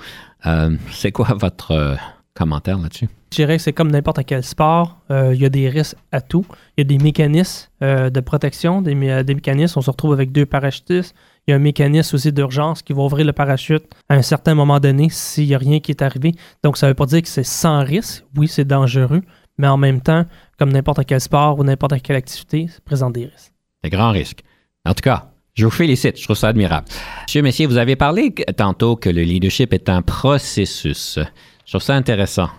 Euh, 0.47 0.75
c'est 0.91 1.11
quoi 1.11 1.35
votre 1.39 1.71
euh, 1.71 1.95
commentaire 2.33 2.79
là-dessus? 2.79 3.07
Je 3.31 3.35
dirais 3.35 3.57
que 3.57 3.63
c'est 3.63 3.73
comme 3.73 3.91
n'importe 3.91 4.25
quel 4.25 4.43
sport. 4.43 4.97
Euh, 5.11 5.33
Il 5.35 5.41
y 5.41 5.45
a 5.45 5.49
des 5.49 5.69
risques 5.69 5.95
à 6.11 6.19
tout. 6.21 6.45
Il 6.77 6.81
y 6.81 6.81
a 6.81 6.83
des 6.85 6.97
mécanismes 6.97 7.69
euh, 7.83 8.09
de 8.09 8.19
protection, 8.21 8.81
des, 8.81 8.95
mé- 8.95 9.23
des 9.23 9.35
mécanismes. 9.35 9.79
On 9.79 9.81
se 9.83 9.89
retrouve 9.91 10.13
avec 10.13 10.31
deux 10.31 10.45
parachutistes. 10.47 11.13
Il 11.47 11.51
y 11.51 11.53
a 11.53 11.57
un 11.57 11.59
mécanisme 11.59 12.15
aussi 12.15 12.31
d'urgence 12.33 12.81
qui 12.81 12.93
va 12.93 13.01
ouvrir 13.03 13.25
le 13.25 13.33
parachute 13.33 13.83
à 14.09 14.15
un 14.15 14.21
certain 14.23 14.55
moment 14.55 14.79
donné 14.79 15.07
s'il 15.09 15.47
n'y 15.47 15.55
a 15.55 15.57
rien 15.59 15.79
qui 15.79 15.91
est 15.91 16.01
arrivé. 16.01 16.33
Donc, 16.63 16.77
ça 16.77 16.87
ne 16.87 16.91
veut 16.91 16.95
pas 16.95 17.05
dire 17.05 17.21
que 17.21 17.27
c'est 17.27 17.43
sans 17.43 17.83
risque. 17.83 18.23
Oui, 18.35 18.47
c'est 18.47 18.65
dangereux. 18.65 19.21
Mais 19.59 19.67
en 19.67 19.77
même 19.77 20.01
temps, 20.01 20.25
comme 20.57 20.71
n'importe 20.71 21.05
quel 21.05 21.21
sport 21.21 21.59
ou 21.59 21.63
n'importe 21.63 22.01
quelle 22.01 22.15
activité, 22.15 22.67
ça 22.67 22.79
présente 22.83 23.13
des 23.13 23.25
risques. 23.25 23.51
Des 23.83 23.89
grands 23.89 24.11
risques. 24.11 24.41
En 24.85 24.93
tout 24.93 25.01
cas, 25.01 25.31
je 25.53 25.65
vous 25.65 25.71
félicite, 25.71 26.17
je 26.17 26.23
trouve 26.23 26.37
ça 26.37 26.47
admirable. 26.47 26.87
Monsieur 27.27 27.41
Messier, 27.41 27.65
vous 27.67 27.77
avez 27.77 27.95
parlé 27.95 28.33
tantôt 28.57 28.95
que 28.95 29.09
le 29.09 29.21
leadership 29.23 29.73
est 29.73 29.89
un 29.89 30.01
processus. 30.01 31.19
Je 31.65 31.71
trouve 31.71 31.81
ça 31.83 31.93
intéressant. 31.95 32.49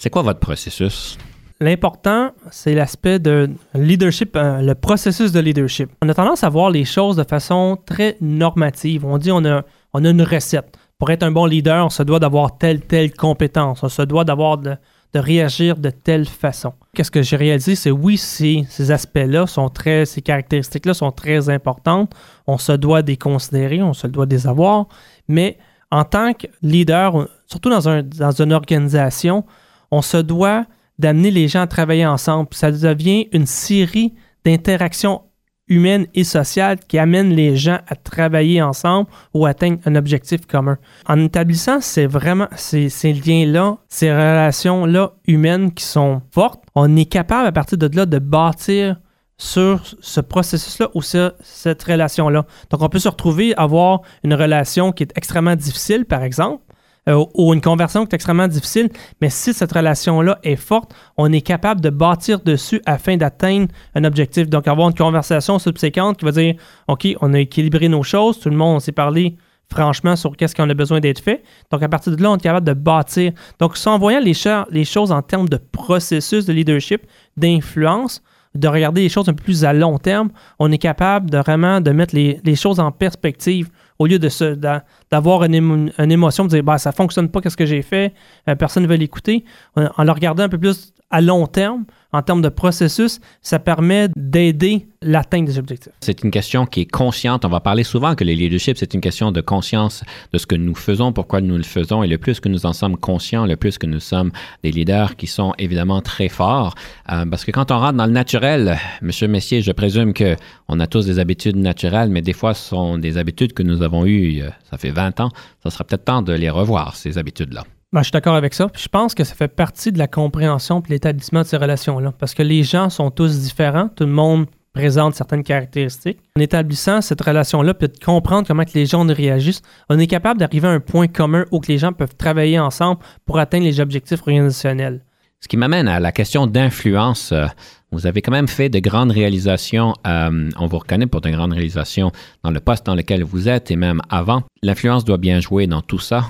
C'est 0.00 0.08
quoi 0.08 0.22
votre 0.22 0.40
processus? 0.40 1.18
L'important, 1.60 2.30
c'est 2.50 2.74
l'aspect 2.74 3.18
de 3.18 3.50
leadership, 3.74 4.34
euh, 4.34 4.62
le 4.62 4.74
processus 4.74 5.30
de 5.30 5.40
leadership. 5.40 5.90
On 6.00 6.08
a 6.08 6.14
tendance 6.14 6.42
à 6.42 6.48
voir 6.48 6.70
les 6.70 6.86
choses 6.86 7.16
de 7.16 7.22
façon 7.22 7.76
très 7.84 8.16
normative. 8.22 9.04
On 9.04 9.18
dit 9.18 9.30
on 9.30 9.44
a, 9.44 9.62
on 9.92 10.02
a 10.06 10.08
une 10.08 10.22
recette. 10.22 10.74
Pour 10.98 11.10
être 11.10 11.22
un 11.22 11.30
bon 11.30 11.44
leader, 11.44 11.84
on 11.84 11.90
se 11.90 12.02
doit 12.02 12.18
d'avoir 12.18 12.56
telle, 12.56 12.80
telle 12.80 13.12
compétence. 13.12 13.82
On 13.82 13.90
se 13.90 14.00
doit 14.00 14.24
d'avoir 14.24 14.56
de, 14.56 14.74
réagir 15.14 15.76
de 15.76 15.90
telle 15.90 16.24
façon. 16.24 16.72
Qu'est-ce 16.94 17.10
que 17.10 17.20
j'ai 17.20 17.36
réalisé, 17.36 17.74
c'est 17.74 17.90
oui, 17.90 18.16
ces, 18.16 18.90
aspects-là 18.90 19.46
sont 19.46 19.68
très, 19.68 20.06
ces 20.06 20.22
caractéristiques-là 20.22 20.94
sont 20.94 21.12
très 21.12 21.50
importantes. 21.50 22.14
On 22.46 22.56
se 22.56 22.72
doit 22.72 23.02
de 23.02 23.08
les 23.08 23.18
considérer, 23.18 23.82
on 23.82 23.92
se 23.92 24.06
doit 24.06 24.24
de 24.24 24.34
les 24.34 24.46
avoir. 24.46 24.86
Mais 25.28 25.58
en 25.90 26.04
tant 26.04 26.32
que 26.32 26.46
leader, 26.62 27.28
surtout 27.46 27.68
dans 27.68 28.40
une 28.40 28.52
organisation, 28.54 29.44
on 29.90 30.02
se 30.02 30.16
doit 30.16 30.66
d'amener 30.98 31.30
les 31.30 31.48
gens 31.48 31.62
à 31.62 31.66
travailler 31.66 32.06
ensemble. 32.06 32.48
Ça 32.52 32.70
devient 32.70 33.28
une 33.32 33.46
série 33.46 34.14
d'interactions 34.44 35.22
humaines 35.70 36.06
et 36.14 36.24
sociales 36.24 36.78
qui 36.86 36.98
amènent 36.98 37.32
les 37.32 37.56
gens 37.56 37.78
à 37.86 37.94
travailler 37.94 38.60
ensemble 38.60 39.08
ou 39.32 39.46
atteindre 39.46 39.78
un 39.86 39.94
objectif 39.94 40.44
commun. 40.46 40.76
En 41.06 41.18
établissant 41.24 41.80
ces, 41.80 42.06
liens-là, 42.08 43.78
ces 43.88 44.12
relations-là 44.12 45.12
humaines 45.26 45.72
qui 45.72 45.84
sont 45.84 46.20
fortes, 46.32 46.62
on 46.74 46.96
est 46.96 47.04
capable 47.06 47.46
à 47.46 47.52
partir 47.52 47.78
de 47.78 47.88
là 47.96 48.04
de 48.04 48.18
bâtir 48.18 48.96
sur 49.38 49.80
ce 50.00 50.20
processus-là 50.20 50.90
ou 50.94 51.00
sur 51.00 51.32
cette 51.40 51.82
relation-là. 51.82 52.44
Donc, 52.68 52.82
on 52.82 52.88
peut 52.90 52.98
se 52.98 53.08
retrouver 53.08 53.54
avoir 53.56 54.02
une 54.22 54.34
relation 54.34 54.92
qui 54.92 55.04
est 55.04 55.12
extrêmement 55.16 55.56
difficile, 55.56 56.04
par 56.04 56.22
exemple, 56.24 56.62
euh, 57.08 57.24
ou 57.34 57.54
une 57.54 57.60
conversion 57.60 58.04
qui 58.04 58.12
est 58.12 58.16
extrêmement 58.16 58.48
difficile, 58.48 58.90
mais 59.20 59.30
si 59.30 59.54
cette 59.54 59.72
relation-là 59.72 60.38
est 60.42 60.56
forte, 60.56 60.94
on 61.16 61.32
est 61.32 61.40
capable 61.40 61.80
de 61.80 61.88
bâtir 61.90 62.40
dessus 62.40 62.82
afin 62.84 63.16
d'atteindre 63.16 63.68
un 63.94 64.04
objectif. 64.04 64.48
Donc, 64.48 64.68
avoir 64.68 64.88
une 64.88 64.94
conversation 64.94 65.58
subséquente 65.58 66.18
qui 66.18 66.24
va 66.24 66.32
dire 66.32 66.54
OK, 66.88 67.08
on 67.20 67.32
a 67.32 67.40
équilibré 67.40 67.88
nos 67.88 68.02
choses, 68.02 68.38
tout 68.38 68.50
le 68.50 68.56
monde 68.56 68.76
on 68.76 68.80
s'est 68.80 68.92
parlé 68.92 69.36
franchement 69.72 70.16
sur 70.16 70.36
qu'est-ce 70.36 70.54
qu'on 70.54 70.68
a 70.68 70.74
besoin 70.74 71.00
d'être 71.00 71.20
fait. 71.20 71.42
Donc, 71.70 71.82
à 71.82 71.88
partir 71.88 72.14
de 72.14 72.22
là, 72.22 72.30
on 72.30 72.36
est 72.36 72.42
capable 72.42 72.66
de 72.66 72.74
bâtir. 72.74 73.32
Donc, 73.58 73.76
en 73.86 73.98
voyant 73.98 74.20
les, 74.20 74.84
choses 74.84 75.12
en 75.12 75.22
termes 75.22 75.48
de 75.48 75.56
processus 75.56 76.44
de 76.44 76.52
leadership, 76.52 77.06
d'influence, 77.36 78.20
de 78.54 78.66
regarder 78.66 79.02
les 79.02 79.08
choses 79.08 79.28
un 79.28 79.32
peu 79.32 79.44
plus 79.44 79.64
à 79.64 79.72
long 79.72 79.98
terme, 79.98 80.30
on 80.58 80.72
est 80.72 80.78
capable 80.78 81.30
de 81.30 81.38
vraiment 81.38 81.80
de 81.80 81.92
mettre 81.92 82.14
les 82.14 82.56
choses 82.56 82.80
en 82.80 82.90
perspective 82.90 83.70
au 84.00 84.06
lieu 84.06 84.18
d'avoir 84.18 85.44
une, 85.44 85.92
une 85.98 86.10
émotion, 86.10 86.44
de 86.44 86.48
dire 86.48 86.64
bah, 86.64 86.78
ça 86.78 86.90
fonctionne 86.90 87.28
pas, 87.28 87.42
qu'est-ce 87.42 87.56
que 87.56 87.66
j'ai 87.66 87.82
fait, 87.82 88.14
euh, 88.48 88.54
personne 88.54 88.82
ne 88.82 88.88
veut 88.88 88.96
l'écouter. 88.96 89.44
En, 89.76 89.88
en 89.94 90.04
le 90.04 90.10
regardant 90.10 90.42
un 90.42 90.48
peu 90.48 90.58
plus 90.58 90.94
à 91.10 91.20
long 91.20 91.46
terme, 91.46 91.84
en 92.12 92.22
termes 92.22 92.42
de 92.42 92.48
processus, 92.48 93.20
ça 93.42 93.58
permet 93.58 94.08
d'aider 94.16 94.86
l'atteinte 95.02 95.46
des 95.46 95.58
objectifs. 95.58 95.92
C'est 96.00 96.22
une 96.22 96.30
question 96.30 96.66
qui 96.66 96.82
est 96.82 96.90
consciente. 96.90 97.44
On 97.44 97.48
va 97.48 97.60
parler 97.60 97.84
souvent 97.84 98.14
que 98.14 98.24
le 98.24 98.32
leadership, 98.32 98.76
c'est 98.76 98.92
une 98.92 99.00
question 99.00 99.32
de 99.32 99.40
conscience 99.40 100.02
de 100.32 100.38
ce 100.38 100.46
que 100.46 100.56
nous 100.56 100.74
faisons, 100.74 101.12
pourquoi 101.12 101.40
nous 101.40 101.56
le 101.56 101.62
faisons. 101.62 102.02
Et 102.02 102.08
le 102.08 102.18
plus 102.18 102.40
que 102.40 102.48
nous 102.48 102.66
en 102.66 102.72
sommes 102.72 102.96
conscients, 102.96 103.46
le 103.46 103.56
plus 103.56 103.78
que 103.78 103.86
nous 103.86 104.00
sommes 104.00 104.30
des 104.62 104.70
leaders 104.70 105.16
qui 105.16 105.26
sont 105.26 105.54
évidemment 105.58 106.02
très 106.02 106.28
forts. 106.28 106.74
Euh, 107.10 107.24
parce 107.26 107.44
que 107.44 107.50
quand 107.50 107.70
on 107.70 107.78
rentre 107.78 107.94
dans 107.94 108.06
le 108.06 108.12
naturel, 108.12 108.78
Monsieur 109.00 109.28
Messier, 109.28 109.62
je 109.62 109.72
présume 109.72 110.12
que 110.12 110.36
on 110.68 110.80
a 110.80 110.86
tous 110.86 111.06
des 111.06 111.18
habitudes 111.18 111.56
naturelles, 111.56 112.10
mais 112.10 112.22
des 112.22 112.32
fois, 112.32 112.54
ce 112.54 112.68
sont 112.68 112.98
des 112.98 113.16
habitudes 113.16 113.52
que 113.52 113.62
nous 113.62 113.82
avons 113.82 114.04
eues, 114.04 114.42
euh, 114.42 114.50
ça 114.70 114.76
fait 114.76 114.90
20 114.90 115.20
ans. 115.20 115.30
Ça 115.62 115.70
sera 115.70 115.84
peut-être 115.84 116.04
temps 116.04 116.22
de 116.22 116.32
les 116.32 116.50
revoir, 116.50 116.96
ces 116.96 117.18
habitudes-là. 117.18 117.64
Ben, 117.92 118.00
je 118.00 118.04
suis 118.04 118.12
d'accord 118.12 118.36
avec 118.36 118.54
ça. 118.54 118.68
Je 118.76 118.86
pense 118.86 119.14
que 119.16 119.24
ça 119.24 119.34
fait 119.34 119.48
partie 119.48 119.90
de 119.90 119.98
la 119.98 120.06
compréhension 120.06 120.80
et 120.80 120.92
l'établissement 120.92 121.40
de 121.42 121.46
ces 121.46 121.56
relations-là. 121.56 122.12
Parce 122.18 122.34
que 122.34 122.42
les 122.44 122.62
gens 122.62 122.88
sont 122.88 123.10
tous 123.10 123.40
différents. 123.40 123.88
Tout 123.88 124.04
le 124.04 124.12
monde 124.12 124.46
présente 124.72 125.16
certaines 125.16 125.42
caractéristiques. 125.42 126.18
En 126.38 126.40
établissant 126.40 127.00
cette 127.00 127.20
relation-là, 127.20 127.74
puis 127.74 127.88
de 127.88 127.98
comprendre 128.04 128.46
comment 128.46 128.64
que 128.64 128.70
les 128.74 128.86
gens 128.86 129.04
réagissent, 129.04 129.62
on 129.88 129.98
est 129.98 130.06
capable 130.06 130.38
d'arriver 130.38 130.68
à 130.68 130.70
un 130.70 130.78
point 130.78 131.08
commun 131.08 131.44
où 131.50 131.60
les 131.66 131.78
gens 131.78 131.92
peuvent 131.92 132.14
travailler 132.16 132.60
ensemble 132.60 133.00
pour 133.26 133.40
atteindre 133.40 133.64
les 133.64 133.80
objectifs 133.80 134.20
organisationnels. 134.20 135.02
Ce 135.40 135.48
qui 135.48 135.56
m'amène 135.56 135.88
à 135.88 135.98
la 135.98 136.12
question 136.12 136.46
d'influence. 136.46 137.32
Euh, 137.32 137.46
Vous 137.90 138.06
avez 138.06 138.22
quand 138.22 138.30
même 138.30 138.46
fait 138.46 138.68
de 138.68 138.78
grandes 138.78 139.10
réalisations. 139.10 139.94
euh, 140.06 140.48
on 140.56 140.66
vous 140.68 140.78
reconnaît 140.78 141.06
pour 141.06 141.22
de 141.22 141.30
grandes 141.30 141.54
réalisations 141.54 142.12
dans 142.44 142.52
le 142.52 142.60
poste 142.60 142.86
dans 142.86 142.94
lequel 142.94 143.24
vous 143.24 143.48
êtes 143.48 143.72
et 143.72 143.76
même 143.76 144.00
avant. 144.10 144.44
L'influence 144.62 145.04
doit 145.04 145.16
bien 145.18 145.40
jouer 145.40 145.66
dans 145.66 145.80
tout 145.82 145.98
ça. 145.98 146.28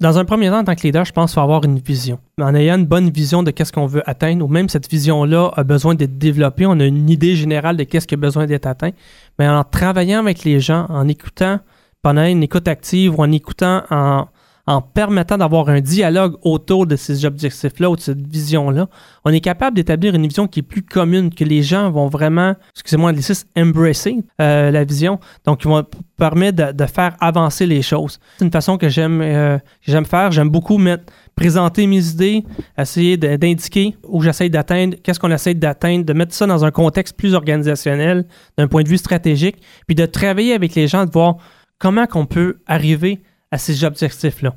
Dans 0.00 0.16
un 0.16 0.24
premier 0.24 0.48
temps, 0.48 0.60
en 0.60 0.64
tant 0.64 0.76
que 0.76 0.82
leader, 0.82 1.04
je 1.04 1.12
pense 1.12 1.32
qu'il 1.32 1.34
faut 1.34 1.40
avoir 1.40 1.64
une 1.64 1.80
vision. 1.80 2.20
En 2.40 2.54
ayant 2.54 2.76
une 2.76 2.86
bonne 2.86 3.10
vision 3.10 3.42
de 3.42 3.50
qu'est-ce 3.50 3.72
qu'on 3.72 3.86
veut 3.86 4.08
atteindre, 4.08 4.44
ou 4.44 4.48
même 4.48 4.68
cette 4.68 4.88
vision-là 4.88 5.50
a 5.56 5.64
besoin 5.64 5.96
d'être 5.96 6.18
développée, 6.18 6.66
on 6.66 6.78
a 6.78 6.84
une 6.84 7.10
idée 7.10 7.34
générale 7.34 7.76
de 7.76 7.82
qu'est-ce 7.82 8.06
qui 8.06 8.14
a 8.14 8.18
besoin 8.18 8.46
d'être 8.46 8.66
atteint, 8.66 8.92
mais 9.40 9.48
en 9.48 9.64
travaillant 9.64 10.20
avec 10.20 10.44
les 10.44 10.60
gens, 10.60 10.86
en 10.88 11.08
écoutant 11.08 11.58
pendant 12.00 12.24
une 12.24 12.44
écoute 12.44 12.68
active 12.68 13.18
ou 13.18 13.22
en 13.22 13.32
écoutant 13.32 13.82
en, 13.90 14.28
en 14.68 14.82
permettant 14.82 15.38
d'avoir 15.38 15.70
un 15.70 15.80
dialogue 15.80 16.36
autour 16.42 16.86
de 16.86 16.94
ces 16.94 17.24
objectifs-là 17.24 17.88
ou 17.88 17.96
de 17.96 18.02
cette 18.02 18.26
vision-là, 18.26 18.86
on 19.24 19.32
est 19.32 19.40
capable 19.40 19.74
d'établir 19.76 20.14
une 20.14 20.26
vision 20.26 20.46
qui 20.46 20.60
est 20.60 20.62
plus 20.62 20.82
commune, 20.82 21.32
que 21.32 21.42
les 21.42 21.62
gens 21.62 21.90
vont 21.90 22.08
vraiment, 22.08 22.54
excusez-moi 22.74 23.10
l'anglicisme, 23.10 23.48
embracing 23.56 24.22
euh, 24.42 24.70
la 24.70 24.84
vision. 24.84 25.20
Donc, 25.46 25.64
ils 25.64 25.68
vont 25.68 25.86
permettre 26.18 26.74
de, 26.74 26.86
faire 26.86 27.16
avancer 27.18 27.64
les 27.64 27.80
choses. 27.80 28.20
C'est 28.36 28.44
une 28.44 28.52
façon 28.52 28.76
que 28.76 28.90
j'aime 28.90 29.22
euh, 29.22 29.58
j'aime 29.80 30.04
faire. 30.04 30.32
J'aime 30.32 30.50
beaucoup 30.50 30.76
mettre, 30.76 31.04
présenter 31.34 31.86
mes 31.86 32.06
idées, 32.06 32.44
essayer 32.76 33.16
d'indiquer 33.16 33.96
où 34.06 34.20
j'essaie 34.20 34.50
d'atteindre, 34.50 34.96
qu'est-ce 35.02 35.18
qu'on 35.18 35.30
essaie 35.30 35.54
d'atteindre, 35.54 36.04
de 36.04 36.12
mettre 36.12 36.34
ça 36.34 36.46
dans 36.46 36.66
un 36.66 36.70
contexte 36.70 37.16
plus 37.16 37.32
organisationnel, 37.32 38.26
d'un 38.58 38.68
point 38.68 38.82
de 38.82 38.88
vue 38.88 38.98
stratégique, 38.98 39.56
puis 39.86 39.94
de 39.94 40.04
travailler 40.04 40.52
avec 40.52 40.74
les 40.74 40.88
gens, 40.88 41.06
de 41.06 41.10
voir 41.10 41.36
comment 41.78 42.06
qu'on 42.06 42.26
peut 42.26 42.58
arriver 42.66 43.22
à 43.50 43.58
ces 43.58 43.84
objectifs-là. 43.84 44.54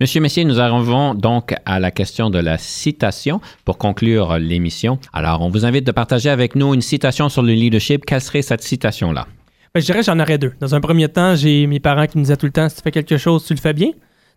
Monsieur 0.00 0.20
Messier, 0.20 0.44
nous 0.44 0.58
arrivons 0.58 1.14
donc 1.14 1.54
à 1.64 1.78
la 1.78 1.92
question 1.92 2.28
de 2.28 2.38
la 2.38 2.58
citation 2.58 3.40
pour 3.64 3.78
conclure 3.78 4.36
l'émission. 4.38 4.98
Alors, 5.12 5.42
on 5.42 5.48
vous 5.48 5.64
invite 5.64 5.86
de 5.86 5.92
partager 5.92 6.28
avec 6.28 6.56
nous 6.56 6.74
une 6.74 6.80
citation 6.80 7.28
sur 7.28 7.42
le 7.42 7.52
leadership. 7.52 8.04
Quelle 8.04 8.20
serait 8.20 8.42
cette 8.42 8.62
citation-là? 8.62 9.26
Ben, 9.74 9.80
je 9.80 9.86
dirais 9.86 10.00
que 10.00 10.04
j'en 10.04 10.18
aurais 10.18 10.38
deux. 10.38 10.52
Dans 10.60 10.74
un 10.74 10.80
premier 10.80 11.08
temps, 11.08 11.36
j'ai 11.36 11.66
mes 11.68 11.78
parents 11.78 12.06
qui 12.06 12.18
me 12.18 12.24
disaient 12.24 12.36
tout 12.36 12.46
le 12.46 12.52
temps 12.52 12.68
si 12.68 12.76
tu 12.76 12.82
fais 12.82 12.90
quelque 12.90 13.16
chose, 13.16 13.44
tu 13.46 13.54
le 13.54 13.60
fais 13.60 13.72
bien. 13.72 13.90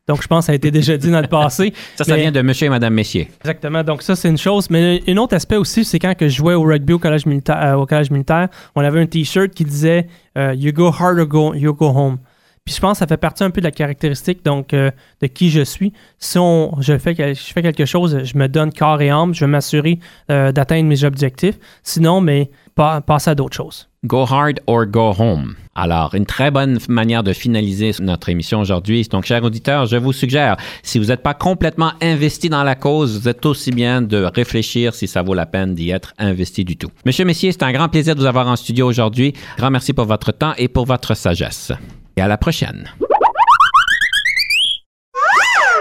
Donc, 0.07 0.21
je 0.21 0.27
pense 0.27 0.43
que 0.43 0.45
ça 0.47 0.51
a 0.51 0.55
été 0.55 0.69
déjà 0.69 0.97
dit 0.97 1.09
dans 1.09 1.19
le 1.19 1.27
passé. 1.27 1.73
Ça, 1.95 2.03
ça 2.03 2.13
Mais- 2.13 2.21
vient 2.21 2.31
de 2.31 2.41
Monsieur 2.43 2.67
et 2.67 2.69
Madame 2.69 2.93
Messier. 2.93 3.31
Exactement. 3.41 3.81
Donc, 3.83 4.03
ça, 4.03 4.15
c'est 4.15 4.29
une 4.29 4.37
chose. 4.37 4.69
Mais 4.69 5.01
un 5.07 5.17
autre 5.17 5.33
aspect 5.35 5.55
aussi, 5.55 5.83
c'est 5.83 5.97
quand 5.97 6.13
que 6.15 6.29
je 6.29 6.35
jouais 6.35 6.53
au 6.53 6.61
rugby 6.61 6.93
au 6.93 6.99
collège 6.99 7.25
militaire, 7.25 7.57
euh, 7.59 7.73
au 7.73 7.87
collège 7.87 8.11
militaire 8.11 8.49
on 8.75 8.81
avait 8.81 9.01
un 9.01 9.07
T-shirt 9.07 9.49
qui 9.49 9.65
disait 9.65 10.05
euh, 10.37 10.53
You 10.53 10.71
go 10.73 10.89
hard 10.95 11.17
or 11.17 11.25
go, 11.25 11.55
you 11.55 11.73
go 11.73 11.87
home. 11.87 12.19
Puis 12.65 12.73
je 12.73 12.81
pense 12.81 12.93
que 12.93 12.99
ça 12.99 13.07
fait 13.07 13.17
partie 13.17 13.43
un 13.43 13.51
peu 13.51 13.61
de 13.61 13.65
la 13.65 13.71
caractéristique 13.71 14.43
donc 14.43 14.73
euh, 14.73 14.89
de 15.21 15.27
qui 15.27 15.51
je 15.51 15.61
suis. 15.61 15.93
Si 16.17 16.39
on, 16.39 16.75
je, 16.81 16.97
fais, 16.97 17.13
je 17.15 17.53
fais 17.53 17.61
quelque 17.61 17.85
chose, 17.85 18.23
je 18.23 18.37
me 18.39 18.47
donne 18.47 18.73
corps 18.73 18.99
et 19.03 19.11
âme, 19.11 19.35
je 19.35 19.41
vais 19.41 19.51
m'assurer 19.51 19.99
euh, 20.31 20.51
d'atteindre 20.51 20.89
mes 20.89 21.03
objectifs. 21.03 21.59
Sinon, 21.83 22.21
mais 22.21 22.49
pas, 22.73 23.01
passer 23.01 23.29
à 23.29 23.35
d'autres 23.35 23.55
choses. 23.55 23.87
Go 24.03 24.25
hard 24.27 24.61
or 24.65 24.87
go 24.87 25.13
home. 25.15 25.53
Alors, 25.75 26.15
une 26.15 26.25
très 26.25 26.49
bonne 26.49 26.79
manière 26.89 27.21
de 27.21 27.33
finaliser 27.33 27.91
notre 27.99 28.29
émission 28.29 28.61
aujourd'hui. 28.61 29.03
Donc, 29.11 29.25
chers 29.25 29.43
auditeurs, 29.43 29.85
je 29.85 29.97
vous 29.97 30.13
suggère, 30.13 30.57
si 30.81 30.97
vous 30.97 31.05
n'êtes 31.05 31.21
pas 31.21 31.35
complètement 31.35 31.91
investi 32.01 32.49
dans 32.49 32.63
la 32.63 32.73
cause, 32.73 33.19
vous 33.19 33.29
êtes 33.29 33.45
aussi 33.45 33.69
bien 33.69 34.01
de 34.01 34.23
réfléchir 34.23 34.95
si 34.95 35.07
ça 35.07 35.21
vaut 35.21 35.35
la 35.35 35.45
peine 35.45 35.75
d'y 35.75 35.91
être 35.91 36.13
investi 36.17 36.65
du 36.65 36.77
tout. 36.77 36.89
Monsieur 37.05 37.25
Messier, 37.25 37.51
c'est 37.51 37.63
un 37.63 37.73
grand 37.73 37.89
plaisir 37.89 38.15
de 38.15 38.21
vous 38.21 38.25
avoir 38.25 38.47
en 38.47 38.55
studio 38.55 38.87
aujourd'hui. 38.87 39.33
Grand 39.57 39.69
merci 39.69 39.93
pour 39.93 40.05
votre 40.05 40.31
temps 40.31 40.53
et 40.57 40.67
pour 40.67 40.85
votre 40.85 41.13
sagesse. 41.13 41.71
Et 42.17 42.21
à 42.21 42.27
la 42.27 42.37
prochaine. 42.37 42.89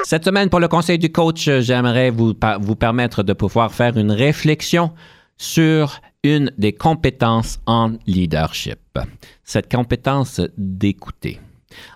Cette 0.04 0.24
semaine, 0.24 0.50
pour 0.50 0.60
le 0.60 0.68
conseil 0.68 0.98
du 0.98 1.10
coach, 1.10 1.48
j'aimerais 1.60 2.10
vous, 2.10 2.34
vous 2.60 2.76
permettre 2.76 3.22
de 3.22 3.32
pouvoir 3.32 3.72
faire 3.72 3.96
une 3.96 4.12
réflexion 4.12 4.92
sur 5.38 6.00
une 6.22 6.52
des 6.58 6.72
compétences 6.72 7.58
en 7.66 7.92
leadership. 8.06 8.78
Cette 9.44 9.70
compétence 9.70 10.40
d'écouter. 10.56 11.40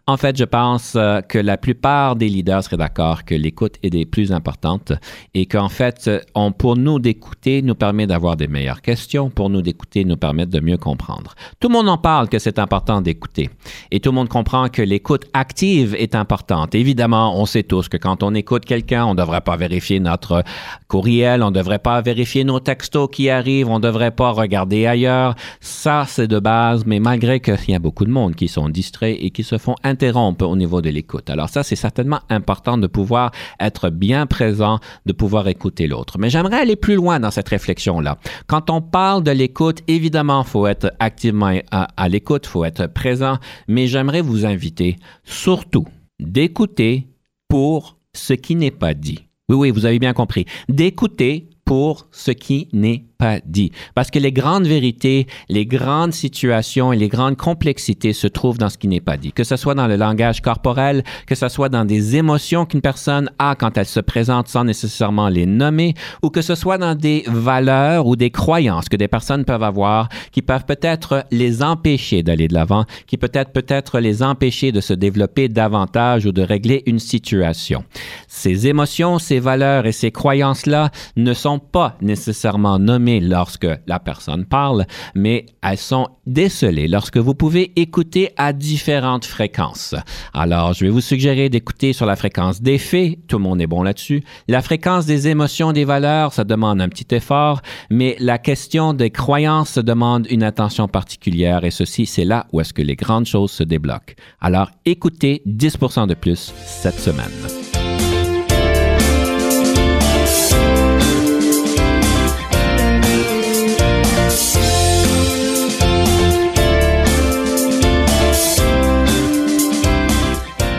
En 0.08 0.16
fait, 0.16 0.38
je 0.38 0.44
pense 0.44 0.94
euh, 0.96 1.20
que 1.20 1.36
la 1.36 1.58
plupart 1.58 2.16
des 2.16 2.30
leaders 2.30 2.64
seraient 2.64 2.78
d'accord 2.78 3.26
que 3.26 3.34
l'écoute 3.34 3.74
est 3.82 3.90
des 3.90 4.06
plus 4.06 4.32
importantes 4.32 4.94
et 5.34 5.44
qu'en 5.44 5.68
fait, 5.68 6.08
euh, 6.08 6.50
pour 6.56 6.78
nous 6.78 6.98
d'écouter 6.98 7.60
nous 7.60 7.74
permet 7.74 8.06
d'avoir 8.06 8.34
des 8.34 8.48
meilleures 8.48 8.80
questions, 8.80 9.28
pour 9.28 9.50
nous 9.50 9.60
d'écouter 9.60 10.06
nous 10.06 10.16
permet 10.16 10.46
de 10.46 10.60
mieux 10.60 10.78
comprendre. 10.78 11.34
Tout 11.60 11.68
le 11.68 11.74
monde 11.74 11.90
en 11.90 11.98
parle 11.98 12.30
que 12.30 12.38
c'est 12.38 12.58
important 12.58 13.02
d'écouter 13.02 13.50
et 13.90 14.00
tout 14.00 14.08
le 14.08 14.14
monde 14.14 14.30
comprend 14.30 14.70
que 14.70 14.80
l'écoute 14.80 15.26
active 15.34 15.94
est 15.94 16.14
importante. 16.14 16.74
Évidemment, 16.74 17.38
on 17.38 17.44
sait 17.44 17.62
tous 17.62 17.90
que 17.90 17.98
quand 17.98 18.22
on 18.22 18.34
écoute 18.34 18.64
quelqu'un, 18.64 19.04
on 19.04 19.12
ne 19.12 19.18
devrait 19.18 19.42
pas 19.42 19.58
vérifier 19.58 20.00
notre 20.00 20.42
courriel, 20.86 21.42
on 21.42 21.50
ne 21.50 21.54
devrait 21.54 21.80
pas 21.80 22.00
vérifier 22.00 22.44
nos 22.44 22.60
textos 22.60 23.10
qui 23.12 23.28
arrivent, 23.28 23.68
on 23.68 23.78
ne 23.78 23.84
devrait 23.84 24.12
pas 24.12 24.30
regarder 24.30 24.86
ailleurs. 24.86 25.34
Ça, 25.60 26.06
c'est 26.08 26.28
de 26.28 26.38
base, 26.38 26.86
mais 26.86 26.98
malgré 26.98 27.40
qu'il 27.40 27.68
y 27.68 27.74
a 27.74 27.78
beaucoup 27.78 28.06
de 28.06 28.10
monde 28.10 28.36
qui 28.36 28.48
sont 28.48 28.70
distraits 28.70 29.18
et 29.20 29.28
qui 29.28 29.42
se 29.42 29.58
font 29.58 29.74
interrompre 29.98 30.46
au 30.46 30.54
niveau 30.54 30.80
de 30.80 30.90
l'écoute. 30.90 31.28
Alors 31.28 31.48
ça, 31.48 31.64
c'est 31.64 31.76
certainement 31.76 32.20
important 32.28 32.78
de 32.78 32.86
pouvoir 32.86 33.32
être 33.58 33.90
bien 33.90 34.26
présent, 34.26 34.78
de 35.06 35.12
pouvoir 35.12 35.48
écouter 35.48 35.88
l'autre. 35.88 36.18
Mais 36.18 36.30
j'aimerais 36.30 36.60
aller 36.60 36.76
plus 36.76 36.94
loin 36.94 37.18
dans 37.18 37.32
cette 37.32 37.48
réflexion-là. 37.48 38.18
Quand 38.46 38.70
on 38.70 38.80
parle 38.80 39.24
de 39.24 39.32
l'écoute, 39.32 39.80
évidemment, 39.88 40.44
il 40.44 40.48
faut 40.48 40.66
être 40.68 40.92
activement 41.00 41.52
à, 41.72 41.88
à 41.96 42.08
l'écoute, 42.08 42.46
faut 42.46 42.64
être 42.64 42.86
présent, 42.86 43.38
mais 43.66 43.88
j'aimerais 43.88 44.20
vous 44.20 44.46
inviter 44.46 44.96
surtout 45.24 45.86
d'écouter 46.20 47.08
pour 47.48 47.96
ce 48.14 48.34
qui 48.34 48.54
n'est 48.54 48.70
pas 48.70 48.94
dit. 48.94 49.18
Oui, 49.48 49.56
oui, 49.56 49.70
vous 49.70 49.84
avez 49.84 49.98
bien 49.98 50.12
compris. 50.12 50.44
D'écouter 50.68 51.50
pour 51.64 52.06
ce 52.12 52.30
qui 52.30 52.68
n'est 52.72 53.07
pas 53.18 53.40
dit. 53.44 53.72
Parce 53.96 54.12
que 54.12 54.20
les 54.20 54.30
grandes 54.30 54.68
vérités, 54.68 55.26
les 55.48 55.66
grandes 55.66 56.12
situations 56.12 56.92
et 56.92 56.96
les 56.96 57.08
grandes 57.08 57.36
complexités 57.36 58.12
se 58.12 58.28
trouvent 58.28 58.58
dans 58.58 58.68
ce 58.68 58.78
qui 58.78 58.86
n'est 58.86 59.00
pas 59.00 59.16
dit. 59.16 59.32
Que 59.32 59.42
ce 59.42 59.56
soit 59.56 59.74
dans 59.74 59.88
le 59.88 59.96
langage 59.96 60.40
corporel, 60.40 61.02
que 61.26 61.34
ce 61.34 61.48
soit 61.48 61.68
dans 61.68 61.84
des 61.84 62.14
émotions 62.14 62.64
qu'une 62.64 62.80
personne 62.80 63.28
a 63.40 63.56
quand 63.56 63.76
elle 63.76 63.86
se 63.86 63.98
présente 63.98 64.46
sans 64.46 64.62
nécessairement 64.62 65.28
les 65.28 65.46
nommer, 65.46 65.94
ou 66.22 66.30
que 66.30 66.42
ce 66.42 66.54
soit 66.54 66.78
dans 66.78 66.94
des 66.94 67.24
valeurs 67.26 68.06
ou 68.06 68.14
des 68.14 68.30
croyances 68.30 68.88
que 68.88 68.96
des 68.96 69.08
personnes 69.08 69.44
peuvent 69.44 69.64
avoir 69.64 70.08
qui 70.30 70.40
peuvent 70.40 70.64
peut-être 70.64 71.26
les 71.32 71.64
empêcher 71.64 72.22
d'aller 72.22 72.46
de 72.46 72.54
l'avant, 72.54 72.84
qui 73.08 73.16
peut-être 73.16 73.50
peut-être 73.50 73.98
les 73.98 74.22
empêcher 74.22 74.70
de 74.70 74.80
se 74.80 74.94
développer 74.94 75.48
davantage 75.48 76.24
ou 76.24 76.30
de 76.30 76.42
régler 76.42 76.84
une 76.86 77.00
situation. 77.00 77.82
Ces 78.28 78.68
émotions, 78.68 79.18
ces 79.18 79.40
valeurs 79.40 79.86
et 79.86 79.92
ces 79.92 80.12
croyances-là 80.12 80.92
ne 81.16 81.34
sont 81.34 81.58
pas 81.58 81.96
nécessairement 82.00 82.78
nommées 82.78 83.07
lorsque 83.20 83.66
la 83.86 83.98
personne 83.98 84.44
parle, 84.44 84.84
mais 85.14 85.46
elles 85.62 85.78
sont 85.78 86.08
décelées 86.26 86.88
lorsque 86.88 87.16
vous 87.16 87.34
pouvez 87.34 87.72
écouter 87.76 88.30
à 88.36 88.52
différentes 88.52 89.24
fréquences. 89.24 89.94
Alors, 90.34 90.74
je 90.74 90.84
vais 90.84 90.90
vous 90.90 91.00
suggérer 91.00 91.48
d'écouter 91.48 91.92
sur 91.92 92.06
la 92.06 92.16
fréquence 92.16 92.60
des 92.60 92.78
faits, 92.78 93.18
tout 93.26 93.38
le 93.38 93.42
monde 93.42 93.60
est 93.60 93.66
bon 93.66 93.82
là-dessus. 93.82 94.22
La 94.46 94.62
fréquence 94.62 95.06
des 95.06 95.28
émotions, 95.28 95.72
des 95.72 95.84
valeurs, 95.84 96.32
ça 96.32 96.44
demande 96.44 96.80
un 96.80 96.88
petit 96.88 97.14
effort, 97.14 97.62
mais 97.90 98.16
la 98.20 98.38
question 98.38 98.92
des 98.92 99.10
croyances 99.10 99.78
demande 99.78 100.26
une 100.30 100.42
attention 100.42 100.88
particulière 100.88 101.64
et 101.64 101.70
ceci, 101.70 102.06
c'est 102.06 102.24
là 102.24 102.46
où 102.52 102.60
est-ce 102.60 102.72
que 102.72 102.82
les 102.82 102.96
grandes 102.96 103.26
choses 103.26 103.50
se 103.50 103.62
débloquent. 103.62 104.14
Alors, 104.40 104.70
écoutez 104.84 105.42
10% 105.46 106.06
de 106.06 106.14
plus 106.14 106.52
cette 106.64 106.98
semaine. 106.98 107.77